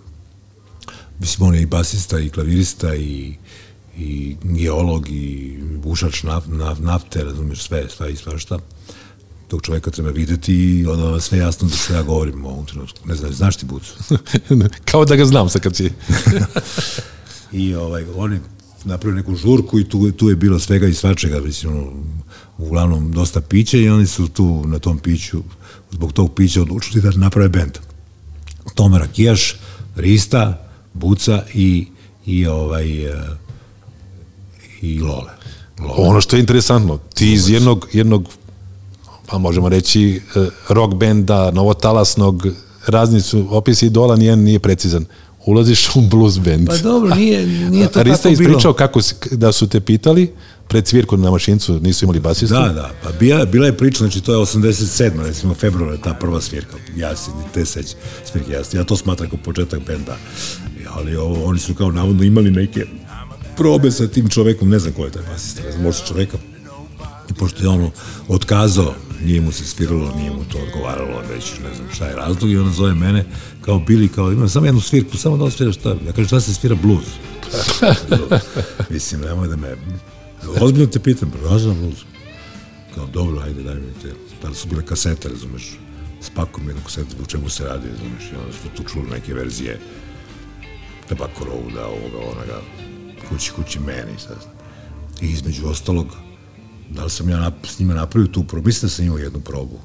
Mislim, 1.19 1.49
on 1.49 1.55
je 1.55 1.63
i 1.63 1.67
basista, 1.67 2.19
i 2.19 2.29
klavirista, 2.29 2.95
i, 2.95 3.35
i 3.97 4.37
geolog, 4.43 5.09
i 5.09 5.59
bušač 5.83 6.23
naf, 6.23 6.45
naf, 6.47 6.79
nafte, 6.79 7.25
razumiješ, 7.25 7.63
sve, 7.63 7.89
sve 7.89 8.13
i 8.13 8.17
svašta 8.17 8.59
tog 9.49 9.63
čoveka 9.63 9.91
treba 9.91 10.11
videti 10.11 10.55
i 10.55 10.87
onda 10.87 11.05
vam 11.05 11.15
je 11.15 11.21
sve 11.21 11.39
jasno 11.39 11.69
da 11.69 11.77
što 11.77 11.95
ja 11.95 12.03
govorim 12.03 12.45
u 12.45 12.49
ovom 12.49 12.67
trenutku. 12.67 13.09
Ne 13.09 13.15
znam, 13.15 13.33
znaš 13.33 13.57
ti 13.57 13.67
Bucu? 13.67 13.95
Kao 14.91 15.05
da 15.05 15.17
ga 15.17 15.25
znam 15.25 15.49
sad 15.49 15.63
kad 15.63 15.77
si... 15.77 15.91
i 17.53 17.75
ovaj, 17.75 18.05
oni 18.17 18.41
napravili 18.85 19.21
neku 19.21 19.35
žurku 19.35 19.79
i 19.79 19.89
tu, 19.89 20.13
tu 20.13 20.29
je 20.29 20.37
bilo 20.37 20.59
svega 20.59 20.87
i 20.87 20.95
svačega, 20.95 21.41
mislim, 21.41 21.73
ono, 21.73 21.93
uglavnom 22.59 23.13
dosta 23.13 23.41
pića 23.41 23.79
i 23.79 23.89
oni 23.89 24.07
su 24.07 24.29
tu 24.29 24.63
na 24.67 24.79
tom 24.79 24.99
piću, 24.99 25.43
zbog 25.91 26.13
tog 26.13 26.35
pića 26.35 26.63
odlučili 26.63 27.03
da 27.03 27.11
naprave 27.11 27.49
bend. 27.49 27.79
Toma 28.75 28.99
Rakijaš, 28.99 29.57
Rista, 29.97 30.69
Buca 30.95 31.43
i, 31.55 31.87
i 32.27 32.47
ovaj, 32.47 33.09
uh, 33.09 33.15
i 34.81 35.01
Lole. 35.01 35.33
Lole. 35.81 36.09
Ono 36.09 36.21
što 36.21 36.37
je 36.37 36.41
interesantno, 36.41 36.99
ti 37.15 37.33
iz 37.33 37.49
jednog, 37.49 37.89
jednog 37.93 38.29
pa 39.27 39.39
možemo 39.39 39.69
reći, 39.69 40.21
eh, 40.37 40.49
rock 40.69 40.95
benda, 40.95 41.51
novotalasnog, 41.51 42.47
razni 42.87 43.21
su 43.21 43.47
opisi 43.51 43.87
idola, 43.87 44.17
nijedan 44.17 44.39
nije 44.39 44.59
precizan. 44.59 45.05
Ulaziš 45.47 45.97
u 45.97 46.01
blues 46.01 46.39
band. 46.39 46.67
Pa 46.67 46.77
dobro, 46.77 47.15
nije, 47.15 47.47
nije 47.47 47.89
to 47.89 48.03
Rista 48.03 48.23
tako 48.23 48.37
bilo. 48.37 48.51
ispričao 48.51 48.73
kako 48.73 49.03
si, 49.03 49.15
da 49.31 49.53
su 49.53 49.69
te 49.69 49.81
pitali 49.81 50.33
pred 50.69 50.87
svirku 50.87 51.17
na 51.17 51.31
mašincu, 51.31 51.81
nisu 51.81 52.05
imali 52.05 52.21
basistu. 52.21 52.55
Da, 52.55 52.69
da, 52.69 52.91
pa 53.03 53.13
bila, 53.13 53.45
bila 53.45 53.67
je 53.67 53.77
priča, 53.77 53.99
znači 53.99 54.21
to 54.21 54.33
je 54.33 54.39
87. 54.39 55.25
recimo 55.27 55.55
februar 55.55 55.93
je 55.93 56.01
ta 56.01 56.15
prva 56.15 56.41
svirka, 56.41 56.77
ja 56.97 57.17
se 57.17 57.31
te 57.55 57.65
seć 57.67 57.95
svirke, 58.33 58.53
ja, 58.53 58.63
ja 58.73 58.85
to 58.85 58.97
smatram 58.97 59.31
kao 59.31 59.39
početak 59.45 59.81
benda, 59.87 60.17
ali 60.89 61.17
ovo, 61.17 61.45
oni 61.45 61.59
su 61.59 61.75
kao 61.75 61.93
navodno 61.93 62.25
imali 62.25 62.51
neke 62.51 62.87
probe 63.57 63.91
sa 63.91 64.07
tim 64.07 64.29
čovekom, 64.29 64.69
ne 64.69 64.79
znam 64.79 64.93
ko 64.93 65.05
je 65.05 65.11
taj 65.11 65.23
basista, 65.33 65.63
možda 65.83 66.07
čoveka, 66.07 66.39
i 67.31 67.35
pošto 67.35 67.63
je 67.63 67.69
ono 67.69 67.91
otkazao, 68.29 68.95
nije 69.25 69.41
mu 69.41 69.53
se 69.53 69.65
sviralo, 69.65 70.15
nije 70.17 70.31
mu 70.31 70.45
to 70.53 70.59
odgovaralo, 70.59 71.23
već 71.31 71.45
ne 71.51 71.75
znam 71.75 71.89
šta 71.93 72.07
je 72.07 72.17
razlog 72.17 72.51
i 72.51 72.57
ona 72.57 72.73
zove 72.73 72.95
mene 72.95 73.25
kao 73.61 73.79
Bili, 73.79 74.09
kao 74.09 74.33
imam 74.33 74.49
samo 74.49 74.67
jednu 74.67 74.81
svirku, 74.81 75.17
samo 75.17 75.37
da 75.37 75.45
on 75.45 75.51
svira 75.51 75.73
šta, 75.73 75.89
ja 75.89 76.13
kažem 76.13 76.27
šta 76.27 76.41
se 76.41 76.55
svira 76.55 76.77
blues. 76.83 77.07
Mislim, 78.91 79.21
nemoj 79.21 79.49
da 79.49 79.57
me, 79.57 79.77
ozbiljno 80.61 80.87
te 80.87 80.99
pitam, 80.99 81.33
znam 81.59 81.81
blues. 81.81 81.99
Kao, 82.95 83.07
dobro, 83.07 83.43
ajde, 83.43 83.63
daj 83.63 83.75
mi 83.75 83.93
te. 84.03 84.15
Tada 84.43 84.55
su 84.55 84.69
bile 84.69 84.87
kasete, 84.87 85.29
razumeš, 85.29 85.79
spakom 86.21 86.69
jednu 86.69 86.83
kasetu, 86.83 87.17
u 87.23 87.27
čemu 87.27 87.49
se 87.49 87.65
radi, 87.65 87.89
razumeš, 87.89 88.33
i 88.33 88.37
onda 88.37 88.53
su 88.53 88.69
tu 88.77 88.93
čuli 88.93 89.11
neke 89.11 89.35
verzije 89.35 89.81
Tobacco 91.09 91.45
Roada, 91.45 91.87
ovoga, 91.87 92.19
onoga, 92.19 92.61
kući, 93.29 93.53
kući 93.53 93.81
meni, 93.81 94.19
sad. 94.19 94.47
I 95.21 95.27
između 95.27 95.67
ostalog, 95.67 96.07
da 96.91 97.05
li 97.05 97.11
sam 97.11 97.29
ja 97.29 97.39
nap, 97.39 97.55
s 97.65 97.79
njima 97.79 97.95
napravio 97.95 98.29
tu 98.29 98.45
probu, 98.45 98.67
mislim 98.67 98.89
da 98.89 98.91
sam 98.91 99.05
imao 99.05 99.19
jednu 99.19 99.41
probu. 99.41 99.79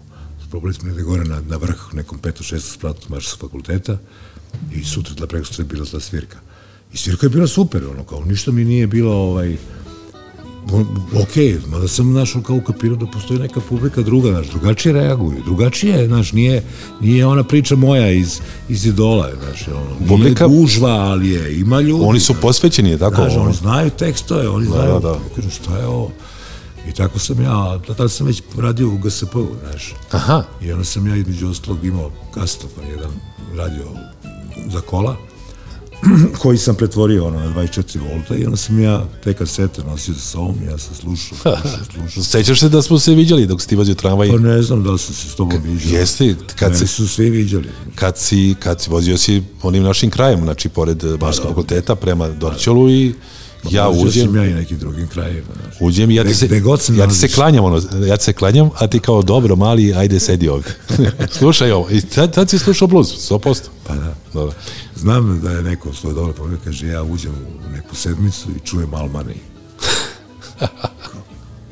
Probali 0.50 0.74
smo 0.74 0.88
negde 0.88 1.04
gore 1.04 1.24
na, 1.26 1.42
na 1.42 1.58
vrh 1.58 1.94
nekom 1.94 2.20
peto, 2.20 2.44
šesto 2.44 2.72
spratu 2.72 3.08
marša 3.10 3.36
fakulteta 3.38 3.98
i 4.74 4.84
sutra 4.84 5.14
da 5.16 5.28
preko 5.28 5.46
sutra 5.46 5.64
je 5.64 5.68
bila 5.68 5.86
ta 5.86 6.00
svirka. 6.00 6.38
I 6.94 6.98
svirka 6.98 7.26
je 7.26 7.30
bila 7.30 7.48
super, 7.48 7.86
ono, 7.86 8.04
kao 8.04 8.22
ništa 8.22 8.52
mi 8.52 8.64
nije 8.66 8.88
bilo, 8.88 9.14
ovaj, 9.14 9.58
ok, 11.16 11.36
mada 11.68 11.88
sam 11.88 12.14
našao 12.14 12.42
kao 12.42 12.56
ukapirao 12.56 12.98
da 12.98 13.06
postoji 13.08 13.40
neka 13.40 13.60
publika 13.60 14.02
druga, 14.02 14.30
znaš, 14.30 14.48
drugačije 14.48 14.94
reaguju, 14.94 15.42
drugačije, 15.46 16.08
znaš, 16.08 16.32
nije, 16.34 16.64
nije 17.02 17.26
ona 17.26 17.44
priča 17.44 17.76
moja 17.76 18.12
iz, 18.12 18.40
iz 18.70 18.86
idola, 18.86 19.30
znaš, 19.40 19.68
ono, 19.68 19.86
nije 19.92 20.08
Publika- 20.10 20.48
gužva, 20.48 20.90
ali 20.92 21.30
je, 21.30 21.60
ima 21.60 21.82
ljudi. 21.82 22.04
Oni 22.04 22.20
su 22.20 22.34
posvećeni, 22.34 22.90
je 22.90 22.98
tako? 22.98 23.16
Znaš, 23.16 23.34
Ono- 23.34 23.44
oni 23.44 23.54
znaju 23.54 23.90
tekstove, 23.90 24.50
oni 24.50 24.66
Da, 24.66 24.72
znaju, 24.72 24.94
da, 24.94 25.00
da. 25.00 25.10
ja 25.10 25.20
kažem, 25.36 25.52
šta 25.52 25.78
je 25.78 25.86
ovo? 25.88 26.12
I 26.88 26.92
tako 26.92 27.20
sam 27.20 27.42
ja, 27.42 27.80
tada 27.88 28.10
sam 28.10 28.28
već 28.28 28.44
radio 28.58 28.88
u 28.88 28.98
GSP-u, 28.98 29.48
znaš. 29.64 29.96
Aha, 30.12 30.44
I 30.62 30.72
onda 30.72 30.84
sam 30.84 31.08
ja 31.08 31.16
između 31.16 31.50
ostalog 31.50 31.86
imao 31.86 32.12
kastofon 32.34 32.88
jedan 32.88 33.12
radio 33.56 33.86
za 34.68 34.82
kola, 34.82 35.16
koji 36.42 36.58
sam 36.58 36.76
pretvorio 36.76 37.28
ono, 37.28 37.40
na 37.40 37.54
24 37.56 38.00
volta 38.12 38.36
i 38.36 38.46
onda 38.46 38.58
sam 38.58 38.80
ja 38.80 39.06
te 39.24 39.34
kasete 39.34 39.84
nosio 39.84 40.14
sa 40.14 40.20
sobom, 40.20 40.56
ja 40.72 40.78
sam 40.78 40.96
slušao, 40.96 41.38
slušao, 41.38 41.86
slušao. 41.94 42.24
sećaš 42.24 42.60
se 42.60 42.70
da 42.70 42.82
smo 42.82 43.00
se 43.00 43.16
viđali 43.16 43.48
dok 43.48 43.62
si 43.62 43.68
ti 43.68 43.76
vozio 43.76 43.96
tramvaj? 43.96 44.30
Pa 44.30 44.38
ne 44.38 44.62
znam 44.62 44.84
da 44.84 44.92
li 44.92 45.00
sam 45.00 45.16
se 45.16 45.30
s 45.30 45.36
tobom 45.36 45.62
viđao. 45.64 46.00
Jeste, 46.00 46.36
kad 46.56 46.78
se, 46.78 46.88
su 46.88 47.08
svi 47.08 47.30
viđali. 47.30 47.70
kad 47.96 48.18
si, 48.18 48.56
kad 48.60 48.82
si 48.82 48.90
vozio 48.90 49.18
si 49.18 49.44
onim 49.62 49.84
našim 49.84 50.10
krajem, 50.10 50.40
znači 50.44 50.70
pored 50.70 51.04
Barskog 51.20 51.46
da. 51.46 51.50
fakulteta 51.50 51.96
prema 51.96 52.30
Dorćolu 52.30 52.90
i 52.90 53.14
ja 53.72 53.88
Vozio 53.88 54.08
uđem, 54.08 54.36
ja 54.36 54.46
i 54.46 54.54
nekim 54.54 54.78
drugim 54.78 55.08
krajevima. 55.08 55.48
Uđem 55.80 56.12
i 56.12 56.16
ja 56.16 56.24
ti 56.24 56.34
se, 56.34 56.60
god 56.60 56.82
ja 56.98 57.08
ti 57.08 57.16
se 57.16 57.28
klanjam, 57.28 57.66
ono, 57.66 57.82
ja 58.08 58.18
ti 58.18 58.24
se 58.24 58.34
klanjam, 58.34 58.70
a 58.76 58.88
ti 58.88 59.00
kao 59.00 59.22
dobro, 59.22 59.56
mali, 59.56 59.94
ajde 59.94 60.20
sedi 60.20 60.50
ovde. 60.50 60.70
Slušaj 61.40 61.72
ovo, 61.72 61.90
i 61.90 62.02
sad, 62.02 62.34
sad 62.36 62.50
si 62.50 62.60
slušao 62.60 62.88
blues, 62.88 63.08
100%. 63.30 63.62
Pa 63.88 63.96
da. 63.96 64.16
Dobro. 64.34 64.56
Znam 64.96 65.42
da 65.42 65.52
je 65.52 65.64
neko 65.64 65.94
svoj 65.94 66.14
dobro 66.14 66.34
pogled, 66.34 66.60
kaže 66.64 66.88
ja 66.88 67.04
uđem 67.04 67.32
u 67.32 67.72
neku 67.72 67.96
sedmicu 67.96 68.50
i 68.52 68.68
čujem 68.68 68.94
Almani. 68.94 69.36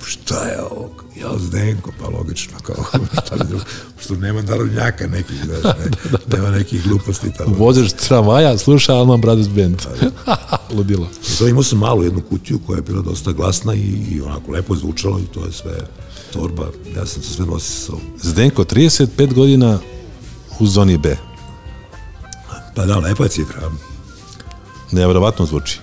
šta 0.05 0.47
je 0.47 0.61
ovo? 0.61 0.89
Ja 1.21 1.38
Zdenko, 1.38 1.91
pa 1.99 2.07
logično, 2.07 2.57
kao, 2.63 2.75
šta 3.25 3.35
je 3.35 3.43
drugo, 3.43 3.63
što 4.08 4.16
nema 4.16 4.41
narodnjaka 4.41 5.08
nekih, 5.08 5.36
znaš, 5.45 5.64
ne, 5.64 6.18
nema 6.38 6.49
nekih 6.49 6.84
gluposti 6.84 7.32
tamo. 7.38 7.55
Vozeš 7.55 7.93
tramvaja, 7.93 8.58
sluša 8.58 8.95
Alman 8.95 9.22
Brothers 9.22 9.47
Band. 9.47 9.82
Ludilo. 10.78 11.08
To 11.38 11.47
imao 11.47 11.64
sam 11.64 11.80
malu 11.80 12.03
jednu 12.03 12.22
kutiju 12.22 12.60
koja 12.68 12.78
je 12.78 12.82
bila 12.82 13.01
dosta 13.01 13.32
glasna 13.32 13.74
i, 13.74 13.80
i 14.12 14.22
onako 14.22 14.51
lepo 14.51 14.76
zvučalo 14.76 15.20
i 15.20 15.34
to 15.34 15.45
je 15.45 15.51
sve 15.51 15.72
torba, 16.34 16.68
ja 16.95 17.05
sam 17.05 17.24
se 17.24 17.34
sve 17.34 17.45
nosio 17.45 17.74
sa 17.74 17.86
sobom. 17.86 18.01
Zdenko, 18.22 18.64
35 18.64 19.34
godina 19.34 19.80
u 20.60 20.68
zoni 20.68 20.97
B. 20.97 21.18
Pa 22.76 22.86
da, 22.86 22.97
lepa 22.97 23.24
je 23.24 23.30
cifra. 23.30 23.72
Nevjerovatno 24.91 25.45
zvuči. 25.45 25.80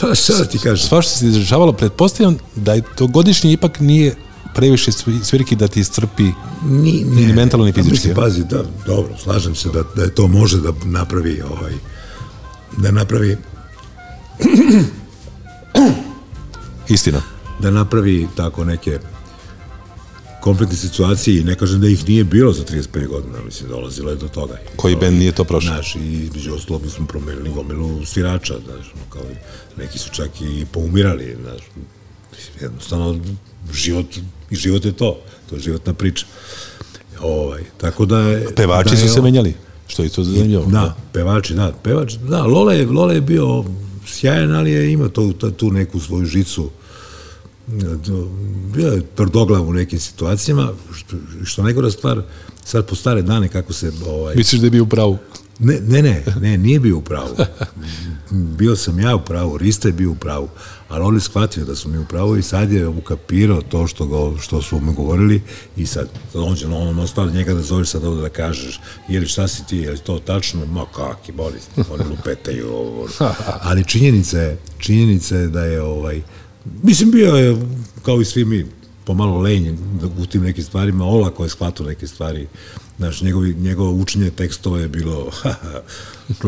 Pa 0.00 0.14
šta 0.14 0.32
da 0.32 0.44
ti 0.44 0.58
kažem? 0.58 0.88
Sva 0.88 1.02
što 1.02 1.10
se 1.10 1.26
izražavalo, 1.26 1.72
pretpostavljam 1.72 2.38
da 2.56 2.74
je 2.74 2.82
to 2.96 3.06
godišnje 3.06 3.52
ipak 3.52 3.80
nije 3.80 4.14
previše 4.56 4.92
svi- 4.92 5.24
svirki 5.24 5.56
da 5.56 5.68
ti 5.68 5.80
iscrpi 5.80 6.22
Ni, 6.64 7.04
ne, 7.04 7.22
Ni 7.22 7.32
mentalno, 7.32 7.66
ni 7.66 7.72
fizički, 7.72 7.92
Mislim, 7.92 8.14
pazi, 8.14 8.44
da, 8.44 8.62
dobro, 8.86 9.16
slažem 9.18 9.54
se 9.54 9.68
da, 9.68 9.82
da 9.96 10.02
je 10.02 10.14
to 10.14 10.28
može 10.28 10.60
da 10.60 10.72
napravi 10.84 11.42
ovaj, 11.42 11.72
da 12.76 12.90
napravi 12.90 13.36
istina. 16.88 17.22
da 17.60 17.70
napravi 17.70 18.28
tako 18.36 18.64
neke 18.64 18.98
kompletne 20.40 20.76
situacije 20.76 21.40
i 21.40 21.44
ne 21.44 21.54
kažem 21.54 21.80
da 21.80 21.88
ih 21.88 22.08
nije 22.08 22.24
bilo 22.24 22.52
za 22.52 22.64
35 22.64 23.06
godina, 23.08 23.38
mislim, 23.40 23.68
dolazilo 23.68 24.10
je 24.10 24.16
do 24.16 24.28
toga. 24.28 24.58
Koji 24.76 24.96
bend 24.96 25.18
nije 25.18 25.32
to 25.32 25.44
prošao? 25.44 25.74
Znaš, 25.74 25.94
i 25.96 26.12
između 26.24 26.54
ostalog 26.54 26.82
mi 26.84 26.90
smo 26.90 27.06
promenili 27.06 27.50
gomilu 27.50 28.04
svirača, 28.04 28.54
znaš, 28.64 28.92
kao 29.08 29.22
neki 29.76 29.98
su 29.98 30.10
čak 30.10 30.40
i 30.40 30.66
poumirali, 30.72 31.36
znaš, 31.42 31.60
jednostavno, 32.60 33.18
život, 33.72 34.06
život 34.50 34.84
je 34.84 34.92
to, 34.92 35.18
to 35.50 35.54
je 35.56 35.60
životna 35.60 35.94
priča. 35.94 36.26
Ovaj, 37.20 37.62
tako 37.76 38.06
da. 38.06 38.40
Pevači 38.56 38.90
da 38.90 38.96
su 38.96 39.06
je 39.06 39.08
se 39.08 39.22
menjali, 39.22 39.54
što 39.86 40.02
je 40.02 40.06
isto 40.06 40.24
zanimljivo. 40.24 40.64
Da, 40.64 40.96
pevači, 41.12 41.54
da, 41.54 41.72
pevač, 41.82 42.14
da, 42.14 42.42
Lola 42.42 42.72
je, 42.72 42.86
Lola 42.86 43.12
je 43.12 43.20
bio 43.20 43.64
sjajan, 44.06 44.54
ali 44.54 44.70
je 44.70 44.92
ima 44.92 45.08
tu, 45.08 45.32
tu, 45.32 45.70
neku 45.70 46.00
svoju 46.00 46.26
žicu, 46.26 46.70
bio 48.74 48.88
je 48.88 49.02
tvrdoglav 49.14 49.68
u 49.68 49.72
nekim 49.72 50.00
situacijama, 50.00 50.72
što, 50.94 51.16
što 51.44 51.62
najgora 51.62 51.90
stvar, 51.90 52.22
sad 52.64 52.86
po 52.86 52.94
stare 52.94 53.22
dane 53.22 53.48
kako 53.48 53.72
se, 53.72 53.92
ovaj, 54.06 54.34
Misliš 54.34 54.60
da 54.60 54.66
je 54.66 54.70
bio 54.70 54.82
u 54.82 54.86
pravu? 54.86 55.18
Ne, 55.58 55.80
ne, 55.80 56.02
ne, 56.02 56.24
ne, 56.40 56.58
nije 56.58 56.80
bio 56.80 56.96
u 56.96 57.02
pravu. 57.02 57.36
Bio 58.30 58.76
sam 58.76 59.00
ja 59.00 59.16
u 59.16 59.24
pravu, 59.24 59.58
Rista 59.58 59.88
je 59.88 59.92
bio 59.92 60.10
u 60.10 60.14
pravu, 60.14 60.48
ali 60.88 61.04
on 61.04 61.14
je 61.14 61.20
shvatio 61.20 61.64
da 61.64 61.76
su 61.76 61.88
mi 61.88 61.98
u 61.98 62.04
pravu 62.04 62.36
i 62.36 62.42
sad 62.42 62.72
je 62.72 62.88
ukapirao 62.88 63.62
to 63.62 63.86
što, 63.86 64.06
go, 64.06 64.38
što 64.40 64.62
su 64.62 64.80
mu 64.80 64.92
govorili 64.92 65.42
i 65.76 65.86
sad, 65.86 66.08
sad 66.32 66.42
on 66.42 66.56
će 66.56 66.66
on 66.66 66.98
ostalo 66.98 67.30
njega 67.30 67.54
da 67.54 67.62
zoveš 67.62 67.88
sad 67.88 68.04
ovde 68.04 68.22
da 68.22 68.28
kažeš 68.28 68.80
je 69.08 69.20
li 69.20 69.26
šta 69.26 69.48
si 69.48 69.66
ti, 69.66 69.76
je 69.76 69.90
li 69.90 69.98
to 69.98 70.18
tačno, 70.18 70.66
ma 70.66 70.84
kaki, 70.94 71.32
boli, 71.32 71.58
oni 71.90 72.04
lupetaju 72.10 72.68
ovo. 72.68 73.08
Ali 73.62 73.84
činjenica 73.84 74.38
je, 74.38 74.58
činjenica 74.78 75.36
je 75.36 75.48
da 75.48 75.64
je 75.64 75.82
ovaj, 75.82 76.22
mislim 76.82 77.10
bio 77.10 77.34
je 77.34 77.56
kao 78.02 78.20
i 78.20 78.24
svi 78.24 78.44
mi 78.44 78.66
pomalo 79.06 79.40
lenjen 79.40 79.78
u 80.18 80.26
tim 80.26 80.42
nekim 80.42 80.64
stvarima, 80.64 81.04
olako 81.04 81.44
je 81.44 81.50
shvatio 81.50 81.86
neke 81.86 82.06
stvari, 82.06 82.46
Znaš, 82.98 83.22
njegovi, 83.22 83.54
njegovo 83.54 83.92
učenje 83.92 84.30
tekstova 84.30 84.80
je 84.80 84.88
bilo 84.88 85.30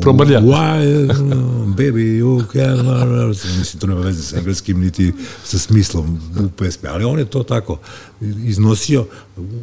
Promrlja. 0.00 0.40
Why, 0.40 1.06
baby, 1.76 2.22
you 2.22 2.42
can... 2.52 3.58
Mislim, 3.58 3.80
to 3.80 3.86
nema 3.86 4.00
veze 4.00 4.22
sa 4.22 4.36
engleskim, 4.36 4.80
niti 4.80 5.12
sa 5.44 5.58
smislom 5.58 6.20
u 6.40 6.48
pesme, 6.48 6.88
ali 6.88 7.04
on 7.04 7.18
je 7.18 7.24
to 7.24 7.42
tako 7.42 7.78
iznosio, 8.44 9.06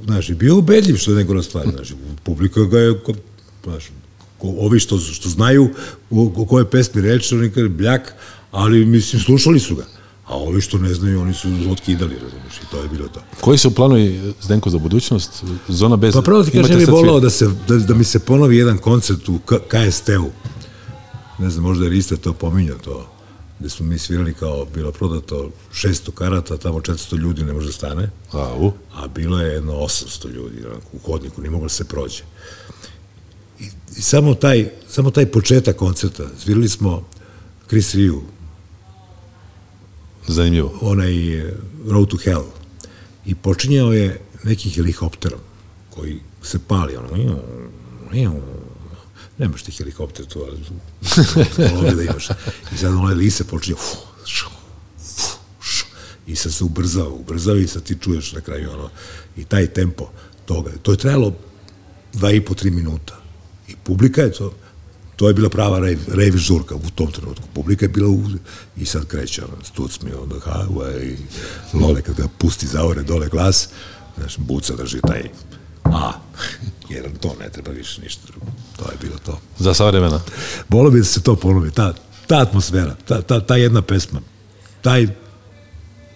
znaš, 0.05 0.29
i 0.29 0.35
bio 0.35 0.57
ubedljiv 0.57 0.95
što 0.95 1.11
je 1.11 1.17
negora 1.17 1.43
stvar, 1.43 1.67
znaš, 1.75 1.93
publika 2.23 2.63
ga 2.63 2.79
je, 2.79 2.99
znaš, 3.63 3.91
ovi 4.41 4.79
što, 4.79 4.99
što 4.99 5.29
znaju 5.29 5.69
o, 6.09 6.33
o 6.35 6.45
kojoj 6.45 6.69
pesmi 6.69 7.01
reči, 7.01 7.35
oni 7.35 7.49
kaže 7.49 7.69
bljak, 7.69 8.13
ali, 8.51 8.85
mislim, 8.85 9.21
slušali 9.21 9.59
su 9.59 9.75
ga. 9.75 9.94
A 10.27 10.37
ovi 10.37 10.61
što 10.61 10.77
ne 10.77 10.93
znaju, 10.93 11.21
oni 11.21 11.33
su 11.33 11.47
otkidali, 11.71 12.13
razumiješ, 12.13 12.57
i 12.57 12.71
to 12.71 12.81
je 12.81 12.87
bilo 12.89 13.07
to. 13.07 13.19
Koji 13.41 13.57
su 13.57 13.75
planovi 13.75 14.33
Zdenko 14.41 14.69
za 14.69 14.77
budućnost? 14.77 15.43
Zona 15.67 15.95
bez... 15.95 16.13
Pa 16.13 16.21
pravo 16.21 16.43
ti 16.43 16.51
kažem, 16.51 16.79
sad 16.79 16.89
volao 16.89 17.19
da, 17.19 17.29
se, 17.29 17.47
da, 17.67 17.75
da 17.75 17.93
mi 17.93 18.03
se 18.03 18.19
ponovi 18.19 18.57
jedan 18.57 18.77
koncert 18.77 19.29
u 19.29 19.39
KST-u. 19.45 20.29
ne 21.39 21.49
znam, 21.49 21.63
možda 21.63 21.85
je 21.85 21.89
Rista 21.89 22.17
to 22.17 22.33
pominjao 22.33 22.77
to, 22.77 23.07
gde 23.59 23.69
smo 23.69 23.85
mi 23.85 23.99
svirali 23.99 24.33
kao, 24.33 24.65
bilo 24.73 24.91
prodato 24.91 25.49
600 25.73 26.11
karata, 26.11 26.57
tamo 26.57 26.79
400 26.79 27.17
ljudi 27.17 27.43
ne 27.43 27.53
može 27.53 27.67
da 27.67 27.73
stane, 27.73 28.09
A, 28.31 28.55
u. 28.57 28.71
a 28.93 29.07
bilo 29.07 29.41
je 29.41 29.53
jedno 29.53 29.73
800 29.73 30.29
ljudi 30.31 30.63
u 30.93 30.99
hodniku, 30.99 31.41
nije 31.41 31.51
moglo 31.51 31.65
da 31.65 31.73
se 31.73 31.83
prođe. 31.83 32.23
I, 33.59 33.63
i 33.97 34.01
samo, 34.01 34.33
taj, 34.33 34.69
samo 34.89 35.11
taj 35.11 35.25
početak 35.25 35.75
koncerta, 35.75 36.23
svirali 36.43 36.69
smo 36.69 37.03
Chris 37.67 37.95
Riu, 37.95 38.21
Zanimljivo. 40.27 40.77
onaj 40.81 41.39
eh, 41.39 41.53
Road 41.87 42.09
to 42.09 42.17
Hell, 42.17 42.43
i 43.25 43.35
počinjao 43.35 43.93
je 43.93 44.21
nekim 44.43 44.71
helikopterom 44.71 45.39
koji 45.89 46.19
se 46.43 46.59
pali, 46.67 46.95
ono, 46.95 47.39
nemaš 49.37 49.63
ti 49.63 49.71
helikopter 49.71 50.25
tu, 50.25 50.45
ali 50.47 50.57
da 51.95 52.03
imaš. 52.03 52.29
I 52.73 52.77
sad 52.77 52.93
onaj 52.93 53.15
lise 53.15 53.43
počinje, 53.43 53.75
fu, 53.77 53.97
šu, 54.25 54.49
fu, 54.97 55.37
šu, 55.61 55.85
i 56.27 56.35
sad 56.35 56.53
se 56.53 56.63
ubrzao, 56.63 57.13
ubrzao 57.13 57.55
i 57.55 57.67
sad 57.67 57.83
ti 57.83 57.97
čuješ 58.01 58.31
na 58.33 58.41
kraju 58.41 58.71
ono, 58.71 58.89
i 59.37 59.45
taj 59.45 59.67
tempo 59.67 60.09
toga, 60.45 60.71
to 60.81 60.91
je 60.91 60.97
trajalo 60.97 61.33
dva 62.13 62.31
i 62.31 62.41
po, 62.41 62.53
tri 62.53 62.71
minuta. 62.71 63.21
I 63.67 63.75
publika 63.83 64.21
je 64.21 64.31
to, 64.31 64.53
to 65.15 65.27
je 65.27 65.33
bila 65.33 65.49
prava 65.49 65.79
rave, 65.79 65.97
rave 66.07 66.37
žurka 66.37 66.75
u 66.75 66.89
tom 66.95 67.11
trenutku. 67.11 67.47
Publika 67.53 67.85
je 67.85 67.89
bila 67.89 68.09
u, 68.09 68.21
i 68.77 68.85
sad 68.85 69.05
kreće 69.05 69.43
ono, 69.43 69.63
stuc 69.63 70.01
mi 70.01 70.11
on 70.13 70.29
the 70.29 70.49
highway, 70.49 71.15
lole 71.73 72.01
kad 72.01 72.15
ga 72.15 72.27
pusti 72.37 72.67
zaore 72.67 73.03
dole 73.03 73.29
glas, 73.29 73.69
znaš, 74.17 74.37
buca 74.37 74.75
drži 74.75 74.99
taj 75.07 75.29
a, 75.83 76.11
jer 76.93 77.17
to 77.19 77.35
ne 77.39 77.49
treba 77.49 77.71
više 77.71 78.01
ništa 78.01 78.21
drugo. 78.27 78.45
To 78.77 78.91
je 78.91 78.97
bilo 79.01 79.17
to. 79.25 79.39
Za 79.59 79.73
savremena. 79.73 80.21
Bolo 80.69 80.89
bi 80.89 80.99
da 80.99 81.05
se 81.05 81.21
to 81.21 81.35
ponovi, 81.35 81.71
ta, 81.71 81.93
ta 82.27 82.37
atmosfera, 82.37 82.95
ta, 83.05 83.21
ta, 83.21 83.39
ta 83.39 83.55
jedna 83.55 83.81
pesma, 83.81 84.21
taj 84.81 85.07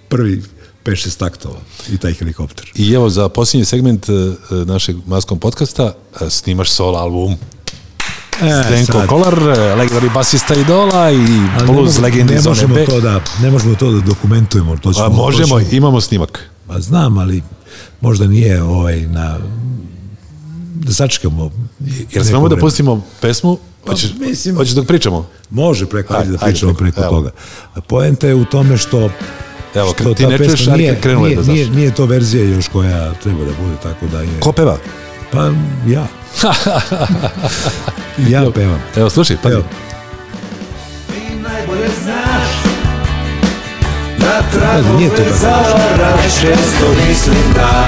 prvi 0.10 0.44
5-6 0.86 1.18
taktova 1.18 1.60
i 1.92 1.98
taj 1.98 2.14
helikopter. 2.14 2.72
I 2.76 2.94
evo, 2.94 3.10
za 3.10 3.30
posljednji 3.30 3.66
segment 3.66 4.10
e, 4.10 4.14
našeg 4.66 4.96
maskom 5.06 5.40
podcasta 5.40 5.94
e, 6.22 6.30
snimaš 6.30 6.70
solo 6.70 6.98
album. 6.98 7.36
E, 8.42 8.64
Zdenko 8.64 8.92
sad, 8.92 9.08
Kolar, 9.08 9.40
legendarni 9.78 10.10
basista 10.10 10.56
Idola 10.56 11.12
i 11.12 11.26
blues 11.66 11.98
legendi 11.98 12.34
ne 12.34 12.40
zone 12.42 12.68
B. 12.68 12.86
to 12.86 13.02
da, 13.02 13.22
ne 13.42 13.52
možemo 13.52 13.76
to 13.76 13.92
da 13.92 14.00
dokumentujemo. 14.02 14.78
To 14.78 14.94
ćemo, 14.94 15.06
A, 15.06 15.10
to 15.10 15.14
možemo, 15.14 15.48
ćemo- 15.60 15.72
imamo 15.72 16.02
snimak. 16.02 16.50
Pa 16.68 16.80
znam, 16.80 17.18
ali 17.18 17.42
možda 18.02 18.28
nije 18.28 18.64
ovaj 18.64 19.02
na 19.02 19.38
da 20.76 20.94
sačekamo. 20.94 21.52
Jel 22.12 22.24
smemo 22.24 22.50
da 22.50 22.58
pustimo 22.58 23.02
pesmu? 23.22 23.58
Hoćeš, 23.86 24.14
mislim- 24.20 24.56
hoćeš 24.56 24.74
dok 24.74 24.88
pričamo? 24.88 25.28
Može 25.50 25.86
preko, 25.86 26.14
ajde 26.14 26.26
da 26.28 26.36
Ajde, 26.36 26.46
pričamo 26.46 26.74
preko, 26.74 26.84
preko 26.94 27.02
evo. 27.04 27.10
toga. 27.12 27.32
A 27.76 27.82
poenta 27.82 28.28
je 28.28 28.36
u 28.36 28.46
tome 28.46 28.78
što 28.78 29.10
Evo, 29.76 29.94
što 29.94 30.14
ti 30.14 30.26
ne 30.28 30.38
čuješ, 30.38 30.68
ali 30.68 30.78
nije, 30.78 31.02
krenula 31.02 31.26
je 31.26 31.30
nije, 31.30 31.38
da 31.38 31.44
znaš. 31.44 31.56
nije, 31.56 31.70
nije 31.70 31.96
to 31.96 32.06
verzija 32.06 32.44
još 32.46 32.68
koja 32.68 33.14
treba 33.14 33.40
da 33.40 33.52
bude, 33.54 33.76
tako 33.84 34.08
da 34.08 34.22
je... 34.22 34.40
Ko 34.40 34.52
peva? 34.52 34.78
Pa 35.32 35.52
ja. 35.88 36.08
ja 38.34 38.52
pevam. 38.56 38.82
Evo, 38.96 39.10
slušaj, 39.10 39.38
pa 39.44 39.50
Evo. 39.52 39.64
najbolje 41.44 41.88
znaš 42.04 42.50
Da 44.18 44.26
Pazi, 44.42 44.60
tragove 44.60 44.98
nije 44.98 45.10
to 45.10 45.16
tako 45.16 45.38
zavaraš 45.38 46.34
Često 46.42 46.86
mislim 47.10 47.36
da 47.56 47.88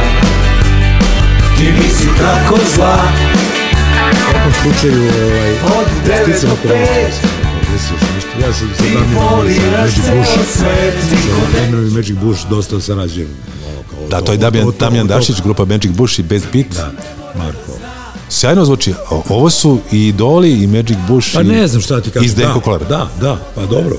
Ti 1.57 1.63
nisi 1.71 2.07
tako 2.19 2.57
zla 2.75 2.97
U 4.11 4.15
svakom 4.31 4.51
slučaju, 4.63 5.01
ovaj, 5.01 5.51
Od 5.51 5.87
devet 6.05 6.37
sticam 6.37 6.49
do 6.49 6.53
okolnosti. 6.55 6.93
pet 6.93 7.13
Desio 7.73 7.97
se 7.99 8.05
nešto. 8.15 8.29
Ja 8.47 8.53
sam 8.53 8.69
sa 8.77 8.83
Ti 8.83 8.89
Damirom 8.93 9.47
i 9.47 9.77
Magic 9.77 9.97
Bush. 9.97 10.57
Sa 10.57 10.65
Damirom 11.59 11.87
i 11.87 11.91
Magic 11.91 12.15
Bush 12.17 12.47
dosta 12.49 12.81
sarađujem. 12.81 13.29
Da, 14.09 14.21
to 14.21 14.31
je 14.31 14.37
Damjan, 14.37 14.71
Damjan 14.79 15.07
Dašić, 15.07 15.41
grupa 15.41 15.65
Magic 15.65 15.91
Bush 15.91 16.19
i 16.19 16.23
Best 16.23 16.45
Beat. 16.53 16.67
Da, 16.67 16.91
Marko. 17.35 17.71
Sjajno 18.41 18.65
zvuči. 18.65 18.93
Ovo 19.29 19.49
su 19.49 19.79
i 19.91 20.07
Idoli 20.07 20.51
i 20.53 20.67
Magic 20.67 20.97
Bush. 21.07 21.33
Pa 21.33 21.41
i- 21.41 21.43
ne 21.43 21.67
znam 21.67 21.81
šta 21.81 22.01
ti 22.01 22.09
kažem. 22.09 22.25
I 22.25 22.29
Zdenko 22.29 22.77
da. 22.79 22.85
Da, 22.85 23.09
da, 23.21 23.37
pa 23.55 23.65
dobro. 23.65 23.95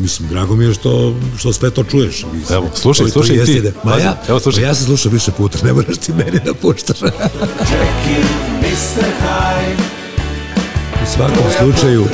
Mislim, 0.00 0.28
drago 0.28 0.56
mi 0.56 0.64
je 0.64 0.74
što, 0.74 1.14
što 1.38 1.52
sve 1.52 1.70
to 1.70 1.84
čuješ. 1.84 2.24
Mislim, 2.24 2.56
Evo, 2.56 2.66
slušaj, 2.74 3.06
to- 3.06 3.12
to 3.12 3.12
slušaj 3.12 3.36
jeste 3.36 3.52
ti. 3.52 3.60
da- 3.60 3.70
Ma 3.84 3.96
ja, 3.96 4.16
evo, 4.28 4.40
slušaj. 4.40 4.62
Ma 4.62 4.68
ja 4.68 4.74
sam 4.74 4.86
slušao 4.86 5.12
više 5.12 5.30
puta, 5.30 5.58
ne 5.66 5.72
moraš 5.72 5.96
ti 5.96 6.12
meni 6.14 6.40
da 6.44 6.54
puštaš. 6.54 7.00
Jackie, 7.00 8.24
Mr. 8.60 9.04
High 9.18 9.78
U 10.94 11.14
svakom 11.14 11.44
slučaju, 11.58 12.06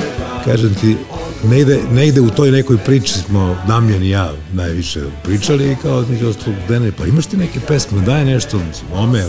kažem 0.44 0.74
ti, 0.74 0.96
ne 1.44 1.60
ide, 1.60 1.80
ne 1.92 2.08
ide 2.08 2.20
u 2.20 2.30
toj 2.30 2.50
nekoj 2.50 2.78
priči 2.78 3.12
smo 3.12 3.56
Damjan 3.68 4.02
i 4.02 4.10
ja 4.10 4.32
najviše 4.52 5.00
pričali 5.22 5.72
i 5.72 5.76
kao 5.82 6.02
između 6.02 6.28
ostalog 6.28 6.58
Dene, 6.68 6.92
pa 6.92 7.06
imaš 7.06 7.26
ti 7.26 7.36
neke 7.36 7.60
pesme, 7.60 8.00
daj 8.00 8.24
nešto, 8.24 8.58
mislim, 8.58 8.90
on 8.94 9.10
me, 9.10 9.24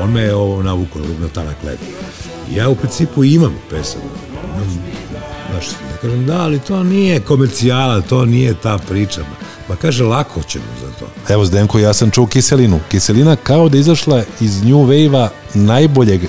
on 0.00 0.12
me 0.12 0.22
je 0.22 0.34
ovo 0.34 0.62
navukao 0.62 1.02
na 1.20 1.28
tanak 1.28 1.56
led. 1.64 1.78
Ja 2.54 2.68
u 2.68 2.74
principu 2.74 3.24
imam 3.24 3.54
pesama. 3.70 4.04
Imam, 4.54 4.78
znaš, 5.50 5.66
ja 5.66 5.96
kažem, 6.02 6.26
da, 6.26 6.40
ali 6.40 6.58
to 6.58 6.82
nije 6.82 7.20
komercijala, 7.20 8.00
to 8.00 8.24
nije 8.24 8.54
ta 8.54 8.78
priča. 8.88 9.20
Pa 9.68 9.76
kaže, 9.76 10.04
lako 10.04 10.42
ćemo 10.42 10.64
za 10.80 10.90
to. 10.98 11.32
Evo 11.32 11.44
Zdenko, 11.44 11.78
ja 11.78 11.92
sam 11.92 12.10
čuo 12.10 12.26
Kiselinu. 12.26 12.80
Kiselina 12.90 13.36
kao 13.36 13.68
da 13.68 13.78
izašla 13.78 14.24
iz 14.40 14.62
New 14.62 14.78
Wave-a 14.78 15.28
najboljeg 15.54 16.20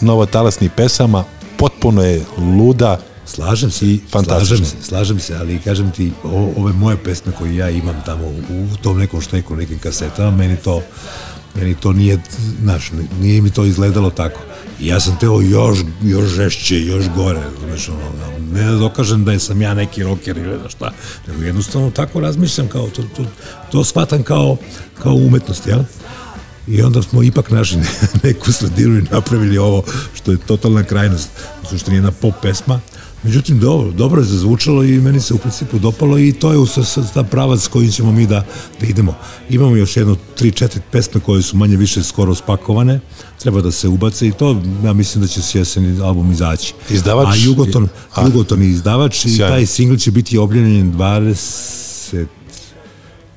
novotalasnih 0.00 0.70
pesama, 0.76 1.24
potpuno 1.56 2.02
je 2.02 2.24
luda, 2.38 2.98
Slažem 3.26 3.70
se, 3.70 3.86
I 3.86 4.00
slažem 4.10 4.64
se, 4.64 4.76
slažem 4.82 5.20
se, 5.20 5.36
ali 5.36 5.58
kažem 5.58 5.90
ti, 5.90 6.12
o, 6.24 6.52
ove 6.56 6.72
moje 6.72 6.96
pesme 6.96 7.32
koje 7.38 7.56
ja 7.56 7.70
imam 7.70 8.02
tamo 8.06 8.24
u, 8.26 8.68
u 8.74 8.76
tom 8.82 8.98
nekom 8.98 9.20
šteku, 9.20 9.56
nekim 9.56 9.78
kasetama, 9.78 10.36
meni 10.36 10.56
to, 10.56 10.82
meni 11.54 11.74
to 11.74 11.92
nije, 11.92 12.20
znaš, 12.62 12.90
nije 13.20 13.42
mi 13.42 13.50
to 13.50 13.64
izgledalo 13.64 14.10
tako. 14.10 14.40
I 14.80 14.86
ja 14.86 15.00
sam 15.00 15.18
teo 15.18 15.40
još, 15.40 15.78
još 16.02 16.30
žešće, 16.30 16.80
još 16.80 17.04
gore, 17.16 17.40
znaš, 17.66 17.88
ono, 17.88 18.38
ne 18.52 18.64
da 18.64 18.76
dokažem 18.76 19.24
da 19.24 19.38
sam 19.38 19.62
ja 19.62 19.74
neki 19.74 20.02
rocker 20.02 20.36
ili 20.36 20.58
da 20.62 20.68
šta, 20.68 20.92
nego 21.26 21.42
jednostavno 21.42 21.90
tako 21.90 22.20
razmišljam, 22.20 22.68
kao 22.68 22.88
to, 22.88 23.02
to, 23.16 23.24
to 23.70 23.84
shvatam 23.84 24.22
kao, 24.22 24.56
kao 25.02 25.14
umetnost, 25.14 25.66
jel? 25.66 25.82
I 26.68 26.82
onda 26.82 27.02
smo 27.02 27.22
ipak 27.22 27.50
našli 27.50 27.82
neku 28.24 28.52
sredinu 28.52 28.98
i 28.98 29.02
napravili 29.10 29.58
ovo 29.58 29.84
što 30.14 30.30
je 30.32 30.38
totalna 30.38 30.84
krajnost, 30.84 31.30
što 31.76 31.90
nije 31.90 31.98
jedna 31.98 32.10
pop 32.10 32.34
pesma. 32.42 32.80
Međutim, 33.22 33.60
dobro, 33.60 33.90
dobro 33.90 34.20
je 34.20 34.26
zazvučalo 34.26 34.84
i 34.84 35.00
meni 35.00 35.20
se 35.20 35.34
u 35.34 35.38
principu 35.38 35.78
dopalo 35.78 36.18
i 36.18 36.32
to 36.32 36.52
je 36.52 36.58
u 36.58 36.66
sa 36.66 37.22
pravac 37.22 37.60
s 37.60 37.68
kojim 37.68 37.90
ćemo 37.90 38.12
mi 38.12 38.26
da, 38.26 38.44
da 38.80 38.86
idemo. 38.86 39.14
Imamo 39.48 39.76
još 39.76 39.96
jedno, 39.96 40.16
tri, 40.34 40.52
četiri 40.52 40.80
pesme 40.90 41.20
koje 41.20 41.42
su 41.42 41.56
manje 41.56 41.76
više 41.76 42.02
skoro 42.02 42.34
spakovane, 42.34 43.00
treba 43.38 43.60
da 43.60 43.70
se 43.70 43.88
ubace 43.88 44.28
i 44.28 44.32
to, 44.32 44.62
ja 44.84 44.92
mislim 44.92 45.22
da 45.22 45.28
će 45.28 45.42
se 45.42 45.58
jesen 45.58 46.02
album 46.02 46.32
izaći. 46.32 46.74
Izdavač- 46.90 47.32
A 47.32 47.36
Jugoton, 47.36 47.88
A. 48.14 48.24
Jugoton 48.26 48.62
je 48.62 48.68
izdavač 48.68 49.24
i 49.24 49.30
Sjajno. 49.30 49.54
taj 49.56 49.66
singl 49.66 49.96
će 49.96 50.10
biti 50.10 50.38
objavljen 50.38 50.92
20 50.92 52.26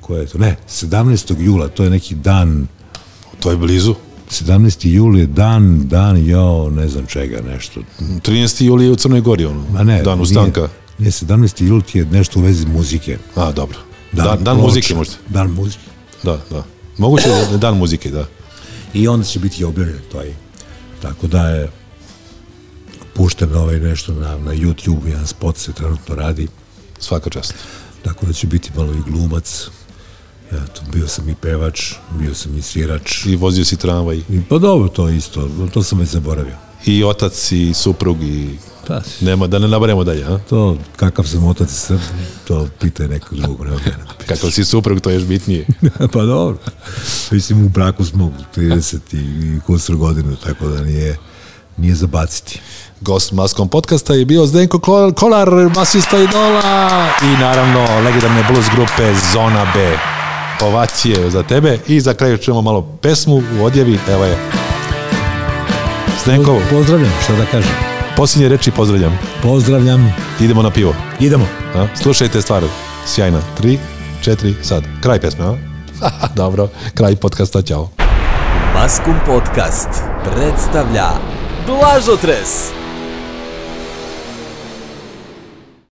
koje 0.00 0.20
je 0.20 0.26
to? 0.26 0.38
Ne, 0.38 0.56
17. 0.70 1.40
jula, 1.40 1.68
to 1.68 1.84
je 1.84 1.90
neki 1.90 2.14
dan 2.14 2.66
to 3.40 3.50
je 3.50 3.56
blizu. 3.56 3.94
17. 4.30 4.86
jul 4.88 5.18
je 5.18 5.26
dan, 5.26 5.88
dan, 5.88 6.26
jo, 6.26 6.70
ne 6.70 6.88
znam 6.88 7.06
čega, 7.06 7.40
nešto. 7.42 7.80
13. 8.00 8.64
juli 8.64 8.84
je 8.84 8.92
u 8.92 8.96
Crnoj 8.96 9.20
Gori, 9.20 9.44
ono, 9.44 9.64
Ma 9.72 9.82
ne, 9.82 10.02
dan 10.02 10.20
ustanka. 10.20 10.68
Nije, 10.98 11.10
17. 11.10 11.64
jul 11.64 11.82
ti 11.82 11.98
je 11.98 12.04
nešto 12.04 12.38
u 12.38 12.42
vezi 12.42 12.66
muzike. 12.66 13.18
A, 13.34 13.52
dobro. 13.52 13.78
Dan, 14.12 14.26
dan, 14.26 14.56
ploča, 14.56 14.66
muzike 14.66 14.94
možda. 14.94 15.14
Dan 15.28 15.50
muzike. 15.50 15.82
Da, 16.22 16.40
da. 16.50 16.64
Moguće 16.98 17.28
da 17.28 17.34
je 17.36 17.58
dan 17.58 17.76
muzike, 17.76 18.10
da. 18.10 18.26
I 18.94 19.08
onda 19.08 19.26
će 19.26 19.38
biti 19.38 19.64
objavljen 19.64 19.98
to 20.12 20.20
je. 20.22 20.36
Tako 21.02 21.26
da 21.26 21.48
je 21.48 21.70
pušten 23.14 23.54
ovaj 23.54 23.80
nešto 23.80 24.12
na, 24.14 24.38
na 24.38 24.54
YouTube, 24.54 25.06
jedan 25.06 25.26
spot 25.26 25.56
se 25.56 25.72
trenutno 25.72 26.14
radi, 26.14 26.48
Svaka 26.98 27.30
čast. 27.30 27.54
tako 28.02 28.26
da 28.26 28.32
će 28.32 28.46
biti 28.46 28.70
malo 28.76 28.92
i 28.92 29.10
glumac. 29.10 29.68
Ja, 30.52 30.66
tu 30.66 30.80
bio 30.92 31.08
sam 31.08 31.28
i 31.28 31.34
pevač, 31.34 31.92
bio 32.18 32.34
sam 32.34 32.58
i 32.58 32.62
svirač. 32.62 33.26
I 33.26 33.36
vozio 33.36 33.64
si 33.64 33.76
tramvaj. 33.76 34.16
I, 34.16 34.40
pa 34.48 34.58
dobro, 34.58 34.88
to 34.88 35.08
isto, 35.08 35.48
to 35.74 35.82
sam 35.82 35.98
već 35.98 36.08
zaboravio. 36.08 36.54
I 36.86 37.04
otac, 37.04 37.52
i 37.52 37.74
suprug, 37.74 38.22
i... 38.22 38.58
Pa, 38.88 39.00
Nema, 39.20 39.46
da 39.46 39.58
ne 39.58 39.68
nabaremo 39.68 40.04
dalje, 40.04 40.24
a? 40.24 40.38
to, 40.38 40.78
kakav 40.96 41.24
sam 41.24 41.44
otac 41.44 41.70
i 41.70 41.74
srb, 41.74 42.00
to 42.48 42.68
pitaj 42.80 43.08
nekog 43.08 43.38
drugog, 43.38 43.66
ne 43.66 43.72
od 43.72 43.80
mene. 43.84 44.04
Kakav 44.26 44.50
si 44.50 44.64
suprug, 44.64 45.00
to 45.00 45.10
je 45.10 45.14
još 45.14 45.24
bitnije. 45.24 45.66
pa 46.12 46.22
dobro. 46.22 46.58
Mislim, 47.30 47.66
u 47.66 47.68
braku 47.68 48.04
smo 48.04 48.32
30 48.56 48.96
i, 49.12 49.60
kusur 49.60 49.96
godina, 49.96 50.36
tako 50.44 50.68
da 50.68 50.82
nije, 50.82 51.16
nije 51.76 51.94
zabaciti. 51.94 52.60
Gost 53.00 53.32
maskom 53.32 53.68
podcasta 53.68 54.14
je 54.14 54.24
bio 54.24 54.46
Zdenko 54.46 54.78
Kol- 54.78 55.14
Kolar, 55.14 55.50
basista 55.74 56.18
Idola 56.18 57.08
i 57.22 57.40
naravno 57.40 58.00
legendarne 58.04 58.44
blues 58.50 58.66
grupe 58.74 59.14
Zona 59.32 59.72
B. 59.74 59.98
Ovacije 60.62 61.30
za 61.30 61.42
tebe 61.42 61.78
i 61.86 62.00
za 62.00 62.14
kraj 62.14 62.36
čujemo 62.36 62.62
malo 62.62 62.82
pesmu 63.02 63.42
u 63.60 63.64
odjevi, 63.64 63.98
evo 64.10 64.24
je. 64.24 64.36
Zdenko, 66.24 66.58
Pozdravljam, 66.70 67.12
šta 67.24 67.32
da 67.32 67.44
kažem. 67.44 67.70
posljednje 68.16 68.48
reči 68.48 68.70
pozdravljam. 68.70 69.18
Pozdravljam 69.42 70.14
Idemo 70.40 70.62
na 70.62 70.70
pivo. 70.70 70.94
Idemo. 71.20 71.46
A? 71.74 71.86
Slušajte 72.02 72.42
stvar, 72.42 72.62
sjajna. 73.06 73.40
Tri, 73.56 73.78
četiri, 74.22 74.54
sad. 74.62 74.84
Kraj 75.02 75.20
pesme, 75.20 75.44
a? 75.44 75.54
Dobro, 76.36 76.68
kraj 76.94 77.16
podcasta, 77.16 77.62
ćao. 77.62 77.88
Maskum 78.74 79.14
Podcast 79.26 79.88
predstavlja 80.24 81.06
Blažotres. 81.66 82.70